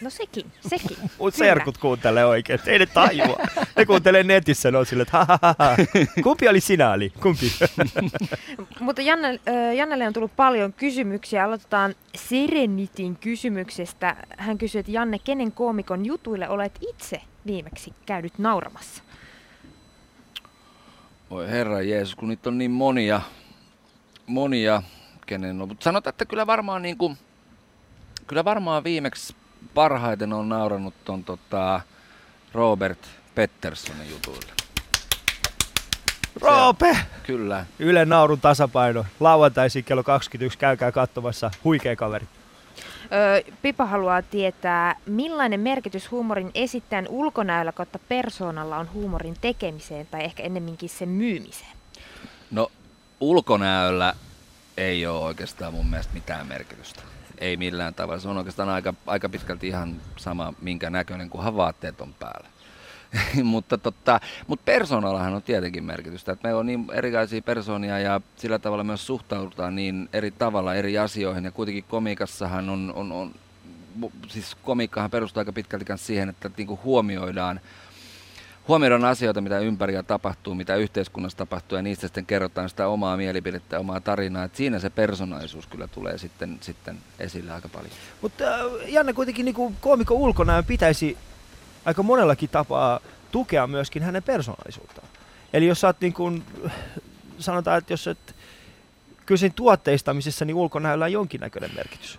No 0.00 0.10
sekin, 0.10 0.46
sekin. 0.68 0.96
Mut 1.18 1.34
serkut 1.34 1.78
kuuntelee 1.78 2.24
oikein, 2.24 2.60
ei 2.66 2.78
ne 2.78 2.86
tajua. 2.86 3.38
Ne 3.76 3.86
kuuntelee 3.86 4.22
netissä, 4.22 4.70
ne 4.70 4.78
on 4.78 4.86
sille, 4.86 5.02
että 5.02 5.18
ha, 5.18 5.38
ha, 5.42 5.54
ha. 5.58 5.76
Kumpi 6.22 6.48
oli 6.48 6.60
sinä 6.60 6.90
oli? 6.90 7.12
Kumpi? 7.22 7.52
Mutta 8.80 9.02
Janne, 9.02 9.40
Jannelle 9.76 10.06
on 10.06 10.12
tullut 10.12 10.36
paljon 10.36 10.72
kysymyksiä. 10.72 11.44
Aloitetaan 11.44 11.94
Serenitin 12.16 13.16
kysymyksestä. 13.16 14.16
Hän 14.38 14.58
kysyy, 14.58 14.78
että 14.78 14.92
Janne, 14.92 15.18
kenen 15.18 15.52
koomikon 15.52 16.06
jutuille 16.06 16.48
olet 16.48 16.78
itse 16.88 17.20
viimeksi 17.46 17.92
käynyt 18.06 18.38
nauramassa? 18.38 19.02
Voi 21.30 21.50
herra 21.50 21.82
Jeesus, 21.82 22.14
kun 22.14 22.28
niitä 22.28 22.48
on 22.48 22.58
niin 22.58 22.70
monia, 22.70 23.20
monia, 24.28 24.82
kenen 25.26 25.62
on. 25.62 25.68
Mutta 25.68 25.84
sanotaan, 25.84 26.10
että 26.10 26.24
kyllä 26.24 26.46
varmaan, 26.46 26.82
niin 26.82 26.98
kuin, 26.98 27.18
kyllä 28.26 28.44
varmaan 28.44 28.84
viimeksi 28.84 29.36
parhaiten 29.74 30.32
on 30.32 30.48
nauranut 30.48 30.94
ton 31.04 31.24
tota, 31.24 31.80
Robert 32.52 33.08
Petterssonin 33.34 34.10
jutuille. 34.10 34.52
Roope! 36.40 36.96
Kyllä. 37.22 37.66
Yle 37.78 38.04
Naurun 38.04 38.40
tasapaino. 38.40 39.04
Lauantaisin 39.20 39.84
kello 39.84 40.02
21. 40.02 40.58
Käykää 40.58 40.92
katsomassa. 40.92 41.50
Huikea 41.64 41.96
kaveri. 41.96 42.26
Öö, 43.12 43.52
Pipa 43.62 43.86
haluaa 43.86 44.22
tietää, 44.22 44.94
millainen 45.06 45.60
merkitys 45.60 46.10
huumorin 46.10 46.50
esittäjän 46.54 47.08
ulkonäöllä 47.08 47.72
kautta 47.72 47.98
persoonalla 48.08 48.76
on 48.76 48.92
huumorin 48.92 49.34
tekemiseen 49.40 50.06
tai 50.06 50.24
ehkä 50.24 50.42
ennemminkin 50.42 50.88
sen 50.88 51.08
myymiseen? 51.08 51.72
No 52.50 52.70
ulkonäöllä 53.20 54.14
ei 54.76 55.06
ole 55.06 55.24
oikeastaan 55.24 55.72
mun 55.72 55.90
mielestä 55.90 56.14
mitään 56.14 56.46
merkitystä. 56.46 57.02
Ei 57.38 57.56
millään 57.56 57.94
tavalla. 57.94 58.20
Se 58.20 58.28
on 58.28 58.38
oikeastaan 58.38 58.68
aika, 58.68 58.94
aika 59.06 59.28
pitkälti 59.28 59.68
ihan 59.68 59.96
sama, 60.16 60.54
minkä 60.60 60.90
näköinen, 60.90 61.30
kunhan 61.30 61.56
vaatteet 61.56 62.00
on 62.00 62.14
päällä. 62.14 62.48
mutta, 63.44 63.78
totta, 63.78 64.20
mutta 64.46 64.62
persoonallahan 64.64 65.34
on 65.34 65.42
tietenkin 65.42 65.84
merkitystä. 65.84 66.32
Että 66.32 66.48
meillä 66.48 66.60
on 66.60 66.66
niin 66.66 66.86
erilaisia 66.92 67.42
persoonia 67.42 67.98
ja 67.98 68.20
sillä 68.36 68.58
tavalla 68.58 68.84
myös 68.84 69.06
suhtaudutaan 69.06 69.74
niin 69.76 70.08
eri 70.12 70.30
tavalla 70.30 70.74
eri 70.74 70.98
asioihin. 70.98 71.44
Ja 71.44 71.50
kuitenkin 71.50 71.84
komikassahan 71.88 72.70
on, 72.70 72.92
on, 72.96 73.12
on 73.12 73.34
siis 74.28 74.54
komiikkahan 74.54 75.10
perustuu 75.10 75.40
aika 75.40 75.52
pitkälti 75.52 75.84
siihen, 75.96 76.28
että 76.28 76.50
niinku 76.56 76.80
huomioidaan 76.84 77.60
huomioidaan 78.68 79.04
asioita, 79.04 79.40
mitä 79.40 79.58
ympärillä 79.58 80.02
tapahtuu, 80.02 80.54
mitä 80.54 80.76
yhteiskunnassa 80.76 81.38
tapahtuu, 81.38 81.76
ja 81.76 81.82
niistä 81.82 82.06
sitten 82.06 82.26
kerrotaan 82.26 82.68
sitä 82.68 82.88
omaa 82.88 83.16
mielipidettä, 83.16 83.78
omaa 83.78 84.00
tarinaa. 84.00 84.44
Et 84.44 84.56
siinä 84.56 84.78
se 84.78 84.90
persoonallisuus 84.90 85.66
kyllä 85.66 85.88
tulee 85.88 86.18
sitten, 86.18 86.58
sitten 86.60 86.98
esille 87.18 87.52
aika 87.52 87.68
paljon. 87.68 87.92
Mutta 88.22 88.44
äh, 88.54 88.60
Janne, 88.86 89.12
kuitenkin 89.12 89.44
niin 89.44 89.76
koomikon 89.80 90.16
ulkonäön 90.16 90.64
pitäisi 90.64 91.16
aika 91.84 92.02
monellakin 92.02 92.48
tapaa 92.48 93.00
tukea 93.32 93.66
myöskin 93.66 94.02
hänen 94.02 94.22
persoonallisuuttaan. 94.22 95.08
Eli 95.52 95.66
jos 95.66 95.84
oot 95.84 96.00
niin 96.00 96.12
kuin, 96.12 96.44
sanotaan, 97.38 97.78
että 97.78 97.92
jos 97.92 98.06
et, 98.06 98.36
kyllä 99.26 99.50
tuotteistamisessa 99.54 100.44
niin 100.44 100.56
ulkonäöllä 100.56 101.04
on 101.04 101.12
jonkinnäköinen 101.12 101.70
merkitys. 101.74 102.18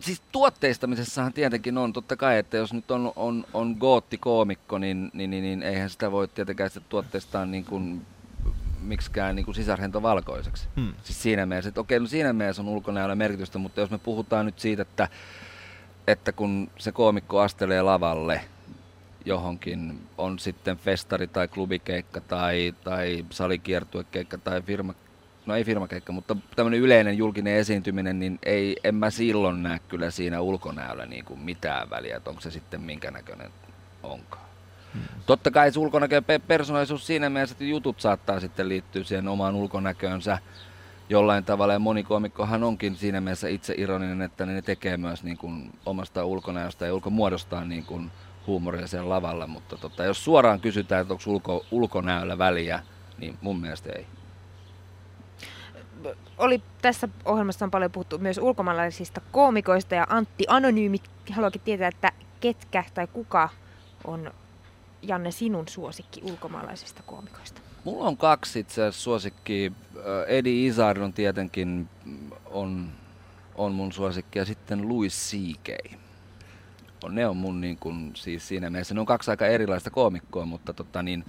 Siis 0.00 0.22
tuotteistamisessahan 0.32 1.32
tietenkin 1.32 1.78
on, 1.78 1.92
totta 1.92 2.16
kai, 2.16 2.38
että 2.38 2.56
jos 2.56 2.72
nyt 2.72 2.90
on, 2.90 3.12
on, 3.16 3.44
on 3.54 3.76
gootti-koomikko, 3.80 4.78
niin, 4.78 5.10
niin, 5.14 5.30
niin, 5.30 5.42
niin, 5.42 5.62
eihän 5.62 5.90
sitä 5.90 6.10
voi 6.12 6.28
tietenkään 6.28 6.70
sitä 6.70 6.86
tuotteistaa 6.88 7.46
niin 7.46 7.64
kuin 7.64 8.06
miksikään 8.80 9.36
niin 9.36 9.44
kuin 9.44 9.54
sisarhento 9.54 10.02
valkoiseksi. 10.02 10.68
Hmm. 10.76 10.94
Siis 11.02 11.22
siinä 11.22 11.46
mielessä, 11.46 11.68
että 11.68 11.80
okei, 11.80 12.00
no 12.00 12.06
siinä 12.06 12.32
mielessä 12.32 12.62
on 12.62 12.68
ulkonäöllä 12.68 13.14
merkitystä, 13.14 13.58
mutta 13.58 13.80
jos 13.80 13.90
me 13.90 13.98
puhutaan 13.98 14.46
nyt 14.46 14.58
siitä, 14.58 14.82
että, 14.82 15.08
että 16.06 16.32
kun 16.32 16.70
se 16.78 16.92
koomikko 16.92 17.40
astelee 17.40 17.82
lavalle, 17.82 18.40
johonkin, 19.24 20.00
on 20.18 20.38
sitten 20.38 20.76
festari 20.76 21.26
tai 21.26 21.48
klubikeikka 21.48 22.20
tai, 22.20 22.74
tai 22.84 23.24
salikiertuekeikka 23.30 24.38
tai 24.38 24.62
firma, 24.62 24.94
no 25.46 25.56
ei 25.56 25.64
firmakeikka, 25.64 26.12
mutta 26.12 26.36
tämmöinen 26.56 26.80
yleinen 26.80 27.18
julkinen 27.18 27.54
esiintyminen, 27.54 28.18
niin 28.18 28.38
ei, 28.42 28.76
en 28.84 28.94
mä 28.94 29.10
silloin 29.10 29.62
näe 29.62 29.80
kyllä 29.88 30.10
siinä 30.10 30.40
ulkonäöllä 30.40 31.06
niin 31.06 31.24
kuin 31.24 31.40
mitään 31.40 31.90
väliä, 31.90 32.16
että 32.16 32.30
onko 32.30 32.42
se 32.42 32.50
sitten 32.50 32.80
minkä 32.80 33.10
näköinen 33.10 33.50
onkaan. 34.02 34.46
Hmm. 34.92 35.02
Totta 35.26 35.50
kai 35.50 35.72
se 35.72 35.80
ulkonäkö 35.80 36.22
persoonallisuus 36.46 37.06
siinä 37.06 37.30
mielessä, 37.30 37.54
että 37.54 37.64
jutut 37.64 38.00
saattaa 38.00 38.40
sitten 38.40 38.68
liittyä 38.68 39.04
siihen 39.04 39.28
omaan 39.28 39.54
ulkonäköönsä 39.54 40.38
jollain 41.08 41.44
tavalla. 41.44 41.72
Ja 41.72 41.78
moni 41.78 42.02
komikkohan 42.02 42.64
onkin 42.64 42.96
siinä 42.96 43.20
mielessä 43.20 43.48
itse 43.48 43.74
ironinen, 43.76 44.22
että 44.22 44.46
ne 44.46 44.62
tekee 44.62 44.96
myös 44.96 45.24
niin 45.24 45.36
kuin 45.36 45.72
omasta 45.86 46.24
ulkonäöstä 46.24 46.86
ja 46.86 46.94
ulkomuodostaan 46.94 47.68
niin 47.68 47.84
kuin 47.84 48.10
huumoria 48.46 48.86
siellä 48.86 49.08
lavalla, 49.08 49.46
mutta 49.46 49.76
tota, 49.76 50.04
jos 50.04 50.24
suoraan 50.24 50.60
kysytään, 50.60 51.02
että 51.02 51.14
onko 51.14 51.24
ulko, 51.26 51.66
ulkonäöllä 51.70 52.38
väliä, 52.38 52.82
niin 53.18 53.38
mun 53.40 53.60
mielestä 53.60 53.92
ei. 53.92 54.06
Oli 56.38 56.62
tässä 56.82 57.08
ohjelmassa 57.24 57.64
on 57.64 57.70
paljon 57.70 57.90
puhuttu 57.90 58.18
myös 58.18 58.38
ulkomaalaisista 58.38 59.20
koomikoista 59.32 59.94
ja 59.94 60.06
Antti 60.08 60.44
Anonyymi 60.48 60.98
haluakin 61.32 61.60
tietää, 61.64 61.88
että 61.88 62.12
ketkä 62.40 62.84
tai 62.94 63.06
kuka 63.06 63.48
on 64.04 64.30
Janne 65.02 65.30
sinun 65.30 65.68
suosikki 65.68 66.20
ulkomaalaisista 66.24 67.02
koomikoista? 67.06 67.60
Mulla 67.84 68.04
on 68.04 68.16
kaksi 68.16 68.58
itse 68.58 68.82
asiassa 68.82 69.02
suosikki. 69.02 69.72
Eddie 70.26 70.66
Izzard 70.66 70.98
on 70.98 71.12
tietenkin 71.12 71.88
on, 72.46 72.88
on 73.54 73.72
mun 73.72 73.92
suosikki 73.92 74.38
ja 74.38 74.44
sitten 74.44 74.88
Louis 74.88 75.30
C.K 75.30 75.96
ne 77.08 77.26
on 77.26 77.36
mun 77.36 77.60
niin 77.60 77.76
kuin, 77.76 78.12
siis 78.14 78.48
siinä 78.48 78.70
mielessä, 78.70 78.94
ne 78.94 79.00
on 79.00 79.06
kaksi 79.06 79.30
aika 79.30 79.46
erilaista 79.46 79.90
koomikkoa, 79.90 80.44
mutta, 80.44 80.72
tota, 80.72 81.02
niin, 81.02 81.24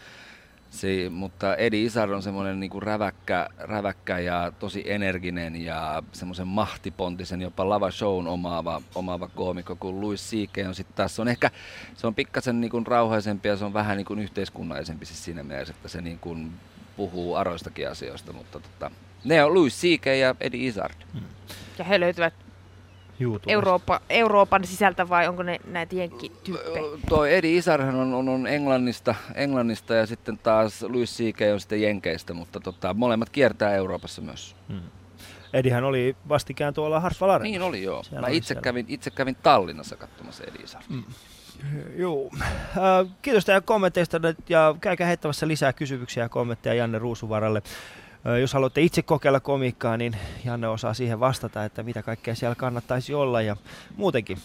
se, 0.70 1.10
mutta 1.10 1.56
Edi 1.56 1.86
Isar 1.86 2.14
on 2.14 2.24
semmoinen 2.24 2.60
niin 2.60 2.82
räväkkä, 2.82 3.50
räväkkä 3.58 4.20
ja 4.20 4.52
tosi 4.60 4.84
energinen 4.86 5.56
ja 5.56 6.04
semmoisen 6.12 6.48
mahtipontisen, 6.48 7.42
jopa 7.42 7.70
lava 7.70 7.92
shown 7.92 8.28
omaava, 8.28 8.82
omaava 8.96 9.28
koomikko, 9.28 9.76
kun 9.76 10.02
Louis 10.02 10.30
C.K. 10.30 10.68
on 10.68 10.76
sitten 10.76 10.96
taas, 10.96 11.16
se 11.16 11.22
on 11.22 11.28
ehkä, 11.28 11.52
se 11.96 12.08
on 12.08 12.16
pikkasen 12.16 12.62
niin 12.62 12.72
kuin 12.72 12.88
rauhaisempi 12.88 13.50
ja 13.50 13.58
se 13.58 13.66
on 13.66 13.74
vähän 13.74 13.98
niin 13.98 14.06
kuin 14.06 14.20
yhteiskunnallisempi 14.20 15.06
siis 15.06 15.26
siinä 15.26 15.44
mielessä, 15.44 15.74
että 15.78 15.88
se 15.88 16.02
niin 16.02 16.20
kuin 16.20 16.52
puhuu 16.98 17.36
aroistakin 17.36 17.90
asioista, 17.90 18.34
mutta 18.34 18.60
tota, 18.60 18.92
ne 19.24 19.44
on 19.44 19.54
Louis 19.54 19.82
C.K. 19.82 20.06
ja 20.06 20.36
Eddie 20.40 20.68
Izzard. 20.68 20.96
Hmm. 21.14 21.22
Ja 21.78 21.86
he 21.86 22.00
löytyvät 22.00 22.47
Eurooppa, 23.48 24.02
Euroopan 24.10 24.64
sisältä 24.66 25.10
vai 25.10 25.28
onko 25.28 25.44
ne 25.44 25.60
näitä 25.68 25.96
jenkkityyppejä? 25.96 26.84
Tuo 27.10 27.26
Edi 27.26 27.58
Isarhan 27.58 27.96
on, 27.96 28.14
on, 28.14 28.30
on 28.30 28.48
Englannista, 28.48 29.16
Englannista 29.36 29.94
ja 29.94 30.06
sitten 30.06 30.38
taas 30.38 30.82
Louis 30.82 31.18
C.K. 31.18 31.42
on 31.54 31.60
sitten 31.60 31.82
Jenkeistä, 31.82 32.34
mutta 32.34 32.60
tota, 32.60 32.94
molemmat 32.94 33.30
kiertää 33.30 33.76
Euroopassa 33.76 34.22
myös. 34.22 34.56
Hmm. 34.70 34.82
Edihän 35.54 35.84
oli 35.84 36.16
vastikään 36.30 36.74
tuolla 36.74 37.00
Hartwall 37.00 37.40
Niin 37.40 37.62
oli 37.62 37.84
joo. 37.84 38.04
Siellä 38.04 38.28
Mä 38.28 38.34
itse 38.34 38.56
kävin, 38.56 38.86
itse 38.88 39.10
kävin 39.10 39.36
Tallinnassa 39.44 39.96
katsomassa 39.96 40.44
Edi 40.44 40.64
Isar. 40.64 40.84
Hmm. 40.90 41.04
Joo. 41.96 42.30
Äh, 42.34 43.12
kiitos 43.22 43.46
teidän 43.46 43.64
kommenteista 43.64 44.18
ja 44.50 44.76
käykää 44.82 45.08
heittämässä 45.08 45.48
lisää 45.48 45.74
kysymyksiä 45.74 46.24
ja 46.24 46.30
kommentteja 46.30 46.76
Janne 46.76 47.00
Ruusuvaralle. 47.00 47.62
Jos 48.42 48.54
haluatte 48.54 48.82
itse 48.82 49.02
kokeilla 49.02 49.40
komiikkaa, 49.40 49.98
niin 49.98 50.18
Janne 50.46 50.68
osaa 50.68 50.94
siihen 50.94 51.20
vastata, 51.20 51.66
että 51.66 51.84
mitä 51.84 52.04
kaikkea 52.04 52.36
siellä 52.36 52.56
kannattaisi 52.56 53.14
olla. 53.14 53.42
Ja 53.42 53.58
muutenkin 53.98 54.38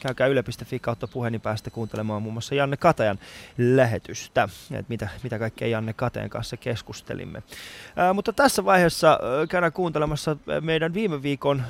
käykää 0.00 0.26
yle.fi 0.26 0.78
kautta 0.78 1.08
puhelimen 1.08 1.40
päästä 1.40 1.70
kuuntelemaan 1.70 2.22
muun 2.22 2.34
muassa 2.34 2.54
Janne 2.54 2.76
Katajan 2.76 3.18
lähetystä, 3.58 4.48
että 4.70 4.88
mitä, 4.88 5.08
mitä 5.22 5.38
kaikkea 5.38 5.68
Janne 5.68 5.92
Kateen 5.92 6.30
kanssa 6.30 6.56
keskustelimme. 6.56 7.42
Ää, 7.96 8.12
mutta 8.12 8.32
tässä 8.32 8.64
vaiheessa 8.64 9.08
ää, 9.08 9.46
käydään 9.46 9.72
kuuntelemassa 9.72 10.36
meidän 10.60 10.94
viime, 10.94 11.22
viikon, 11.22 11.62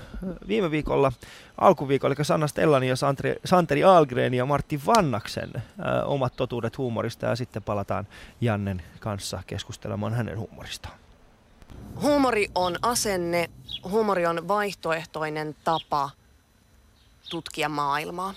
viime 0.49 0.71
viikolla, 0.71 1.13
alkuviikolla, 1.59 2.15
eli 2.19 2.25
Sanna 2.25 2.47
Stellani 2.47 2.89
ja 2.89 2.97
Santeri, 2.97 3.35
Santeri 3.45 3.85
Algren 3.85 4.35
ja 4.35 4.47
Martti 4.47 4.81
Vannaksen 4.87 5.51
ää, 5.55 6.05
omat 6.05 6.37
totuudet 6.37 6.79
huumorista 6.79 7.27
ja 7.27 7.37
sitten 7.37 7.63
palataan 7.63 8.07
Jannen 8.41 8.83
kanssa 9.01 9.43
keskustelemaan 9.47 10.15
hänen 10.15 10.39
huumoristaan. 10.39 11.01
Huumori 12.01 12.49
on 12.55 12.79
asenne, 12.83 13.51
huumori 13.85 14.27
on 14.27 14.49
vaihtoehtoinen 14.49 15.57
tapa 15.65 16.11
tutkia 17.31 17.69
maailmaa. 17.69 18.35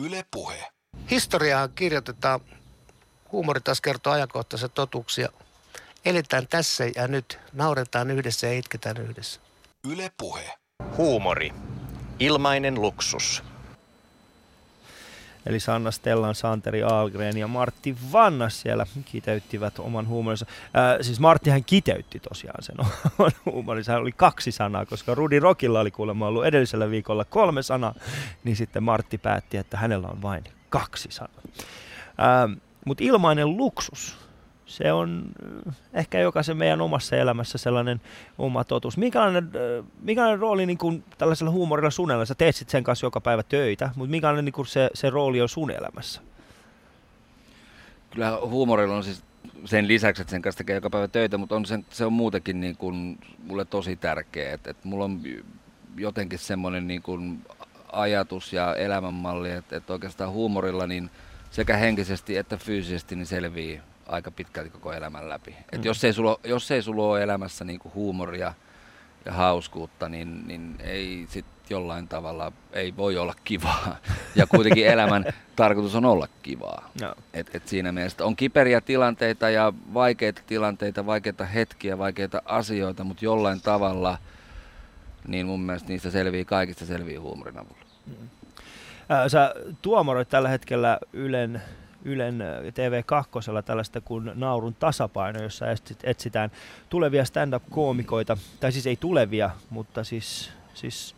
Yle 0.00 0.24
puhe. 0.30 0.66
Historiaa 1.10 1.68
kirjoitetaan, 1.68 2.40
huumori 3.32 3.60
taas 3.60 3.80
kertoo 3.80 4.12
ajankohtaisia 4.12 4.68
totuuksia. 4.68 5.28
Eletään 6.04 6.46
tässä 6.48 6.84
ja 6.96 7.08
nyt, 7.08 7.38
nauretaan 7.52 8.10
yhdessä 8.10 8.46
ja 8.46 8.58
itketään 8.58 8.96
yhdessä. 8.96 9.40
Yle 9.88 10.12
puhe. 10.18 10.58
Huumori. 10.96 11.52
Ilmainen 12.18 12.74
luksus. 12.82 13.42
Eli 15.46 15.60
Sanna 15.60 15.90
Stellan, 15.90 16.34
Santeri 16.34 16.82
Algren 16.82 17.36
ja 17.36 17.46
Martti 17.48 17.96
Vannas 18.12 18.60
siellä 18.60 18.86
kiteyttivät 19.04 19.78
oman 19.78 20.08
huumorinsa. 20.08 20.46
Ää, 20.74 21.02
siis 21.02 21.20
Marttihan 21.20 21.64
kiteytti 21.64 22.20
tosiaan 22.20 22.62
sen 22.62 22.76
oman 23.18 23.32
huumorinsa. 23.46 23.96
oli 23.96 24.12
kaksi 24.12 24.52
sanaa, 24.52 24.86
koska 24.86 25.14
Rudi 25.14 25.38
Rokilla 25.38 25.80
oli 25.80 25.90
kuulemma 25.90 26.26
ollut 26.26 26.46
edellisellä 26.46 26.90
viikolla 26.90 27.24
kolme 27.24 27.62
sanaa, 27.62 27.94
niin 28.44 28.56
sitten 28.56 28.82
Martti 28.82 29.18
päätti, 29.18 29.56
että 29.56 29.76
hänellä 29.76 30.08
on 30.08 30.22
vain 30.22 30.44
kaksi 30.68 31.08
sanaa. 31.10 31.42
Mutta 32.86 33.04
ilmainen 33.04 33.56
luksus 33.56 34.16
se 34.70 34.92
on 34.92 35.22
äh, 35.68 35.74
ehkä 35.92 36.18
jokaisen 36.18 36.56
meidän 36.56 36.80
omassa 36.80 37.16
elämässä 37.16 37.58
sellainen 37.58 38.00
oma 38.38 38.64
totuus. 38.64 38.96
Minkälainen, 38.96 39.44
äh, 39.44 39.86
minkälainen 40.02 40.38
rooli 40.38 40.66
niin 40.66 40.78
kuin 40.78 41.04
tällaisella 41.18 41.50
huumorilla 41.50 41.90
sun 41.90 42.10
elämässä? 42.10 42.34
Teet 42.34 42.56
sit 42.56 42.68
sen 42.68 42.84
kanssa 42.84 43.06
joka 43.06 43.20
päivä 43.20 43.42
töitä, 43.42 43.90
mutta 43.96 44.10
minkälainen 44.10 44.44
niin 44.44 44.52
kuin 44.52 44.66
se, 44.66 44.90
se 44.94 45.10
rooli 45.10 45.40
on 45.40 45.48
sun 45.48 45.70
elämässä? 45.70 46.20
Kyllä 48.10 48.38
huumorilla 48.46 48.96
on 48.96 49.04
siis 49.04 49.22
sen 49.64 49.88
lisäksi, 49.88 50.22
että 50.22 50.30
sen 50.30 50.42
kanssa 50.42 50.58
tekee 50.58 50.74
joka 50.74 50.90
päivä 50.90 51.08
töitä, 51.08 51.38
mutta 51.38 51.56
on 51.56 51.66
sen, 51.66 51.86
se 51.90 52.04
on 52.04 52.12
muutenkin 52.12 52.60
niin 52.60 52.76
kuin 52.76 53.18
mulle 53.46 53.64
tosi 53.64 53.96
tärkeä. 53.96 54.54
Että, 54.54 54.70
että 54.70 54.88
mulla 54.88 55.04
on 55.04 55.20
jotenkin 55.96 56.38
semmoinen 56.38 56.86
niin 56.86 57.02
kuin 57.02 57.44
ajatus 57.92 58.52
ja 58.52 58.74
elämänmalli, 58.74 59.50
että, 59.50 59.76
että 59.76 59.92
oikeastaan 59.92 60.30
huumorilla 60.30 60.86
niin 60.86 61.10
sekä 61.50 61.76
henkisesti 61.76 62.36
että 62.36 62.56
fyysisesti 62.56 63.16
niin 63.16 63.26
selvii 63.26 63.80
aika 64.10 64.30
pitkälti 64.30 64.70
koko 64.70 64.92
elämän 64.92 65.28
läpi. 65.28 65.50
Mm. 65.50 65.64
Et 65.72 65.84
jos, 65.84 66.04
ei 66.04 66.12
sulla, 66.12 66.40
jos 66.44 66.70
ei 66.70 66.82
sulla 66.82 67.02
ole 67.02 67.22
elämässä 67.22 67.64
niin 67.64 67.78
kuin 67.78 67.94
huumoria 67.94 68.54
ja 69.24 69.32
hauskuutta, 69.32 70.08
niin, 70.08 70.48
niin 70.48 70.76
ei 70.80 71.26
sit 71.28 71.44
jollain 71.70 72.08
tavalla 72.08 72.52
ei 72.72 72.96
voi 72.96 73.18
olla 73.18 73.34
kivaa. 73.44 73.96
Ja 74.34 74.46
kuitenkin 74.46 74.86
elämän 74.86 75.24
tarkoitus 75.56 75.94
on 75.94 76.04
olla 76.04 76.28
kivaa. 76.42 76.90
No. 77.00 77.14
Et, 77.34 77.54
et 77.54 77.68
siinä 77.68 77.92
mielessä 77.92 78.24
on 78.24 78.36
kiperiä 78.36 78.80
tilanteita 78.80 79.50
ja 79.50 79.72
vaikeita 79.94 80.42
tilanteita, 80.46 81.06
vaikeita 81.06 81.44
hetkiä, 81.44 81.98
vaikeita 81.98 82.42
asioita, 82.44 83.04
mutta 83.04 83.24
jollain 83.24 83.60
tavalla 83.60 84.18
niin 85.28 85.46
mun 85.46 85.60
mielestä 85.60 85.88
niistä 85.88 86.10
selvii 86.10 86.44
kaikista 86.44 86.86
selvii 86.86 87.16
huumorin 87.16 87.58
avulla. 87.58 87.84
Mm. 88.06 88.14
Sä 89.28 89.54
tuomaroit 89.82 90.28
tällä 90.28 90.48
hetkellä 90.48 90.98
Ylen 91.12 91.62
Ylen 92.04 92.42
TV2 92.68 93.62
tällaista 93.62 94.00
kuin 94.00 94.32
Naurun 94.34 94.74
tasapaino, 94.74 95.42
jossa 95.42 95.66
etsitään 96.04 96.50
tulevia 96.88 97.24
stand-up-koomikoita, 97.24 98.36
tai 98.60 98.72
siis 98.72 98.86
ei 98.86 98.96
tulevia, 98.96 99.50
mutta 99.70 100.04
siis, 100.04 100.50
siis 100.74 101.16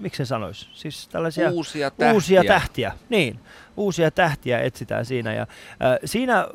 miksi 0.00 0.16
se 0.16 0.24
sanoisi? 0.24 0.68
Siis 0.72 1.08
tällaisia 1.08 1.50
uusia 1.50 1.90
tähtiä. 1.90 2.12
uusia 2.12 2.44
tähtiä. 2.44 2.92
Niin, 3.08 3.40
uusia 3.76 4.10
tähtiä 4.10 4.60
etsitään 4.60 5.04
siinä. 5.04 5.32
Ja, 5.32 5.42
äh, 5.42 5.98
siinä 6.04 6.48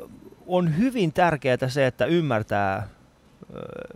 on 0.46 0.78
hyvin 0.78 1.12
tärkeää 1.12 1.68
se, 1.68 1.86
että 1.86 2.06
ymmärtää, 2.06 2.76
äh, 2.76 2.88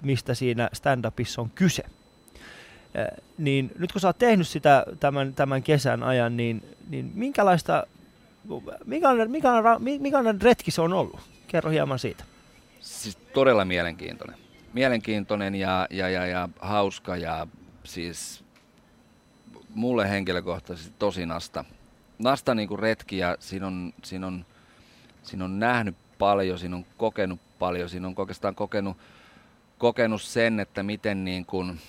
mistä 0.03 0.35
siinä 0.35 0.71
stand-upissa 0.73 1.43
on 1.43 1.51
kyse. 1.55 1.83
Äh, 1.85 3.07
niin 3.39 3.73
nyt 3.79 3.93
kun 3.93 4.01
sä 4.01 4.09
oot 4.09 4.19
tehnyt 4.19 4.49
sitä 4.49 4.85
tämän, 5.01 5.35
tämän 5.35 5.63
kesän 5.63 6.03
ajan, 6.03 6.37
niin, 6.37 6.77
niin 6.89 7.13
minkälaista 7.15 7.87
Minkälainen, 8.85 9.31
minkälainen 10.01 10.43
retki 10.43 10.71
se 10.71 10.83
on 10.83 10.93
ollut? 10.93 11.21
Kerro 11.47 11.71
hieman 11.71 11.99
siitä. 11.99 12.25
Siis 12.81 13.17
todella 13.17 13.65
mielenkiintoinen. 13.65 14.37
Mielenkiintoinen 14.73 15.55
ja, 15.55 15.87
ja, 15.91 16.09
ja, 16.09 16.27
ja 16.27 16.49
hauska 16.61 17.17
ja 17.17 17.47
siis 17.85 18.45
mulle 19.75 20.11
henkilökohtaisesti 20.11 20.95
tosi 20.99 21.27
nasta. 21.27 21.65
Nasta 22.19 22.55
niinku 22.55 22.77
retki 22.77 23.19
ja 23.19 23.37
siinä 23.41 23.67
on, 23.67 23.93
siinä, 24.05 24.27
on, 24.27 24.47
siinä 25.23 25.45
on 25.45 25.59
nähnyt 25.59 25.97
paljon, 26.19 26.59
siinä 26.59 26.77
on 26.77 26.87
kokenut 26.97 27.41
paljon, 27.59 27.89
siinä 27.89 28.07
on 28.07 28.15
oikeastaan 28.17 28.55
kokenut, 28.55 28.97
kokenut 29.79 30.23
sen, 30.23 30.61
että 30.61 30.83
miten, 30.83 31.25
niin 31.25 31.47
kuin, 31.47 31.81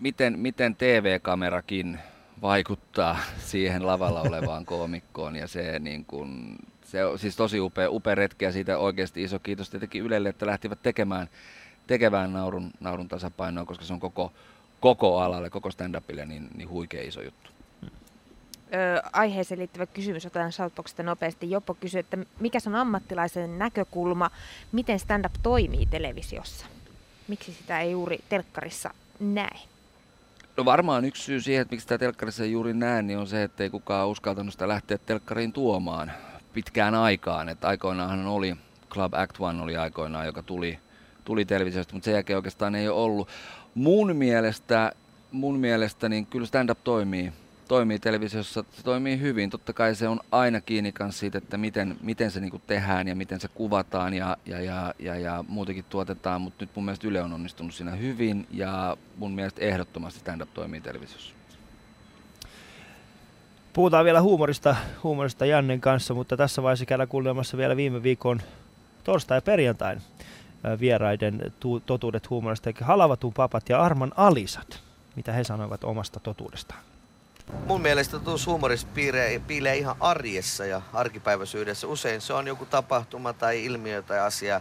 miten, 0.00 0.38
miten 0.38 0.76
TV-kamerakin 0.76 1.98
vaikuttaa 2.42 3.18
siihen 3.50 3.86
lavalla 3.86 4.20
olevaan 4.20 4.64
koomikkoon 4.64 5.36
ja 5.36 5.48
se, 5.48 5.78
niin 5.78 6.04
kuin, 6.04 6.58
se 6.84 7.04
on 7.04 7.18
siis 7.18 7.36
tosi 7.36 7.60
upea, 7.60 7.90
upea 7.90 8.14
retki 8.14 8.44
ja 8.44 8.52
siitä 8.52 8.78
oikeasti 8.78 9.22
iso 9.22 9.38
kiitos 9.38 9.70
tietenkin 9.70 10.02
Ylelle, 10.02 10.28
että 10.28 10.46
lähtivät 10.46 10.82
tekemään, 10.82 11.28
tekemään 11.86 12.32
naurun, 12.32 12.70
naurun 12.80 13.08
tasapainoa, 13.08 13.64
koska 13.64 13.84
se 13.84 13.92
on 13.92 14.00
koko, 14.00 14.32
koko 14.80 15.20
alalle, 15.20 15.50
koko 15.50 15.70
stand-upille 15.70 16.24
niin, 16.24 16.48
niin 16.54 16.68
huikea 16.68 17.02
iso 17.02 17.22
juttu. 17.22 17.50
Ö, 18.74 19.02
aiheeseen 19.12 19.58
liittyvä 19.58 19.86
kysymys, 19.86 20.26
otetaan 20.26 20.52
Shoutboxista 20.52 21.02
nopeasti. 21.02 21.50
Joppo 21.50 21.74
kysyy, 21.74 22.00
että 22.00 22.18
mikä 22.40 22.58
on 22.66 22.74
ammattilaisen 22.74 23.58
näkökulma, 23.58 24.30
miten 24.72 24.98
stand-up 24.98 25.32
toimii 25.42 25.86
televisiossa? 25.86 26.66
Miksi 27.28 27.52
sitä 27.52 27.80
ei 27.80 27.90
juuri 27.90 28.20
telkkarissa 28.28 28.94
näe? 29.20 29.71
No 30.56 30.64
varmaan 30.64 31.04
yksi 31.04 31.22
syy 31.22 31.40
siihen, 31.40 31.62
että 31.62 31.72
miksi 31.72 31.84
sitä 31.84 31.98
telkkarissa 31.98 32.44
ei 32.44 32.52
juuri 32.52 32.74
näe, 32.74 33.02
niin 33.02 33.18
on 33.18 33.26
se, 33.26 33.42
että 33.42 33.62
ei 33.62 33.70
kukaan 33.70 34.08
uskaltanut 34.08 34.52
sitä 34.52 34.68
lähteä 34.68 34.98
telkkariin 34.98 35.52
tuomaan 35.52 36.12
pitkään 36.52 36.94
aikaan. 36.94 37.48
Että 37.48 37.68
aikoinaanhan 37.68 38.26
oli, 38.26 38.56
Club 38.90 39.14
Act 39.14 39.40
One 39.40 39.62
oli 39.62 39.76
aikoinaan, 39.76 40.26
joka 40.26 40.42
tuli, 40.42 40.78
tuli 41.24 41.44
televisiosta, 41.44 41.94
mutta 41.94 42.04
sen 42.04 42.14
jälkeen 42.14 42.36
oikeastaan 42.36 42.74
ei 42.74 42.88
ole 42.88 43.02
ollut. 43.02 43.28
Mun 43.74 44.16
mielestä, 44.16 44.92
mun 45.30 45.58
mielestä 45.58 46.08
niin 46.08 46.26
kyllä 46.26 46.46
stand-up 46.46 46.78
toimii 46.84 47.32
toimii 47.68 47.98
televisiossa, 47.98 48.64
se 48.72 48.82
toimii 48.82 49.20
hyvin. 49.20 49.50
Totta 49.50 49.72
kai 49.72 49.94
se 49.94 50.08
on 50.08 50.20
aina 50.32 50.60
kiinni 50.60 50.94
siitä, 51.10 51.38
että 51.38 51.56
miten, 51.56 51.96
miten 52.02 52.30
se 52.30 52.40
niinku 52.40 52.60
tehdään 52.66 53.08
ja 53.08 53.16
miten 53.16 53.40
se 53.40 53.48
kuvataan 53.48 54.14
ja, 54.14 54.36
ja, 54.46 54.60
ja, 54.60 54.94
ja, 54.98 55.18
ja 55.18 55.44
muutenkin 55.48 55.84
tuotetaan, 55.88 56.40
mutta 56.40 56.62
nyt 56.64 56.70
mun 56.74 56.84
mielestä 56.84 57.08
Yle 57.08 57.22
on 57.22 57.32
onnistunut 57.32 57.74
siinä 57.74 57.90
hyvin 57.90 58.46
ja 58.50 58.96
mun 59.16 59.32
mielestä 59.32 59.60
ehdottomasti 59.60 60.20
stand-up 60.20 60.54
toimii 60.54 60.80
televisiossa. 60.80 61.34
Puhutaan 63.72 64.04
vielä 64.04 64.22
huumorista, 64.22 64.76
huumorista 65.02 65.46
Jannen 65.46 65.80
kanssa, 65.80 66.14
mutta 66.14 66.36
tässä 66.36 66.62
vaiheessa 66.62 66.86
käydään 66.86 67.08
kuulemassa 67.08 67.56
vielä 67.56 67.76
viime 67.76 68.02
viikon 68.02 68.42
torstai- 69.04 69.36
ja 69.36 69.42
perjantain 69.42 70.02
vieraiden 70.80 71.52
tu- 71.60 71.80
totuudet 71.80 72.30
huumorista, 72.30 72.70
eli 72.70 72.76
Halavatun 72.80 73.32
papat 73.32 73.68
ja 73.68 73.82
Arman 73.82 74.12
Alisat, 74.16 74.80
mitä 75.16 75.32
he 75.32 75.44
sanoivat 75.44 75.84
omasta 75.84 76.20
totuudestaan. 76.20 76.80
Mun 77.66 77.80
mielestä 77.80 78.18
totuus 78.18 78.46
huumorissa 78.46 78.86
piilee, 78.94 79.38
piilee 79.38 79.76
ihan 79.76 79.96
arjessa 80.00 80.66
ja 80.66 80.82
arkipäiväisyydessä. 80.92 81.86
Usein 81.86 82.20
se 82.20 82.32
on 82.32 82.46
joku 82.46 82.66
tapahtuma 82.66 83.32
tai 83.32 83.64
ilmiö 83.64 84.02
tai 84.02 84.18
asia, 84.18 84.60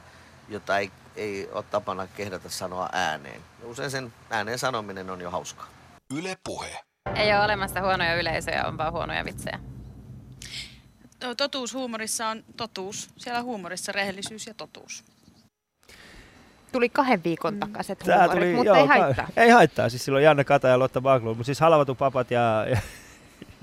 jota 0.49 0.77
ei, 0.77 0.91
ei 1.15 1.49
ole 1.51 1.63
tapana 1.63 2.07
kehdata 2.07 2.49
sanoa 2.49 2.89
ääneen. 2.91 3.41
Usein 3.63 3.91
sen 3.91 4.13
ääneen 4.29 4.59
sanominen 4.59 5.09
on 5.09 5.21
jo 5.21 5.31
hauskaa. 5.31 5.67
Yle 6.13 6.37
Puhe. 6.43 6.79
Ei 7.15 7.33
ole 7.33 7.45
olemassa 7.45 7.81
huonoja 7.81 8.15
yleisöjä, 8.15 8.67
on 8.67 8.77
vaan 8.77 8.93
huonoja 8.93 9.25
vitsejä. 9.25 9.59
Totuus 11.37 11.73
huumorissa 11.73 12.27
on 12.27 12.43
totuus. 12.57 13.09
Siellä 13.17 13.41
huumorissa 13.41 13.91
rehellisyys 13.91 14.47
ja 14.47 14.53
totuus. 14.53 15.03
Tuli 16.71 16.89
kahden 16.89 17.23
viikon 17.23 17.59
takaiset 17.59 17.99
Tää 17.99 18.17
huumorit, 18.17 18.41
tuli, 18.41 18.55
mutta 18.55 18.67
joo, 18.67 18.77
ei 18.77 18.87
haittaa. 18.87 19.27
Ei 19.37 19.49
haittaa, 19.49 19.89
siis 19.89 20.05
silloin 20.05 20.23
Janne 20.23 20.43
Kata 20.43 20.67
ja 20.67 20.79
Lotta 20.79 21.01
Baglund, 21.01 21.35
mutta 21.35 21.45
siis 21.45 21.59
Halvatun 21.59 21.97
papat 21.97 22.31
ja, 22.31 22.65
ja, 22.69 22.77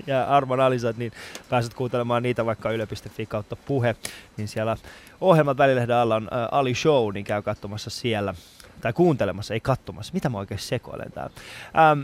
ja 0.07 0.23
Arman 0.23 0.59
Alisat, 0.59 0.97
niin 0.97 1.11
pääset 1.49 1.73
kuuntelemaan 1.73 2.23
niitä 2.23 2.45
vaikka 2.45 2.71
yle.fi 2.71 3.25
kautta 3.25 3.55
puhe, 3.55 3.95
niin 4.37 4.47
siellä 4.47 4.77
ohjelmat 5.21 5.57
välilehden 5.57 5.95
alla 5.95 6.15
on 6.15 6.29
ä, 6.33 6.45
Ali 6.51 6.75
Show, 6.75 7.13
niin 7.13 7.25
käy 7.25 7.41
katsomassa 7.41 7.89
siellä, 7.89 8.33
tai 8.81 8.93
kuuntelemassa, 8.93 9.53
ei 9.53 9.59
katsomassa, 9.59 10.13
mitä 10.13 10.29
mä 10.29 10.37
oikein 10.37 10.59
sekoilen 10.59 11.11
täällä. 11.11 11.33
Ähm, 11.91 12.01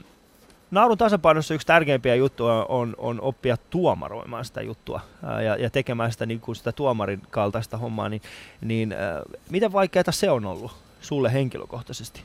Naurun 0.71 0.97
tasapainossa 0.97 1.53
yksi 1.53 1.67
tärkeimpiä 1.67 2.15
juttuja 2.15 2.65
on, 2.69 2.95
on 2.97 3.21
oppia 3.21 3.57
tuomaroimaan 3.69 4.45
sitä 4.45 4.61
juttua 4.61 5.01
ää, 5.23 5.41
ja, 5.41 5.55
ja 5.55 5.69
tekemään 5.69 6.11
sitä, 6.11 6.25
niin 6.25 6.39
kuin 6.39 6.55
sitä 6.55 6.71
tuomarin 6.71 7.21
kaltaista 7.31 7.77
hommaa, 7.77 8.09
niin, 8.09 8.21
niin 8.61 8.91
ää, 8.91 9.21
miten 9.49 9.73
vaikeaa 9.73 10.11
se 10.11 10.29
on 10.29 10.45
ollut? 10.45 10.84
Sulle 11.05 11.33
henkilökohtaisesti? 11.33 12.23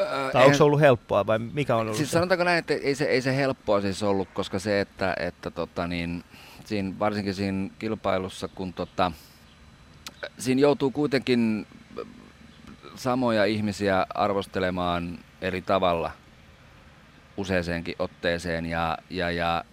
Öö, 0.00 0.30
tai 0.32 0.44
onko 0.44 0.56
se 0.56 0.64
ollut 0.64 0.80
helppoa 0.80 1.26
vai 1.26 1.38
mikä 1.38 1.76
on 1.76 1.80
ollut 1.80 1.96
siis 1.96 2.10
se? 2.10 2.12
Sanotaanko 2.12 2.44
näin, 2.44 2.58
että 2.58 2.74
ei 2.74 2.94
se, 2.94 3.04
ei 3.04 3.22
se 3.22 3.36
helppoa 3.36 3.80
siis 3.80 4.02
ollut, 4.02 4.28
koska 4.34 4.58
se, 4.58 4.80
että, 4.80 5.16
että 5.18 5.50
tota 5.50 5.86
niin, 5.86 6.24
siinä, 6.64 6.92
varsinkin 6.98 7.34
siinä 7.34 7.70
kilpailussa, 7.78 8.48
kun 8.48 8.72
tota, 8.72 9.12
siinä 10.38 10.60
joutuu 10.60 10.90
kuitenkin 10.90 11.66
samoja 12.94 13.44
ihmisiä 13.44 14.06
arvostelemaan 14.14 15.18
eri 15.40 15.62
tavalla 15.62 16.10
useaseenkin 17.36 17.94
otteeseen 17.98 18.66
ja, 18.66 18.98
ja, 19.10 19.30
ja 19.30 19.64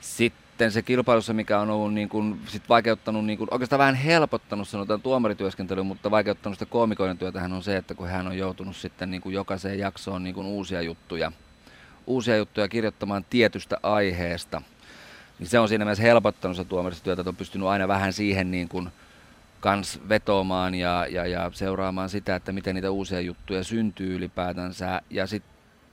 sitten 0.00 0.49
sitten 0.60 0.72
se 0.72 0.82
kilpailussa, 0.82 1.32
mikä 1.32 1.60
on 1.60 1.70
ollut 1.70 1.94
niin 1.94 2.08
kuin, 2.08 2.40
sit 2.46 2.68
vaikeuttanut, 2.68 3.24
niin 3.24 3.38
kuin, 3.38 3.48
oikeastaan 3.50 3.78
vähän 3.78 3.94
helpottanut 3.94 4.68
sanotaan 4.68 5.02
tuomarityöskentelyä, 5.02 5.82
mutta 5.84 6.10
vaikeuttanut 6.10 6.58
sitä 6.58 6.70
koomikoiden 6.70 7.18
työtähän 7.18 7.52
on 7.52 7.62
se, 7.62 7.76
että 7.76 7.94
kun 7.94 8.08
hän 8.08 8.26
on 8.26 8.38
joutunut 8.38 8.76
sitten 8.76 9.10
niin 9.10 9.20
kuin 9.20 9.34
jokaiseen 9.34 9.78
jaksoon 9.78 10.24
niin 10.24 10.34
kuin 10.34 10.46
uusia 10.46 10.82
juttuja, 10.82 11.32
uusia 12.06 12.36
juttuja 12.36 12.68
kirjoittamaan 12.68 13.24
tietystä 13.30 13.76
aiheesta, 13.82 14.62
niin 15.38 15.48
se 15.48 15.58
on 15.58 15.68
siinä 15.68 15.84
mielessä 15.84 16.02
helpottanut 16.02 16.56
sitä 16.56 16.68
tuomaristyötä, 16.68 17.20
että 17.20 17.30
on 17.30 17.36
pystynyt 17.36 17.68
aina 17.68 17.88
vähän 17.88 18.12
siihen 18.12 18.50
niin 18.50 18.68
kuin, 18.68 18.88
kans 19.60 20.00
vetoamaan 20.08 20.74
ja, 20.74 21.06
ja, 21.10 21.26
ja 21.26 21.50
seuraamaan 21.54 22.08
sitä, 22.08 22.36
että 22.36 22.52
miten 22.52 22.74
niitä 22.74 22.90
uusia 22.90 23.20
juttuja 23.20 23.64
syntyy 23.64 24.16
ylipäätänsä. 24.16 25.02
Ja 25.10 25.26
sit, 25.26 25.42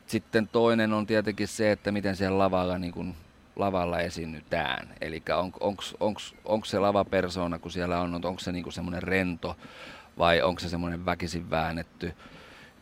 sitten 0.07 0.47
toinen 0.47 0.93
on 0.93 1.07
tietenkin 1.07 1.47
se, 1.47 1.71
että 1.71 1.91
miten 1.91 2.15
siellä 2.15 2.37
lavalla 2.37 2.77
niin 2.77 2.91
kun 2.91 3.15
lavalla 3.57 3.99
esiinnytään. 3.99 4.87
Eli 5.01 5.23
on, 5.35 5.51
onko 6.45 6.65
se 6.65 6.79
lavapersona, 6.79 7.59
kun 7.59 7.71
siellä 7.71 7.99
on, 7.99 8.25
onko 8.25 8.39
se 8.39 8.51
niinku 8.51 8.71
semmoinen 8.71 9.03
rento 9.03 9.57
vai 10.17 10.41
onko 10.41 10.59
se 10.59 10.69
semmoinen 10.69 11.05
väkisin 11.05 11.49
väännetty. 11.49 12.13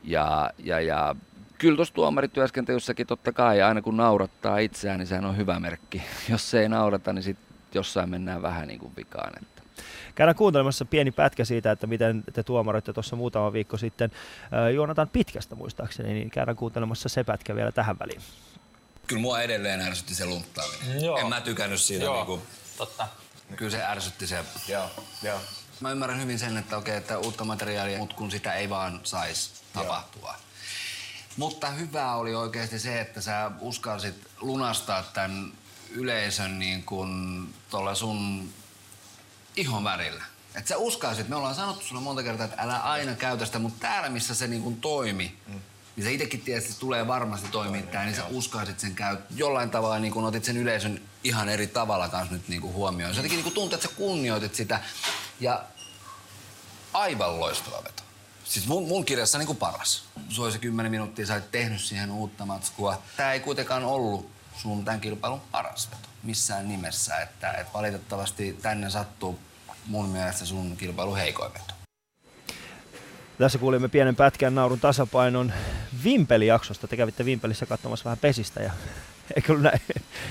Ja, 0.04 0.52
ja, 0.64 0.80
ja 0.80 1.16
kyllä 1.58 1.76
tuossa 1.76 1.94
tuomarityöskentelyssäkin 1.94 3.08
totta 3.08 3.32
kai, 3.32 3.62
aina 3.62 3.82
kun 3.82 3.98
naurattaa 3.98 4.58
itseään, 4.58 5.00
niin 5.00 5.08
sehän 5.08 5.26
on 5.26 5.38
hyvä 5.38 5.60
merkki. 5.60 6.04
Jos 6.32 6.52
se 6.52 6.62
ei 6.62 6.70
naurata, 6.70 7.14
niin 7.14 7.24
sit 7.24 7.38
sitten 7.66 7.80
jossain 7.80 8.10
mennään 8.10 8.42
vähän 8.42 8.68
niin 8.68 8.80
kuin 8.80 8.94
vikaan. 8.98 9.32
Että. 9.42 9.62
Käydään 10.16 10.36
kuuntelemassa 10.36 10.86
pieni 10.86 11.12
pätkä 11.12 11.46
siitä, 11.46 11.72
että 11.72 11.88
miten 11.88 12.24
te 12.34 12.44
tuomaroitte 12.44 12.94
tuossa 12.94 13.16
muutama 13.16 13.54
viikko 13.54 13.78
sitten 13.78 14.12
äh, 14.54 14.74
Joonatan 14.74 15.10
pitkästä 15.10 15.56
muistaakseni, 15.56 16.14
niin 16.14 16.30
käydään 16.30 16.58
kuuntelemassa 16.58 17.10
se 17.10 17.24
pätkä 17.24 17.56
vielä 17.56 17.72
tähän 17.72 18.00
väliin. 18.00 18.22
Kyllä 19.08 19.22
mua 19.22 19.42
edelleen 19.42 19.82
ärsytti 19.82 20.16
se 20.16 20.26
lunttaaminen. 20.26 21.04
Joo. 21.04 21.18
En 21.18 21.28
mä 21.28 21.42
tykännyt 21.42 21.82
siitä. 21.82 22.06
Joo, 22.06 22.16
niinku, 22.16 22.42
totta. 22.78 23.08
Kyllä 23.56 23.72
se 23.72 23.86
ärsytti 23.86 24.28
se. 24.28 24.46
Joo, 24.68 24.92
joo. 25.24 25.40
Mä 25.80 25.92
ymmärrän 25.92 26.22
hyvin 26.22 26.40
sen, 26.40 26.58
että 26.58 26.78
okei, 26.78 26.98
että 26.98 27.18
uutta 27.18 27.46
materiaalia, 27.46 27.98
mutta 27.98 28.16
kun 28.16 28.32
sitä 28.32 28.54
ei 28.54 28.70
vaan 28.70 29.00
saisi 29.04 29.52
tapahtua. 29.74 30.36
Mutta 31.38 31.70
hyvää 31.70 32.16
oli 32.16 32.36
oikeasti 32.36 32.80
se, 32.80 33.02
että 33.02 33.22
sä 33.22 33.52
uskalsit 33.60 34.16
lunastaa 34.42 35.04
tämän 35.04 35.54
yleisön 35.90 36.60
niin 36.60 36.84
kuin 36.84 37.54
tuolla 37.70 37.96
sun 37.96 38.50
ihon 39.56 39.84
värillä. 39.84 40.24
Että 40.56 40.70
sä 40.70 40.78
uskalsit, 40.78 41.28
me 41.28 41.36
ollaan 41.36 41.56
sanottu 41.56 41.86
sulle 41.86 42.02
monta 42.02 42.24
kertaa, 42.24 42.46
että 42.46 42.62
älä 42.62 42.78
aina 42.78 43.16
käytä 43.16 43.46
sitä, 43.46 43.60
mutta 43.60 43.80
täällä 43.80 44.10
missä 44.10 44.36
se 44.36 44.48
niin 44.48 44.64
kuin 44.64 44.82
toimi, 44.82 45.38
mm. 45.48 45.62
Niin 45.96 46.04
sä 46.04 46.10
itsekin 46.10 46.42
tiedät, 46.42 46.64
että 46.64 46.80
tulee 46.80 47.08
varmasti 47.08 47.48
toimimaan 47.52 47.88
tää, 47.88 48.06
niin 48.06 48.16
sä 48.16 48.26
uskalsit 48.26 48.80
sen 48.80 48.96
käy 48.96 49.18
jollain 49.36 49.70
tavalla, 49.70 50.00
niin 50.00 50.14
kuin 50.14 50.26
otit 50.26 50.44
sen 50.44 50.58
yleisön 50.58 51.02
ihan 51.24 51.50
eri 51.50 51.68
tavalla 51.68 52.10
kanssa 52.10 52.34
nyt 52.34 52.48
niin 52.48 52.62
kuin 52.62 52.74
huomioon. 52.74 53.14
Se 53.14 53.20
jotenkin 53.20 53.38
niin 53.38 53.44
kuin 53.44 53.54
tuntui, 53.54 53.78
että 53.78 53.88
sä 53.88 53.96
kunnioitit 53.96 54.56
sitä 54.56 54.80
ja 55.40 55.64
aivan 56.94 57.40
loistava 57.40 57.84
veto. 57.84 58.04
Siis 58.44 58.68
mun, 58.68 58.88
mun 58.88 59.06
kirjassa 59.06 59.38
niin 59.38 59.48
kuin 59.48 59.58
paras. 59.58 60.04
Se 60.30 60.42
oli 60.42 60.52
se 60.52 60.60
10 60.60 60.92
minuuttia, 60.92 61.26
sä 61.26 61.34
olet 61.34 61.52
tehnyt 61.52 61.82
siihen 61.82 62.12
uutta 62.12 62.46
matskua. 62.46 63.02
Tää 63.18 63.34
ei 63.34 63.40
kuitenkaan 63.40 63.86
ollut 63.86 64.32
sun 64.58 64.86
tämän 64.86 65.02
kilpailun 65.02 65.42
paras 65.52 65.90
veto 65.92 66.08
missään 66.26 66.68
nimessä. 66.68 67.18
Että, 67.18 67.52
että 67.52 67.74
valitettavasti 67.74 68.58
tänne 68.62 68.90
sattuu 68.90 69.40
mun 69.86 70.10
mielestä 70.10 70.46
sun 70.46 70.78
kilpailu 70.78 71.16
heikoin 71.16 71.54
veto. 71.54 71.75
Tässä 73.38 73.60
kuulimme 73.60 73.88
pienen 73.88 74.16
pätkän 74.16 74.56
naurun 74.56 74.80
tasapainon 74.80 75.54
Vimpeli-jaksosta. 76.04 76.88
Te 76.88 76.98
kävitte 76.98 77.26
Vimpelissä 77.26 77.66
katsomassa 77.66 78.06
vähän 78.06 78.18
pesistä 78.22 78.64
ja 78.64 78.72
Eikö 79.36 79.52
ollut 79.52 79.64
näin? 79.64 79.82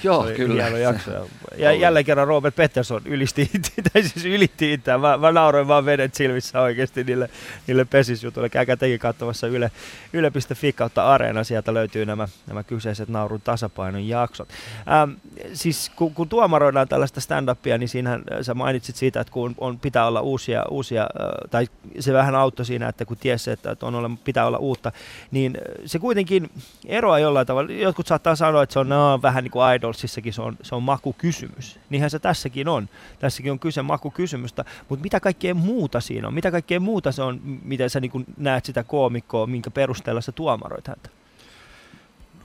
Joo, 0.02 0.26
kyllä. 0.36 0.62
Jakso. 0.62 1.10
Ja 1.56 1.72
jälleen 1.72 2.04
kerran 2.04 2.28
Robert 2.28 2.56
Pettersson 2.56 3.02
ylisti, 3.04 3.50
tai 3.92 4.02
siis 4.02 4.24
ylitti 4.24 4.72
itseään. 4.72 5.00
Mä, 5.00 5.16
mä 5.16 5.32
nauroin 5.32 5.68
vaan 5.68 5.84
vedet 5.84 6.14
silmissä 6.14 6.60
oikeasti 6.60 7.04
niille, 7.04 7.30
niille 7.66 7.84
pesisjutuille. 7.84 8.48
Käykää 8.48 8.76
tekin 8.76 8.98
katsomassa 8.98 9.46
yle, 9.46 9.70
yle.fi 10.12 10.72
kautta 10.72 11.14
Areena. 11.14 11.44
Sieltä 11.44 11.74
löytyy 11.74 12.06
nämä, 12.06 12.28
nämä 12.46 12.62
kyseiset 12.62 13.08
naurun 13.08 13.40
tasapainon 13.40 14.08
jaksot. 14.08 14.48
Ähm, 14.92 15.10
siis 15.52 15.90
kun, 15.96 16.14
kun 16.14 16.28
tuomaroidaan 16.28 16.88
tällaista 16.88 17.20
stand-upia, 17.20 17.78
niin 17.78 17.88
siinähän 17.88 18.22
äh, 18.32 18.38
sä 18.42 18.54
mainitsit 18.54 18.96
siitä, 18.96 19.20
että 19.20 19.32
kun 19.32 19.54
on, 19.58 19.78
pitää 19.78 20.06
olla 20.06 20.20
uusia, 20.20 20.64
uusia 20.70 21.02
äh, 21.02 21.50
tai 21.50 21.66
se 22.00 22.12
vähän 22.12 22.34
auttoi 22.34 22.66
siinä, 22.66 22.88
että 22.88 23.04
kun 23.04 23.16
tiesi, 23.16 23.50
että 23.50 23.70
että 23.70 23.86
on 23.86 23.94
ole, 23.94 24.10
pitää 24.24 24.46
olla 24.46 24.58
uutta, 24.58 24.92
niin 25.30 25.56
äh, 25.56 25.82
se 25.86 25.98
kuitenkin 25.98 26.50
eroaa 26.86 27.18
jollain 27.18 27.46
tavalla. 27.46 27.72
Jotkut 27.72 28.06
saattaa 28.06 28.36
sanoa, 28.36 28.62
että 28.62 28.72
se 28.72 28.78
on 28.78 28.83
no, 28.88 29.22
vähän 29.22 29.44
niin 29.44 29.50
kuin 29.50 29.74
Idolsissakin, 29.76 30.32
se 30.32 30.42
on, 30.42 30.56
se 30.62 30.74
on 30.74 30.82
makukysymys. 30.82 31.78
Niinhän 31.90 32.10
se 32.10 32.18
tässäkin 32.18 32.68
on. 32.68 32.88
Tässäkin 33.18 33.52
on 33.52 33.58
kyse 33.58 33.82
makukysymystä, 33.82 34.64
mutta 34.88 35.02
mitä 35.02 35.20
kaikkea 35.20 35.54
muuta 35.54 36.00
siinä 36.00 36.28
on? 36.28 36.34
Mitä 36.34 36.50
kaikkea 36.50 36.80
muuta 36.80 37.12
se 37.12 37.22
on, 37.22 37.40
miten 37.62 37.90
sä 37.90 38.00
niin 38.00 38.10
kuin 38.10 38.24
näet 38.36 38.64
sitä 38.64 38.84
koomikkoa, 38.84 39.46
minkä 39.46 39.70
perusteella 39.70 40.20
sä 40.20 40.32
tuomaroit 40.32 40.88
häntä? 40.88 41.10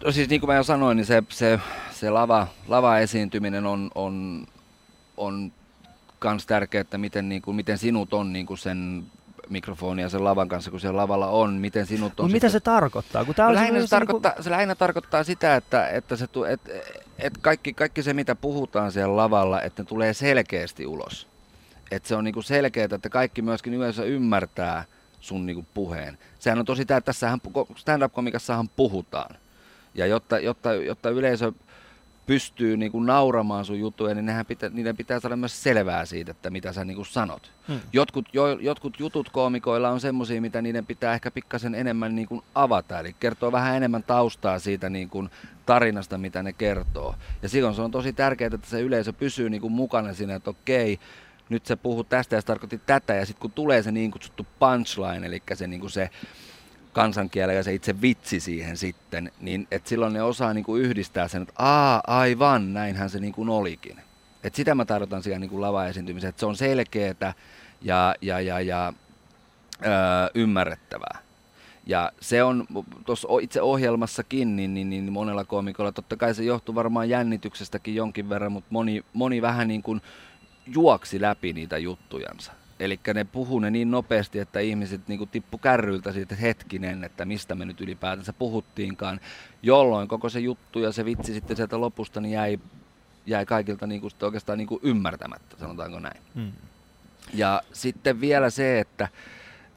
No 0.06 0.12
siis 0.12 0.30
niin 0.30 0.42
kuin 0.42 0.48
mä 0.48 0.56
jo 0.56 0.64
sanoin, 0.64 0.98
niin 0.98 1.06
se, 1.06 1.24
se, 1.30 1.60
se 1.92 2.10
lava, 2.10 2.48
lava-esiintyminen 2.68 3.66
on, 3.66 3.92
on, 3.96 4.46
on 5.18 5.52
kans 6.20 6.46
tärkeää, 6.46 6.82
että 6.82 6.98
miten, 6.98 7.30
niin 7.30 7.42
kuin, 7.42 7.56
miten 7.56 7.78
sinut 7.78 8.14
on 8.14 8.34
niin 8.34 8.46
kuin 8.46 8.58
sen 8.58 9.04
mikrofonia 9.50 10.06
ja 10.06 10.10
sen 10.10 10.24
lavan 10.24 10.48
kanssa, 10.48 10.72
kun 10.72 10.80
siellä 10.80 10.98
lavalla 10.98 11.28
on, 11.28 11.54
miten 11.54 11.86
sinut 11.86 12.20
on... 12.20 12.26
Mutta 12.26 12.34
mitä 12.34 12.50
se 12.50 12.60
tarkoittaa? 12.60 13.26
Kun 13.26 13.36
tää 13.36 13.46
No 13.46 13.50
on 13.50 13.56
lähinnä, 13.56 13.82
se, 13.82 13.88
semmoinen 13.88 14.08
tarkoittaa, 14.08 14.44
se 14.44 14.50
lähinnä 14.50 14.76
tarkoittaa 14.76 15.24
sitä, 15.24 15.56
että, 15.56 15.88
että, 15.88 16.16
se, 16.16 16.28
tu- 16.28 16.44
et, 16.44 16.62
et 17.20 17.38
kaikki, 17.42 17.74
kaikki 17.74 18.04
se, 18.04 18.14
mitä 18.14 18.36
puhutaan 18.36 18.92
siellä 18.92 19.16
lavalla, 19.16 19.62
että 19.62 19.82
ne 19.84 19.88
tulee 19.88 20.14
selkeästi 20.14 20.86
ulos. 20.86 21.28
Että 21.92 22.10
se 22.10 22.16
on 22.16 22.24
niinku 22.24 22.42
selkeää, 22.42 22.88
että 22.96 23.10
kaikki 23.10 23.42
myöskin 23.42 23.74
yleensä 23.74 24.04
ymmärtää 24.04 24.86
sun 25.20 25.46
niinku 25.46 25.66
puheen. 25.74 26.18
Sehän 26.40 26.60
on 26.60 26.66
tosi 26.66 26.86
tää, 26.86 27.02
tässähän 27.02 27.40
pu- 27.48 27.76
stand-up-komikassahan 27.76 28.70
puhutaan. 28.76 29.36
Ja 29.96 30.06
jotta, 30.06 30.40
jotta, 30.40 30.74
jotta 30.74 31.10
yleisö 31.10 31.52
pystyy 32.30 32.78
niinku 32.78 33.00
nauramaan 33.00 33.66
sun 33.66 33.80
juttuja, 33.80 34.16
niin 34.16 34.26
nehän 34.26 34.46
pitä, 34.46 34.70
niiden 34.70 34.98
pitää 34.98 35.20
saada 35.20 35.36
myös 35.36 35.64
selvää 35.64 36.06
siitä, 36.06 36.32
että 36.32 36.50
mitä 36.50 36.74
sä 36.74 36.86
niinku 36.86 37.04
sanot. 37.04 37.52
Hmm. 37.68 37.80
Jotkut, 37.94 38.26
jo, 38.34 38.48
jotkut 38.48 39.00
jutut 39.00 39.30
koomikoilla 39.30 39.90
on 39.90 40.00
semmoisia, 40.00 40.42
mitä 40.42 40.62
niiden 40.62 40.86
pitää 40.86 41.14
ehkä 41.14 41.32
pikkasen 41.32 41.76
enemmän 41.76 42.16
niin 42.16 42.28
kuin 42.28 42.42
avata, 42.56 43.00
eli 43.00 43.16
kertoo 43.20 43.52
vähän 43.52 43.78
enemmän 43.78 44.04
taustaa 44.04 44.60
siitä 44.60 44.90
niin 44.90 45.10
kuin 45.10 45.30
tarinasta, 45.66 46.18
mitä 46.18 46.44
ne 46.44 46.54
kertoo. 46.54 47.16
Ja 47.42 47.50
silloin 47.50 47.76
se 47.76 47.82
on 47.82 47.92
tosi 47.92 48.14
tärkeää, 48.14 48.52
että 48.54 48.70
se 48.70 48.82
yleisö 48.82 49.14
pysyy 49.14 49.50
niin 49.50 49.62
kuin 49.62 49.74
mukana 49.74 50.14
siinä, 50.14 50.36
että 50.36 50.50
okei, 50.50 51.00
nyt 51.50 51.66
se 51.66 51.76
puhuu 51.76 52.04
tästä 52.04 52.36
ja 52.36 52.42
se 52.42 52.48
tarkoitti 52.48 52.82
tätä, 52.86 53.14
ja 53.14 53.26
sitten 53.26 53.42
kun 53.42 53.52
tulee 53.52 53.84
se 53.84 53.92
niin 53.92 54.12
kutsuttu 54.12 54.48
punchline, 54.60 55.28
eli 55.28 55.44
se, 55.54 55.68
niin 55.68 55.82
kuin 55.82 55.92
se 55.92 56.10
kansankielellä 57.00 57.54
ja 57.54 57.64
se 57.64 57.74
itse 57.74 58.02
vitsi 58.02 58.40
siihen 58.40 58.78
sitten, 58.78 59.32
niin 59.42 59.68
että 59.72 59.90
silloin 59.90 60.14
ne 60.14 60.24
osaa 60.24 60.54
niin 60.54 60.64
kuin 60.64 60.82
yhdistää 60.82 61.28
sen, 61.28 61.42
että 61.42 61.54
aa, 61.58 62.02
aivan, 62.08 62.74
näinhän 62.74 63.10
se 63.10 63.20
niin 63.20 63.34
kuin 63.34 63.50
olikin. 63.50 63.98
Et 64.44 64.56
sitä 64.56 64.76
mä 64.76 64.86
tarkoitan 64.86 65.24
siellä 65.24 65.40
niin 65.40 65.50
kuin 65.50 65.62
lava-esiintymisessä, 65.62 66.30
että 66.30 66.40
se 66.40 66.46
on 66.46 66.56
selkeätä 66.56 67.34
ja, 67.82 68.16
ja, 68.22 68.40
ja, 68.40 68.62
ja 68.62 68.94
öö, 69.86 69.92
ymmärrettävää. 70.36 71.20
Ja 71.86 72.12
se 72.22 72.44
on 72.44 72.68
tuossa 73.06 73.28
itse 73.42 73.62
ohjelmassakin, 73.62 74.56
niin, 74.56 74.74
niin, 74.74 74.90
niin 74.90 75.12
monella 75.12 75.46
koomikolla, 75.46 75.92
totta 75.92 76.18
kai 76.18 76.34
se 76.34 76.44
johtuu 76.44 76.76
varmaan 76.76 77.10
jännityksestäkin 77.10 77.96
jonkin 77.96 78.30
verran, 78.30 78.52
mutta 78.52 78.68
moni, 78.72 79.06
moni 79.14 79.42
vähän 79.42 79.68
niin 79.68 79.84
kuin 79.84 80.02
juoksi 80.68 81.22
läpi 81.22 81.54
niitä 81.54 81.78
juttujansa. 81.78 82.59
Eli 82.80 83.00
ne 83.14 83.24
puhuu 83.24 83.60
ne 83.60 83.72
niin 83.72 83.92
nopeasti, 83.92 84.40
että 84.40 84.60
ihmiset 84.60 85.02
niin 85.08 85.18
kuin 85.18 85.30
tippu 85.30 85.58
kärryiltä 85.58 86.12
siitä, 86.12 86.34
että 86.34 86.46
hetkinen, 86.46 87.04
että 87.04 87.26
mistä 87.26 87.56
me 87.56 87.66
nyt 87.66 87.82
ylipäätänsä 87.82 88.34
puhuttiinkaan, 88.34 89.20
jolloin 89.64 90.08
koko 90.08 90.30
se 90.30 90.40
juttu 90.40 90.80
ja 90.80 90.92
se 90.92 91.06
vitsi 91.06 91.34
sitten 91.34 91.58
sieltä 91.58 91.82
lopusta 91.82 92.22
niin 92.22 92.32
jäi, 92.32 92.60
jäi 93.26 93.46
kaikilta 93.46 93.88
niin 93.88 94.02
kuin 94.02 94.12
oikeastaan 94.22 94.58
niin 94.58 94.68
kuin 94.68 94.80
ymmärtämättä, 94.84 95.56
sanotaanko 95.60 96.00
näin. 96.00 96.22
Hmm. 96.36 96.52
Ja 97.34 97.62
sitten 97.74 98.22
vielä 98.22 98.50
se, 98.50 98.80
että, 98.80 99.08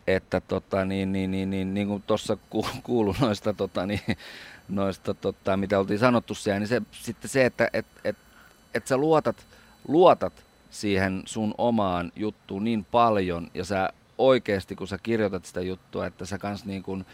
että 0.07 0.40
tota, 0.40 0.84
niin, 0.84 1.12
niin, 1.12 1.30
niin, 1.30 1.50
niin, 1.50 1.74
niin 1.74 1.88
kuin 1.88 2.03
tuossa 2.07 2.36
kuului 2.82 3.14
noista, 3.20 3.53
tota, 3.53 3.86
niin, 3.86 4.00
noista 4.68 5.14
tota, 5.14 5.57
mitä 5.57 5.78
oltiin 5.78 5.98
sanottu 5.98 6.34
siellä, 6.34 6.59
niin 6.59 6.68
se, 6.68 6.82
sitten 6.92 7.30
se, 7.30 7.44
että 7.44 7.70
et, 7.72 7.86
et, 8.05 8.16
et 8.74 8.86
sä 8.86 8.96
luotat, 8.96 9.46
luotat 9.88 10.32
siihen 10.72 11.22
sun 11.24 11.54
omaan 11.58 12.12
juttuun 12.16 12.64
niin 12.64 12.84
paljon. 12.84 13.50
Ja 13.54 13.64
sä 13.64 13.88
oikeasti, 14.18 14.76
kun 14.76 14.88
sä 14.88 14.98
kirjoitat 15.02 15.44
sitä 15.44 15.60
juttua, 15.60 16.06
että 16.06 16.26
sä 16.26 16.38
kans 16.38 16.64
niin 16.64 16.82
kuin 16.82 17.06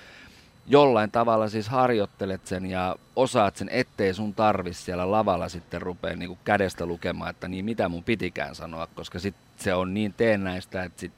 jollain 0.67 1.11
tavalla 1.11 1.49
siis 1.49 1.69
harjoittelet 1.69 2.47
sen 2.47 2.67
ja 2.67 2.97
osaat 3.17 3.57
sen, 3.57 3.69
ettei 3.69 4.15
sun 4.15 4.35
tarvis 4.35 4.85
siellä 4.85 5.11
lavalla 5.11 5.49
sitten 5.49 5.83
rupea 5.83 6.17
niin 6.17 6.29
kuin 6.29 6.39
kädestä 6.45 6.87
lukemaan, 6.87 7.31
että 7.31 7.49
niin 7.49 7.65
mitä 7.65 7.89
mun 7.89 8.05
pitikään 8.05 8.55
sanoa, 8.55 8.89
koska 8.95 9.19
sit 9.19 9.35
se 9.57 9.75
on 9.75 9.95
niin 9.95 10.15
teennäistä, 10.17 10.83
että 10.83 11.01
sit, 11.01 11.13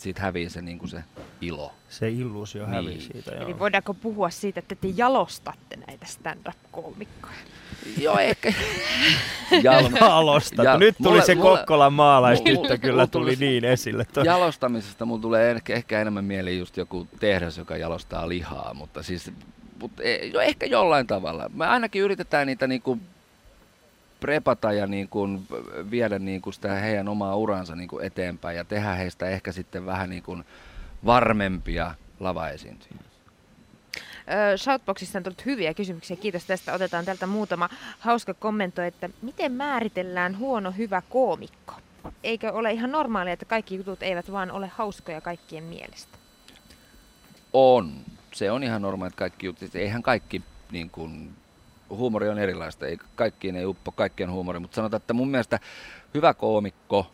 sit 0.00 0.18
hävii 0.18 0.50
se, 0.50 0.62
niin 0.62 0.78
kuin 0.78 0.88
se 0.88 1.04
ilo. 1.40 1.72
Se 1.88 2.08
illuusio 2.10 2.62
Niin. 2.66 2.74
hävii 2.74 3.00
siitä, 3.00 3.30
joo. 3.34 3.44
Eli 3.44 3.58
voidaanko 3.58 3.94
puhua 3.94 4.30
siitä, 4.30 4.58
että 4.60 4.74
te 4.74 4.88
jalostatte 4.96 5.76
näitä 5.86 6.06
stand-up-koomikkoja? 6.06 7.34
Joo, 7.98 8.18
ehkä. 8.18 8.52
Jalostat. 9.64 10.78
Nyt 10.78 10.94
tuli 11.02 11.22
se 11.22 11.36
Kokkolan 11.36 11.92
maalaistyttö, 11.92 12.78
kyllä 12.78 12.92
mulla 12.94 13.06
tuli 13.06 13.36
niin 13.36 13.64
esille. 13.64 14.04
To- 14.04 14.20
Jalostamisesta 14.20 15.04
mulla 15.04 15.22
tulee 15.22 15.50
ehkä, 15.50 15.74
ehkä 15.74 16.00
enemmän 16.00 16.24
mieleen 16.24 16.58
just 16.58 16.76
joku 16.76 17.08
tehdas, 17.20 17.58
joka 17.58 17.76
jalostaa 17.76 18.28
lihaa, 18.28 18.74
mutta 18.74 19.02
siis 19.02 19.32
mutta 19.80 20.02
e- 20.02 20.26
jo, 20.26 20.40
ehkä 20.40 20.66
jollain 20.66 21.06
tavalla. 21.06 21.50
Me 21.54 21.66
ainakin 21.66 22.02
yritetään 22.02 22.46
niitä 22.46 22.66
niinku 22.66 22.98
prepata 24.20 24.72
ja 24.72 24.86
niinku 24.86 25.28
viedä 25.90 26.18
niinku 26.18 26.52
sitä 26.52 26.74
heidän 26.74 27.08
omaa 27.08 27.36
uransa 27.36 27.76
niinku 27.76 27.98
eteenpäin 27.98 28.56
ja 28.56 28.64
tehdä 28.64 28.94
heistä 28.94 29.28
ehkä 29.28 29.52
sitten 29.52 29.86
vähän 29.86 30.10
niinku 30.10 30.38
varmempia 31.04 31.94
lavaesiintyjiä. 32.20 33.00
Shoutboxissa 34.56 35.18
on 35.18 35.22
tullut 35.22 35.46
hyviä 35.46 35.74
kysymyksiä. 35.74 36.16
Kiitos 36.16 36.44
tästä. 36.44 36.74
Otetaan 36.74 37.04
täältä 37.04 37.26
muutama 37.26 37.68
hauska 37.98 38.34
kommentoi, 38.34 38.86
että 38.86 39.08
miten 39.22 39.52
määritellään 39.52 40.38
huono 40.38 40.70
hyvä 40.70 41.02
koomikko? 41.10 41.74
Eikö 42.22 42.52
ole 42.52 42.72
ihan 42.72 42.92
normaalia, 42.92 43.32
että 43.32 43.44
kaikki 43.44 43.76
jutut 43.76 44.02
eivät 44.02 44.32
vaan 44.32 44.50
ole 44.50 44.70
hauskoja 44.74 45.20
kaikkien 45.20 45.64
mielestä? 45.64 46.18
On. 47.52 47.92
Se 48.32 48.50
on 48.50 48.62
ihan 48.62 48.82
normaali, 48.82 49.08
että 49.08 49.18
kaikki 49.18 49.46
jutut, 49.46 49.74
eihän 49.74 50.02
kaikki 50.02 50.42
niin 50.72 50.90
kuin, 50.90 51.30
huumori 51.90 52.28
on 52.28 52.38
erilaista. 52.38 52.86
Ei, 52.86 52.98
kaikkiin 53.14 53.56
ei 53.56 53.66
uppo 53.66 53.92
kaikkien 53.92 54.30
huumori, 54.30 54.58
mutta 54.58 54.74
sanotaan, 54.74 55.00
että 55.00 55.12
mun 55.14 55.30
mielestä 55.30 55.58
hyvä 56.14 56.34
koomikko 56.34 57.10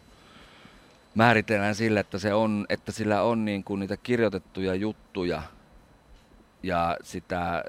määritellään 1.15 1.75
sillä, 1.75 2.01
että, 2.01 2.19
se 2.19 2.35
on, 2.35 2.67
että 2.69 2.93
sillä 2.93 3.23
on 3.23 3.45
niin 3.45 3.65
kuin 3.65 3.81
niitä 3.81 3.97
kirjoitettuja 3.97 4.75
juttuja 4.75 5.43
ja 6.67 6.97
sitä 7.03 7.65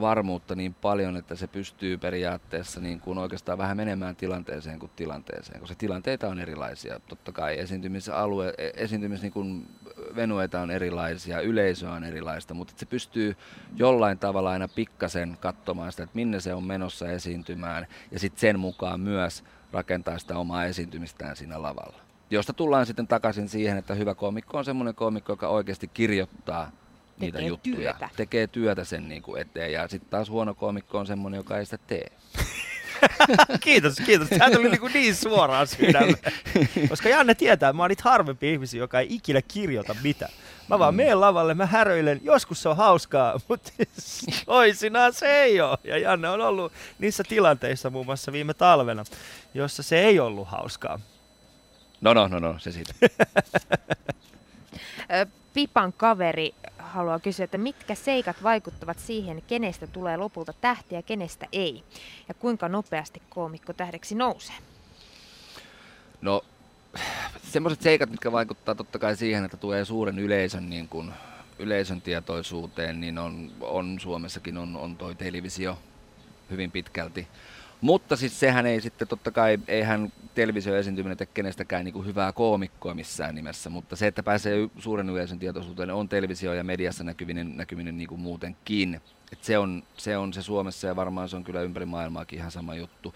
varmuutta 0.00 0.54
niin 0.54 0.74
paljon, 0.74 1.16
että 1.16 1.36
se 1.36 1.46
pystyy 1.46 1.98
periaatteessa 1.98 2.80
niin 2.80 3.00
kuin 3.00 3.18
oikeastaan 3.18 3.58
vähän 3.58 3.76
menemään 3.76 4.16
tilanteeseen 4.16 4.78
kuin 4.78 4.92
tilanteeseen, 4.96 5.60
koska 5.60 5.74
tilanteita 5.74 6.28
on 6.28 6.38
erilaisia. 6.38 7.00
Totta 7.08 7.32
kai 7.32 7.58
esiintymisalue, 7.58 8.54
esiintymis 8.76 9.22
niin 9.22 9.32
kuin 9.32 9.68
venueita 10.16 10.60
on 10.60 10.70
erilaisia, 10.70 11.40
yleisö 11.40 11.90
on 11.90 12.04
erilaista, 12.04 12.54
mutta 12.54 12.72
se 12.76 12.86
pystyy 12.86 13.36
jollain 13.76 14.18
tavalla 14.18 14.50
aina 14.50 14.68
pikkasen 14.68 15.36
katsomaan 15.40 15.92
sitä, 15.92 16.02
että 16.02 16.16
minne 16.16 16.40
se 16.40 16.54
on 16.54 16.64
menossa 16.64 17.08
esiintymään 17.08 17.86
ja 18.10 18.18
sitten 18.18 18.40
sen 18.40 18.58
mukaan 18.58 19.00
myös 19.00 19.44
rakentaa 19.72 20.18
sitä 20.18 20.38
omaa 20.38 20.64
esiintymistään 20.64 21.36
siinä 21.36 21.62
lavalla. 21.62 22.00
Josta 22.30 22.52
tullaan 22.52 22.86
sitten 22.86 23.06
takaisin 23.06 23.48
siihen, 23.48 23.78
että 23.78 23.94
hyvä 23.94 24.14
koomikko 24.14 24.58
on 24.58 24.64
semmoinen 24.64 24.94
koomikko, 24.94 25.32
joka 25.32 25.48
oikeasti 25.48 25.88
kirjoittaa 25.88 26.70
niitä 27.22 27.38
Tekee 27.38 27.48
juttuja. 27.48 27.76
työtä. 27.76 28.08
Tekee 28.16 28.46
työtä 28.46 28.84
sen 28.84 29.08
niin 29.08 29.22
kuin 29.22 29.40
eteen. 29.40 29.72
Ja 29.72 29.88
sitten 29.88 30.10
taas 30.10 30.30
huono 30.30 30.54
koomikko 30.54 30.98
on 30.98 31.06
semmoinen, 31.06 31.38
joka 31.38 31.58
ei 31.58 31.64
sitä 31.64 31.78
tee. 31.86 32.12
kiitos, 33.60 33.96
kiitos. 34.06 34.28
Tämä 34.28 34.50
tuli 34.50 34.68
niin, 34.68 34.80
kuin 34.80 34.92
niin 35.02 35.14
suoraan 35.14 35.66
sydämeen. 35.66 36.16
Koska 36.88 37.08
Janne 37.08 37.34
tietää, 37.34 37.68
että 37.68 37.76
mä 37.76 37.82
oon 37.82 37.88
niitä 37.88 38.02
harvempi 38.04 38.52
ihmisiä, 38.52 38.80
joka 38.80 39.00
ei 39.00 39.06
ikinä 39.10 39.42
kirjoita 39.42 39.96
mitään. 40.02 40.32
Mä 40.68 40.78
vaan 40.78 40.94
menen 40.94 41.20
lavalle, 41.20 41.54
mä 41.54 41.66
häröilen, 41.66 42.20
joskus 42.24 42.62
se 42.62 42.68
on 42.68 42.76
hauskaa, 42.76 43.40
mutta 43.48 43.70
toisinaan 44.46 45.12
se 45.12 45.42
ei 45.42 45.60
ole. 45.60 45.78
Ja 45.84 45.98
Janne 45.98 46.28
on 46.28 46.40
ollut 46.40 46.72
niissä 46.98 47.24
tilanteissa 47.28 47.90
muun 47.90 48.06
muassa 48.06 48.32
viime 48.32 48.54
talvena, 48.54 49.04
jossa 49.54 49.82
se 49.82 49.98
ei 49.98 50.20
ollut 50.20 50.48
hauskaa. 50.48 51.00
No 52.00 52.14
no, 52.14 52.28
no 52.28 52.38
no, 52.38 52.54
se 52.58 52.72
siitä. 52.72 52.94
Pipan 55.54 55.92
kaveri 55.92 56.54
haluaa 56.92 57.18
kysyä, 57.18 57.44
että 57.44 57.58
mitkä 57.58 57.94
seikat 57.94 58.42
vaikuttavat 58.42 58.98
siihen, 58.98 59.42
kenestä 59.46 59.86
tulee 59.86 60.16
lopulta 60.16 60.52
tähti 60.60 60.94
ja 60.94 61.02
kenestä 61.02 61.46
ei? 61.52 61.82
Ja 62.28 62.34
kuinka 62.34 62.68
nopeasti 62.68 63.22
koomikko 63.30 63.72
tähdeksi 63.72 64.14
nousee? 64.14 64.56
No, 66.20 66.44
semmoiset 67.42 67.82
seikat, 67.82 68.10
mitkä 68.10 68.32
vaikuttaa 68.32 68.74
totta 68.74 68.98
kai 68.98 69.16
siihen, 69.16 69.44
että 69.44 69.56
tulee 69.56 69.84
suuren 69.84 70.18
yleisön, 70.18 70.70
niin 70.70 70.88
kuin, 70.88 71.12
yleisön 71.58 72.00
tietoisuuteen, 72.00 73.00
niin 73.00 73.18
on, 73.18 73.50
on 73.60 74.00
Suomessakin 74.00 74.58
on, 74.58 74.76
on 74.76 74.96
toi 74.96 75.14
televisio 75.14 75.78
hyvin 76.50 76.70
pitkälti. 76.70 77.28
Mutta 77.82 78.16
siis 78.16 78.40
sehän 78.40 78.66
ei 78.66 78.80
sitten 78.80 79.08
totta 79.08 79.30
kai, 79.30 79.58
eihän 79.68 80.12
televisioesiintyminen 80.34 81.18
tee 81.18 81.26
kenestäkään 81.34 81.84
niin 81.84 81.92
kuin 81.92 82.06
hyvää 82.06 82.32
koomikkoa 82.32 82.94
missään 82.94 83.34
nimessä, 83.34 83.70
mutta 83.70 83.96
se, 83.96 84.06
että 84.06 84.22
pääsee 84.22 84.68
suuren 84.78 85.10
yleisön 85.10 85.38
tietoisuuteen, 85.38 85.90
on 85.90 86.08
televisio 86.08 86.52
ja 86.52 86.64
mediassa 86.64 87.04
näkyminen, 87.04 87.56
näkyminen 87.56 87.98
niin 87.98 88.08
kuin 88.08 88.20
muutenkin. 88.20 89.00
Et 89.32 89.44
se, 89.44 89.58
on, 89.58 89.82
se 89.96 90.16
on 90.16 90.32
se 90.32 90.42
Suomessa 90.42 90.86
ja 90.86 90.96
varmaan 90.96 91.28
se 91.28 91.36
on 91.36 91.44
kyllä 91.44 91.62
ympäri 91.62 91.86
maailmaakin 91.86 92.38
ihan 92.38 92.50
sama 92.50 92.74
juttu. 92.74 93.14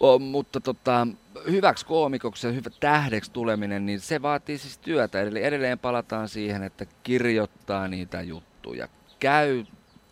O, 0.00 0.18
mutta 0.18 0.60
tota, 0.60 1.06
hyväksi 1.50 1.86
koomikoksi 1.86 2.46
ja 2.46 2.52
hyvä 2.52 2.70
tähdeksi 2.80 3.30
tuleminen, 3.30 3.86
niin 3.86 4.00
se 4.00 4.22
vaatii 4.22 4.58
siis 4.58 4.78
työtä. 4.78 5.20
Eli 5.20 5.44
edelleen 5.44 5.78
palataan 5.78 6.28
siihen, 6.28 6.62
että 6.62 6.86
kirjoittaa 7.02 7.88
niitä 7.88 8.22
juttuja, 8.22 8.88
käy 9.20 9.64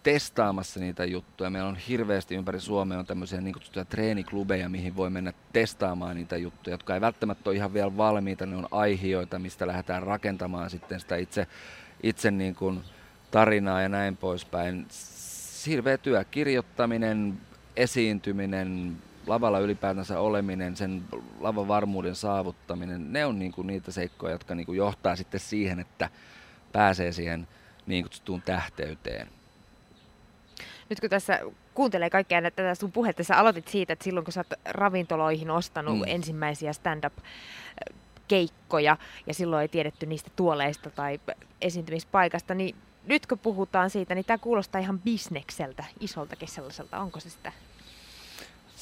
testaamassa 0.03 0.81
niitä 0.81 1.05
juttuja. 1.05 1.51
Meillä 1.51 1.69
on 1.69 1.77
hirveästi 1.77 2.35
ympäri 2.35 2.61
Suomea 2.61 2.99
on 2.99 3.07
tämmöisiä 3.07 3.41
niin 3.41 3.55
kutsuttuja 3.55 3.85
treeniklubeja, 3.85 4.69
mihin 4.69 4.97
voi 4.97 5.11
mennä 5.11 5.33
testaamaan 5.53 6.17
niitä 6.17 6.37
juttuja, 6.37 6.75
jotka 6.75 6.95
ei 6.95 7.01
välttämättä 7.01 7.51
ole 7.51 7.57
ihan 7.57 7.75
vielä 7.75 7.97
valmiita. 7.97 8.47
Ne 8.47 8.57
on 8.57 8.69
aihioita, 8.71 9.39
mistä 9.39 9.67
lähdetään 9.67 10.03
rakentamaan 10.03 10.71
sitten 10.71 11.01
sitä 11.01 11.17
itse, 11.17 11.47
itse 12.03 12.31
niin 12.31 12.55
kuin 12.55 12.81
tarinaa 13.31 13.83
ja 13.83 13.89
näin 13.89 14.17
poispäin. 14.17 14.87
Hirveä 15.67 15.99
työ, 15.99 16.25
kirjoittaminen, 16.25 17.41
esiintyminen, 17.77 18.97
lavalla 19.27 19.59
ylipäätänsä 19.59 20.21
oleminen, 20.21 20.77
sen 20.77 21.03
lavan 21.41 21.69
varmuuden 21.69 22.15
saavuttaminen, 22.15 23.13
ne 23.13 23.27
on 23.27 23.39
niin 23.39 23.53
kuin 23.53 23.67
niitä 23.67 23.93
seikkoja, 23.93 24.33
jotka 24.33 24.55
niin 24.55 24.67
kuin 24.67 24.79
johtaa 24.79 25.17
sitten 25.17 25.41
siihen, 25.41 25.81
että 25.81 26.11
pääsee 26.73 27.13
siihen 27.13 27.49
niin 27.87 28.05
kutsuttuun 28.05 28.43
tähteyteen. 28.43 29.40
Nyt 30.91 31.01
kun 31.01 31.11
tässä 31.11 31.41
kuuntelee 31.75 32.11
kaikkea 32.11 32.43
tätä 32.43 32.75
sun 32.75 32.93
puhetta, 32.93 33.25
sä 33.25 33.37
aloitit 33.37 33.69
siitä, 33.69 33.93
että 33.93 34.05
silloin 34.05 34.25
kun 34.25 34.33
sä 34.33 34.41
oot 34.41 34.53
ravintoloihin 34.65 35.51
ostanut 35.51 35.95
Mm. 35.95 35.99
mm. 36.01 36.05
ensimmäisiä 36.07 36.73
stand-up-keikkoja 36.73 38.97
ja 39.27 39.35
silloin 39.35 39.63
ei 39.63 39.69
tiedetty 39.69 40.07
niistä 40.07 40.31
tuoleista 40.37 40.91
tai 40.91 41.21
esiintymispaikasta, 41.61 42.55
niin 42.55 42.77
nyt 43.07 43.27
kun 43.27 43.39
puhutaan 43.39 43.91
siitä, 43.91 44.15
niin 44.15 44.25
tämä 44.25 44.39
kuulostaa 44.39 44.81
ihan 44.81 44.99
bisnekseltä, 44.99 45.85
isoltakin 46.01 46.49
sellaiselta. 46.49 46.99
Onko 46.99 47.21
se 47.21 47.31
sitä? 47.31 47.53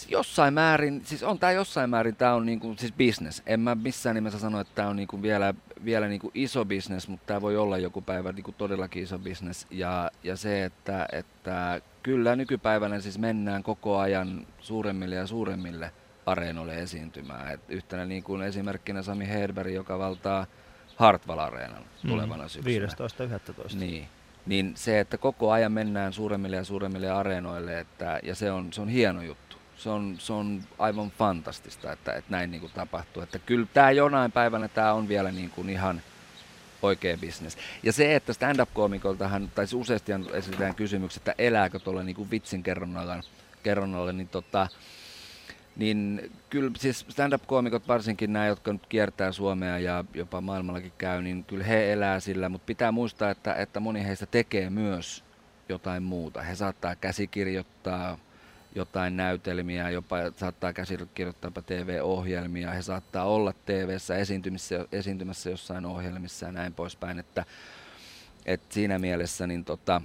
Jossain 0.08 0.54
määrin, 0.54 1.00
siis 1.04 1.22
on 1.22 1.38
tämä 1.38 1.52
jossain 1.52 1.90
määrin, 1.90 2.16
tämä 2.16 2.34
on 2.34 2.46
niinku, 2.46 2.74
siis 2.78 2.92
business. 2.92 3.42
En 3.46 3.60
mä 3.60 3.74
missään 3.74 4.14
nimessä 4.14 4.38
sano, 4.38 4.60
että 4.60 4.74
tämä 4.74 4.88
on 4.88 4.96
niinku 4.96 5.22
vielä, 5.22 5.54
vielä 5.84 6.08
niinku 6.08 6.30
iso 6.34 6.64
business, 6.64 7.08
mutta 7.08 7.26
tämä 7.26 7.40
voi 7.40 7.56
olla 7.56 7.78
joku 7.78 8.00
päivä 8.02 8.32
niinku 8.32 8.52
todellakin 8.52 9.02
iso 9.02 9.18
business. 9.18 9.66
Ja, 9.70 10.10
ja 10.24 10.36
se, 10.36 10.64
että, 10.64 11.08
että 11.12 11.80
kyllä 12.02 12.36
nykypäivänä 12.36 13.00
siis 13.00 13.18
mennään 13.18 13.62
koko 13.62 13.98
ajan 13.98 14.46
suuremmille 14.60 15.14
ja 15.14 15.26
suuremmille 15.26 15.92
areenoille 16.26 16.78
esiintymään. 16.78 17.54
Et 17.54 17.60
yhtenä 17.68 18.04
niin 18.04 18.22
kuin 18.22 18.42
esimerkkinä 18.42 19.02
Sami 19.02 19.28
Hedberg, 19.28 19.72
joka 19.72 19.98
valtaa 19.98 20.46
Hartwall-areenan 20.96 21.84
tulevana 22.06 22.42
Mm, 22.42 22.48
syksynä. 22.48 22.86
15.11. 23.72 23.76
Niin. 23.78 24.08
Niin 24.46 24.72
se, 24.76 25.00
että 25.00 25.18
koko 25.18 25.50
ajan 25.52 25.72
mennään 25.72 26.12
suuremmille 26.12 26.56
ja 26.56 26.64
suuremmille 26.64 27.10
areenoille, 27.10 27.80
että, 27.80 28.20
ja 28.22 28.34
se 28.34 28.52
on, 28.52 28.72
se 28.72 28.80
on 28.80 28.88
hieno 28.88 29.22
juttu. 29.22 29.57
Se 29.78 29.90
on, 29.90 30.16
se 30.18 30.32
on 30.32 30.62
aivan 30.78 31.10
fantastista, 31.10 31.92
että, 31.92 32.12
että 32.12 32.30
näin 32.30 32.50
niin 32.50 32.60
kuin 32.60 32.72
tapahtuu. 32.74 33.22
Että 33.22 33.38
kyllä 33.38 33.66
tämä 33.74 33.90
jonain 33.90 34.32
päivänä 34.32 34.68
tämä 34.68 34.92
on 34.92 35.08
vielä 35.08 35.32
niin 35.32 35.50
kuin 35.50 35.70
ihan 35.70 36.02
oikea 36.82 37.16
bisnes. 37.16 37.58
Ja 37.82 37.92
se, 37.92 38.16
että 38.16 38.32
stand-up-koomikoltahan, 38.32 39.50
tai 39.54 39.66
siis 39.66 39.80
useasti 39.80 40.12
esitetään 40.32 40.74
kysymys, 40.74 41.16
että 41.16 41.34
elääkö 41.38 41.78
tuolla 41.78 42.02
niin 42.02 42.16
kuin 42.16 42.30
vitsin 42.30 42.62
kerronnalla, 42.62 43.22
kerronnalle, 43.62 44.12
niin 44.12 44.28
tota, 44.28 44.68
niin 45.76 46.32
kyllä 46.50 46.70
siis 46.78 47.06
stand-up-koomikot, 47.08 47.88
varsinkin 47.88 48.32
nämä, 48.32 48.46
jotka 48.46 48.72
nyt 48.72 48.86
kiertää 48.86 49.32
Suomea 49.32 49.78
ja 49.78 50.04
jopa 50.14 50.40
maailmallakin 50.40 50.92
käy, 50.98 51.22
niin 51.22 51.44
kyllä 51.44 51.64
he 51.64 51.92
elää 51.92 52.20
sillä, 52.20 52.48
mutta 52.48 52.66
pitää 52.66 52.92
muistaa, 52.92 53.30
että, 53.30 53.54
että 53.54 53.80
moni 53.80 54.04
heistä 54.04 54.26
tekee 54.26 54.70
myös 54.70 55.24
jotain 55.68 56.02
muuta. 56.02 56.42
He 56.42 56.54
saattaa 56.54 56.96
käsikirjoittaa 56.96 58.18
jotain 58.74 59.16
näytelmiä, 59.16 59.90
jopa 59.90 60.16
saattaa 60.36 60.72
käsikirjoittaa 60.72 61.50
TV-ohjelmia, 61.66 62.70
he 62.70 62.82
saattaa 62.82 63.24
olla 63.24 63.52
TV-ssä 63.66 64.16
esiintymässä, 64.16 64.86
esiintymässä 64.92 65.50
jossain 65.50 65.86
ohjelmissa 65.86 66.46
ja 66.46 66.52
näin 66.52 66.74
poispäin, 66.74 67.18
että, 67.18 67.44
että 68.46 68.74
siinä 68.74 68.98
mielessä 68.98 69.46
niin 69.46 69.64
tota, 69.64 70.02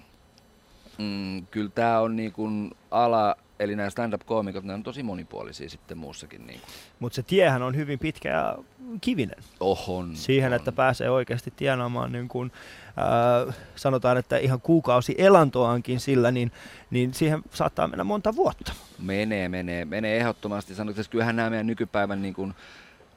mm, 0.97 1.47
kyllä 1.47 1.69
tämä 1.75 1.99
on 1.99 2.15
niin 2.15 2.31
kuin 2.31 2.71
ala, 2.91 3.35
eli 3.59 3.75
nämä 3.75 3.89
stand-up-koomikot, 3.89 4.63
ne 4.63 4.73
on 4.73 4.83
tosi 4.83 5.03
monipuolisia 5.03 5.69
sitten 5.69 5.97
muussakin. 5.97 6.47
Niin 6.47 6.59
kuin. 6.59 6.69
Mutta 6.99 7.15
se 7.15 7.23
tiehän 7.23 7.61
on 7.61 7.75
hyvin 7.75 7.99
pitkä 7.99 8.29
ja 8.29 8.57
kivinen. 9.01 9.43
Ohon. 9.59 10.15
Siihen, 10.15 10.53
että 10.53 10.71
pääsee 10.71 11.09
oikeasti 11.09 11.53
tienaamaan, 11.55 12.11
niin 12.11 12.27
kun, 12.27 12.51
äh, 12.97 13.55
sanotaan, 13.75 14.17
että 14.17 14.37
ihan 14.37 14.61
kuukausi 14.61 15.15
elantoankin 15.17 15.99
sillä, 15.99 16.31
niin, 16.31 16.51
niin 16.91 17.13
siihen 17.13 17.41
saattaa 17.51 17.87
mennä 17.87 18.03
monta 18.03 18.35
vuotta. 18.35 18.73
Menee, 18.99 19.49
menee, 19.49 19.85
menee 19.85 20.17
ehdottomasti. 20.17 20.75
Sanotaan, 20.75 21.01
että 21.01 21.11
kyllähän 21.11 21.35
nämä 21.35 21.49
meidän 21.49 21.67
nykypäivän, 21.67 22.21
niin 22.21 22.33
kuin, 22.33 22.53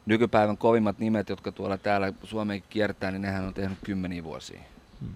nykypäivän 0.07 0.57
kovimmat 0.59 0.99
nimet, 0.99 1.29
jotka 1.29 1.53
tuolla 1.53 1.79
täällä 1.79 2.13
Suomeen 2.23 2.63
kiertää, 2.71 3.11
niin 3.11 3.23
nehän 3.23 3.45
on 3.45 3.55
tehnyt 3.55 3.79
kymmeniä 3.85 4.25
vuosia. 4.25 4.61
Hmm. 5.01 5.13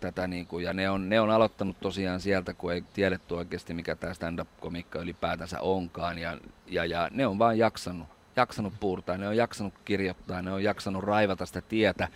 Tätä, 0.00 0.26
niin 0.26 0.46
kuin, 0.46 0.64
ja 0.64 0.72
ne 0.72 0.90
on, 0.90 1.08
ne 1.08 1.20
on 1.20 1.30
aloittanut 1.30 1.76
tosiaan 1.80 2.20
sieltä, 2.20 2.54
kun 2.54 2.72
ei 2.72 2.84
tiedetty 2.94 3.34
oikeasti, 3.34 3.74
mikä 3.74 3.96
tämä 3.96 4.14
stand-up-komikka 4.14 4.98
ylipäätänsä 4.98 5.60
onkaan. 5.60 6.18
Ja, 6.18 6.38
ja, 6.66 6.84
ja 6.84 7.08
ne 7.12 7.26
on 7.26 7.38
vaan 7.38 7.58
jaksanut, 7.58 8.08
jaksanut 8.36 8.72
puurtaa, 8.80 9.16
ne 9.16 9.28
on 9.28 9.36
jaksanut 9.36 9.74
kirjoittaa, 9.84 10.42
ne 10.42 10.52
on 10.52 10.64
jaksanut 10.64 11.04
raivata 11.04 11.46
sitä 11.46 11.60
tietä, 11.60 12.08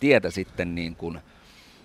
tietä 0.00 0.30
sitten 0.30 0.74
niin 0.74 0.96
kuin 0.96 1.18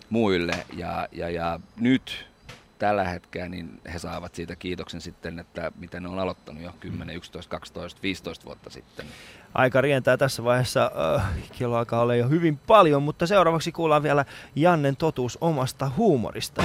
muille. 0.10 0.66
Ja, 0.78 1.08
ja, 1.12 1.30
ja 1.30 1.60
nyt 1.80 2.32
tällä 2.80 3.04
hetkellä 3.04 3.50
niin 3.50 3.82
he 3.94 4.00
saavat 4.00 4.36
siitä 4.36 4.56
kiitoksen 4.56 5.02
sitten, 5.02 5.40
että 5.40 5.72
miten 5.80 6.04
ne 6.04 6.10
on 6.10 6.20
aloittanut 6.20 6.64
jo 6.64 6.72
10, 6.80 7.16
11, 7.16 7.50
12, 7.50 8.02
15 8.04 8.46
vuotta 8.46 8.70
sitten. 8.70 9.06
Aika 9.54 9.82
rientää 9.82 10.18
tässä 10.18 10.44
vaiheessa, 10.44 10.92
äh, 11.16 11.24
kello 11.60 11.78
alkaa 11.78 12.02
olla 12.02 12.16
jo 12.16 12.30
hyvin 12.30 12.58
paljon, 12.58 13.04
mutta 13.04 13.28
seuraavaksi 13.28 13.72
kuullaan 13.72 14.04
vielä 14.04 14.26
Jannen 14.56 14.96
totuus 14.96 15.38
omasta 15.42 15.92
huumorista. 15.98 16.64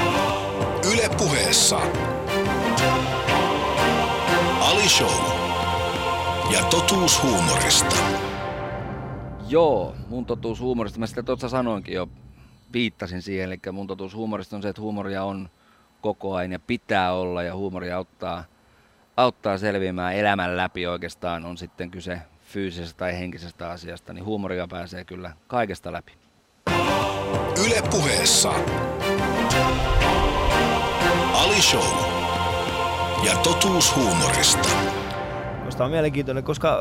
Yle 0.92 1.08
puheessa. 1.18 1.80
Ali 4.60 4.88
Show. 4.88 5.46
Ja 6.52 6.64
totuus 6.70 7.22
huumorista. 7.22 7.96
Joo, 9.48 9.94
mun 10.08 10.26
totuus 10.26 10.60
huumorista. 10.60 10.98
Mä 10.98 11.06
sitä 11.06 11.22
tuossa 11.22 11.48
sanoinkin 11.48 11.94
jo, 11.94 12.08
viittasin 12.72 13.22
siihen. 13.22 13.44
Eli 13.44 13.60
mun 13.72 13.86
totuus 13.86 14.14
huumorista 14.14 14.56
on 14.56 14.62
se, 14.62 14.68
että 14.68 14.82
huumoria 14.82 15.24
on 15.24 15.48
koko 16.00 16.34
ajan 16.34 16.52
ja 16.52 16.58
pitää 16.58 17.12
olla 17.12 17.42
ja 17.42 17.54
huumori 17.54 17.92
auttaa, 17.92 18.44
auttaa 19.16 19.58
selviämään 19.58 20.14
elämän 20.14 20.56
läpi 20.56 20.86
oikeastaan. 20.86 21.44
On 21.44 21.56
sitten 21.56 21.90
kyse 21.90 22.20
fyysisestä 22.46 22.98
tai 22.98 23.18
henkisestä 23.18 23.70
asiasta, 23.70 24.12
niin 24.12 24.24
huumoria 24.24 24.68
pääsee 24.68 25.04
kyllä 25.04 25.32
kaikesta 25.46 25.92
läpi. 25.92 26.12
Yle 27.66 27.82
puheessa. 27.90 28.52
Ali 31.32 31.62
Show. 31.62 32.16
Ja 33.24 33.36
totuus 33.42 33.96
huumorista. 33.96 34.95
Minusta 35.66 35.84
on 35.84 35.90
mielenkiintoinen, 35.90 36.44
koska 36.44 36.80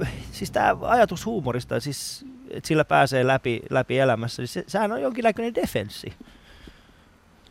äh, 0.00 0.08
siis 0.32 0.50
tämä 0.50 0.76
ajatus 0.80 1.26
huumorista, 1.26 1.80
siis, 1.80 2.24
että 2.50 2.68
sillä 2.68 2.84
pääsee 2.84 3.26
läpi, 3.26 3.62
läpi 3.70 3.98
elämässä, 3.98 4.42
niin 4.42 4.48
se, 4.48 4.64
sehän 4.66 4.92
on 4.92 5.02
jonkinlainen 5.02 5.54
defenssi. 5.54 6.12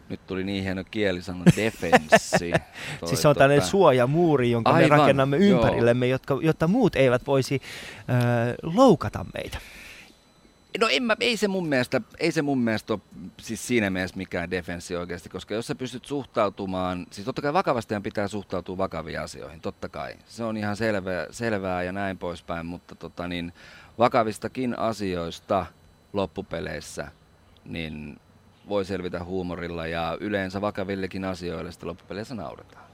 Nyt 0.09 0.27
tuli 0.27 0.43
niin 0.43 0.63
hieno 0.63 0.83
kielisana 0.91 1.43
defenssi. 1.55 2.51
Toi, 2.99 3.09
siis 3.09 3.21
se 3.21 3.27
on 3.27 3.35
tällainen 3.35 3.63
tota- 3.63 3.69
suojamuuri, 3.69 4.51
jonka 4.51 4.71
Aivan, 4.71 4.89
me 4.89 4.97
rakennamme 4.97 5.37
joo. 5.37 5.59
ympärillemme, 5.59 6.07
jotka, 6.07 6.39
jotta 6.41 6.67
muut 6.67 6.95
eivät 6.95 7.27
voisi 7.27 7.61
äh, 8.09 8.53
loukata 8.63 9.25
meitä. 9.33 9.57
No 10.79 10.87
en 10.87 11.03
mä, 11.03 11.15
ei 11.19 11.37
se 11.37 11.47
mun 11.47 11.67
mielestä, 11.67 12.01
ei 12.19 12.31
se 12.31 12.41
mun 12.41 12.59
mielestä 12.59 12.93
ole 12.93 13.01
siis 13.39 13.67
siinä 13.67 13.89
mielessä 13.89 14.17
mikään 14.17 14.51
defenssi 14.51 14.95
oikeasti, 14.95 15.29
koska 15.29 15.53
jos 15.53 15.67
sä 15.67 15.75
pystyt 15.75 16.05
suhtautumaan, 16.05 17.05
siis 17.11 17.25
totta 17.25 17.41
kai 17.41 17.53
vakavastihan 17.53 18.03
pitää 18.03 18.27
suhtautua 18.27 18.77
vakaviin 18.77 19.19
asioihin, 19.19 19.61
totta 19.61 19.89
kai. 19.89 20.15
Se 20.25 20.43
on 20.43 20.57
ihan 20.57 20.75
selvää, 20.75 21.27
selvää 21.31 21.83
ja 21.83 21.91
näin 21.91 22.17
poispäin, 22.17 22.65
mutta 22.65 22.95
tota 22.95 23.27
niin, 23.27 23.53
vakavistakin 23.97 24.79
asioista 24.79 25.65
loppupeleissä, 26.13 27.07
niin 27.65 28.19
voi 28.69 28.85
selvitä 28.85 29.23
huumorilla 29.23 29.87
ja 29.87 30.17
yleensä 30.19 30.61
vakavillekin 30.61 31.25
asioille 31.25 31.71
sitten 31.71 31.89
loppupeleissä 31.89 32.35
nauretaan. 32.35 32.85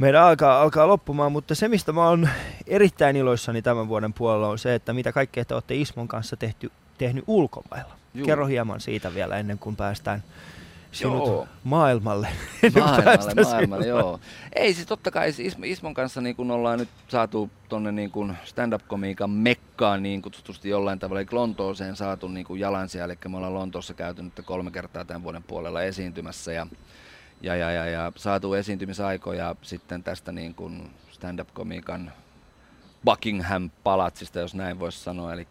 Meidän 0.00 0.22
alkaa, 0.22 0.62
alkaa 0.62 0.88
loppumaan, 0.88 1.32
mutta 1.32 1.54
se 1.54 1.68
mistä 1.68 1.92
mä 1.92 2.08
oon 2.08 2.28
erittäin 2.66 3.16
iloissani 3.16 3.62
tämän 3.62 3.88
vuoden 3.88 4.12
puolella 4.12 4.48
on 4.48 4.58
se, 4.58 4.74
että 4.74 4.92
mitä 4.92 5.12
kaikkea 5.12 5.44
te 5.44 5.54
olette 5.54 5.74
Ismon 5.74 6.08
kanssa 6.08 6.36
tehty, 6.36 6.72
tehnyt 6.98 7.24
ulkomailla. 7.26 7.94
Juu. 8.14 8.26
Kerro 8.26 8.46
hieman 8.46 8.80
siitä 8.80 9.14
vielä 9.14 9.36
ennen 9.36 9.58
kuin 9.58 9.76
päästään 9.76 10.22
sinut 10.92 11.26
Joo. 11.26 11.48
maailmalle. 11.64 12.28
Maailmalle, 12.78 13.44
maailmalle, 13.44 13.86
joo. 13.86 14.20
Ei 14.56 14.74
siis 14.74 14.86
totta 14.86 15.10
kai 15.10 15.32
siis 15.32 15.52
Ismo, 15.52 15.64
Ismon 15.64 15.94
kanssa 15.94 16.20
niin 16.20 16.36
kun 16.36 16.50
ollaan 16.50 16.78
nyt 16.78 16.88
saatu 17.08 17.50
tonne 17.68 17.92
niin 17.92 18.36
stand-up-komiikan 18.44 19.30
mekkaan 19.30 20.02
niin 20.02 20.22
kutsutusti 20.22 20.68
jollain 20.68 20.98
tavalla, 20.98 21.20
eli 21.20 21.28
Lontooseen 21.32 21.96
saatu 21.96 22.28
niin 22.28 22.46
jalansia, 22.58 23.04
eli 23.04 23.18
me 23.28 23.36
ollaan 23.36 23.54
Lontoossa 23.54 23.94
käyty 23.94 24.22
nyt 24.22 24.40
kolme 24.44 24.70
kertaa 24.70 25.04
tämän 25.04 25.22
vuoden 25.22 25.42
puolella 25.42 25.82
esiintymässä 25.82 26.52
ja, 26.52 26.66
ja, 27.40 27.56
ja, 27.56 27.70
ja, 27.70 27.86
ja 27.86 28.12
saatu 28.16 28.54
esiintymisaikoja 28.54 29.54
sitten 29.62 30.02
tästä 30.02 30.32
niin 30.32 30.54
kuin 30.54 30.90
stand-up-komiikan 31.10 32.12
Buckingham 33.04 33.70
Palatsista, 33.82 34.38
jos 34.38 34.54
näin 34.54 34.78
voisi 34.78 34.98
sanoa, 34.98 35.32
eli 35.32 35.46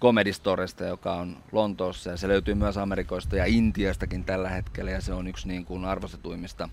Comedy 0.00 0.32
Storesta, 0.32 0.84
joka 0.84 1.12
on 1.12 1.36
Lontoossa. 1.52 2.10
Ja 2.10 2.16
se 2.16 2.28
löytyy 2.28 2.54
myös 2.54 2.76
Amerikoista 2.76 3.36
ja 3.36 3.44
Intiastakin 3.44 4.24
tällä 4.24 4.48
hetkellä 4.48 4.90
ja 4.90 5.00
se 5.00 5.12
on 5.12 5.28
yksi 5.28 5.48
niin 5.48 5.64
kuin 5.64 5.84
arvostetuimmista, 5.84 6.68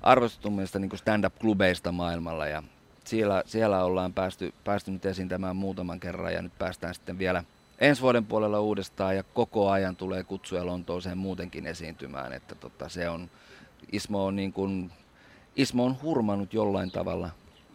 arvostetuimmista 0.00 0.78
niin 0.78 0.88
kuin 0.88 0.98
stand-up-klubeista 0.98 1.92
maailmalla. 1.92 2.46
Ja 2.46 2.62
siellä, 3.04 3.42
siellä 3.46 3.84
ollaan 3.84 4.12
päästy, 4.12 4.54
päästy 4.64 4.90
nyt 4.90 5.06
esiintämään 5.06 5.56
muutaman 5.56 6.00
kerran 6.00 6.32
ja 6.32 6.42
nyt 6.42 6.58
päästään 6.58 6.94
sitten 6.94 7.18
vielä 7.18 7.44
ensi 7.78 8.02
vuoden 8.02 8.26
puolella 8.26 8.60
uudestaan 8.60 9.16
ja 9.16 9.22
koko 9.22 9.70
ajan 9.70 9.96
tulee 9.96 10.24
kutsuja 10.24 10.66
Lontooseen 10.66 11.18
muutenkin 11.18 11.66
esiintymään, 11.66 12.32
että 12.32 12.54
tota, 12.54 12.88
se 12.88 13.08
on, 13.08 13.30
Ismo 13.92 14.24
on 14.24 14.36
niin 14.36 14.52
kuin, 14.52 14.90
Ismo 15.56 15.84
on 15.84 15.96
hurmannut 16.02 16.54
jollain 16.54 16.90
tavalla 16.90 17.30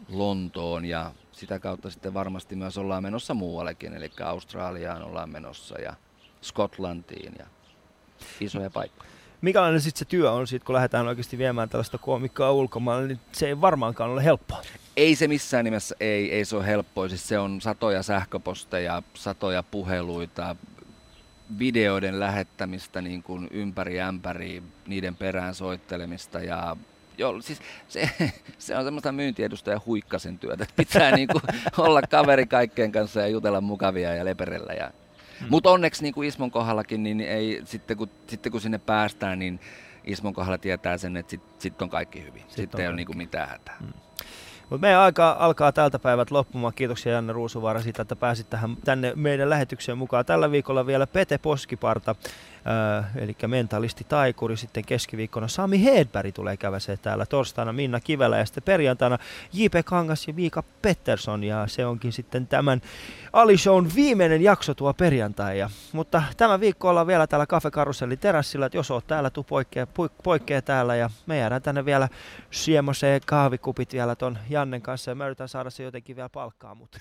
Lontoon 0.09 0.85
ja 0.85 1.11
sitä 1.31 1.59
kautta 1.59 1.89
sitten 1.89 2.13
varmasti 2.13 2.55
myös 2.55 2.77
ollaan 2.77 3.03
menossa 3.03 3.33
muuallekin, 3.33 3.93
eli 3.93 4.11
Australiaan 4.23 5.03
ollaan 5.03 5.29
menossa 5.29 5.81
ja 5.81 5.93
Skotlantiin 6.41 7.33
ja 7.39 7.45
isoja 8.39 8.69
paikkoja. 8.69 9.09
Mikälainen 9.41 9.81
sitten 9.81 9.99
se 9.99 10.05
työ 10.05 10.31
on, 10.31 10.47
sit, 10.47 10.63
kun 10.63 10.75
lähdetään 10.75 11.07
oikeasti 11.07 11.37
viemään 11.37 11.69
tällaista 11.69 11.97
komikkaa 11.97 12.51
ulkomaille, 12.51 13.07
niin 13.07 13.19
se 13.31 13.47
ei 13.47 13.61
varmaankaan 13.61 14.09
ole 14.09 14.23
helppoa. 14.23 14.61
Ei 14.97 15.15
se 15.15 15.27
missään 15.27 15.65
nimessä, 15.65 15.95
ei, 15.99 16.31
ei 16.31 16.45
se 16.45 16.55
ole 16.55 16.65
helppoa. 16.65 17.09
Siis 17.09 17.27
se 17.27 17.39
on 17.39 17.61
satoja 17.61 18.03
sähköposteja, 18.03 19.03
satoja 19.13 19.63
puheluita, 19.63 20.55
videoiden 21.59 22.19
lähettämistä 22.19 23.01
niin 23.01 23.23
kuin 23.23 23.47
ympäri 23.51 24.01
ämpäri, 24.01 24.63
niiden 24.87 25.15
perään 25.15 25.55
soittelemista 25.55 26.39
ja 26.39 26.77
Joo, 27.17 27.41
siis 27.41 27.61
se, 27.87 28.09
se 28.57 28.77
on 28.77 28.83
semmoista 28.83 29.11
myyntiedustaja 29.11 29.81
huikkasen 29.85 30.39
työtä. 30.39 30.63
että 30.63 30.75
Pitää 30.77 31.15
niin 31.15 31.27
kuin 31.27 31.43
olla 31.77 32.01
kaveri 32.01 32.45
kaikkien 32.45 32.91
kanssa 32.91 33.21
ja 33.21 33.27
jutella 33.27 33.61
mukavia 33.61 34.15
ja 34.15 34.25
leperellä. 34.25 34.73
Ja... 34.73 34.91
Hmm. 35.39 35.47
Mutta 35.49 35.71
onneksi 35.71 36.03
niin 36.03 36.13
kuin 36.13 36.27
Ismon 36.27 36.51
kohdallakin, 36.51 37.03
niin 37.03 37.21
ei, 37.21 37.61
sitten, 37.65 37.97
kun, 37.97 38.09
sitten 38.27 38.51
kun 38.51 38.61
sinne 38.61 38.77
päästään, 38.77 39.39
niin 39.39 39.59
Ismon 40.03 40.33
kohdalla 40.33 40.57
tietää 40.57 40.97
sen, 40.97 41.17
että 41.17 41.29
sitten 41.29 41.53
sit 41.59 41.81
on 41.81 41.89
kaikki 41.89 42.19
hyvin. 42.19 42.41
Sitten, 42.41 42.55
sitten 42.55 42.81
ei 42.81 42.87
ole 42.87 42.95
niin 42.95 43.07
kuin 43.07 43.17
mitään 43.17 43.49
hätää. 43.49 43.75
Hmm. 43.79 43.93
Mutta 44.73 44.81
meidän 44.87 45.01
aika 45.01 45.35
alkaa 45.39 45.71
tältä 45.71 45.99
päivät 45.99 46.31
loppumaan. 46.31 46.73
Kiitoksia 46.73 47.13
Janne 47.13 47.33
Ruusuvaara 47.33 47.81
siitä, 47.81 48.01
että 48.01 48.15
pääsit 48.15 48.49
tähän, 48.49 48.75
tänne 48.85 49.13
meidän 49.15 49.49
lähetykseen 49.49 49.97
mukaan. 49.97 50.25
Tällä 50.25 50.51
viikolla 50.51 50.85
vielä 50.85 51.07
Pete 51.07 51.37
Poskiparta, 51.37 52.15
äh, 52.67 53.17
eli 53.17 53.35
mentalisti 53.47 54.05
taikuri. 54.09 54.57
Sitten 54.57 54.85
keskiviikkona 54.85 55.47
Sami 55.47 55.83
Hedberg 55.83 56.35
tulee 56.35 56.57
käväsee 56.57 56.97
täällä. 56.97 57.25
Torstaina 57.25 57.73
Minna 57.73 57.99
Kivelä 57.99 58.37
ja 58.37 58.45
sitten 58.45 58.63
perjantaina 58.63 59.17
J.P. 59.53 59.73
Kangas 59.85 60.27
ja 60.27 60.33
Miika 60.33 60.63
Pettersson. 60.81 61.43
Ja 61.43 61.67
se 61.67 61.85
onkin 61.85 62.13
sitten 62.13 62.47
tämän 62.47 62.81
Ali 63.33 63.57
Shown 63.57 63.91
viimeinen 63.95 64.41
jakso 64.41 64.73
tuo 64.73 64.93
perjantai. 64.93 65.59
Ja, 65.59 65.69
mutta 65.91 66.23
tämä 66.37 66.59
viikko 66.59 66.89
ollaan 66.89 67.07
vielä 67.07 67.27
täällä 67.27 67.45
Cafe 67.45 67.71
Karusellin 67.71 68.19
terassilla, 68.19 68.65
että 68.65 68.77
jos 68.77 68.91
oot 68.91 69.07
täällä, 69.07 69.29
tuu 69.29 69.43
poikkea, 69.43 69.87
poikkea 70.23 70.61
täällä. 70.61 70.95
Ja 70.95 71.09
me 71.25 71.37
jäädään 71.37 71.61
tänne 71.61 71.85
vielä 71.85 72.09
siemoseen 72.51 73.21
kahvikupit 73.25 73.93
vielä 73.93 74.15
ton 74.15 74.37
Jannen 74.49 74.81
kanssa 74.81 75.11
ja 75.11 75.15
mä 75.15 75.25
yritän 75.25 75.49
saada 75.49 75.69
se 75.69 75.83
jotenkin 75.83 76.15
vielä 76.15 76.29
palkkaa, 76.29 76.75
mutta 76.75 76.99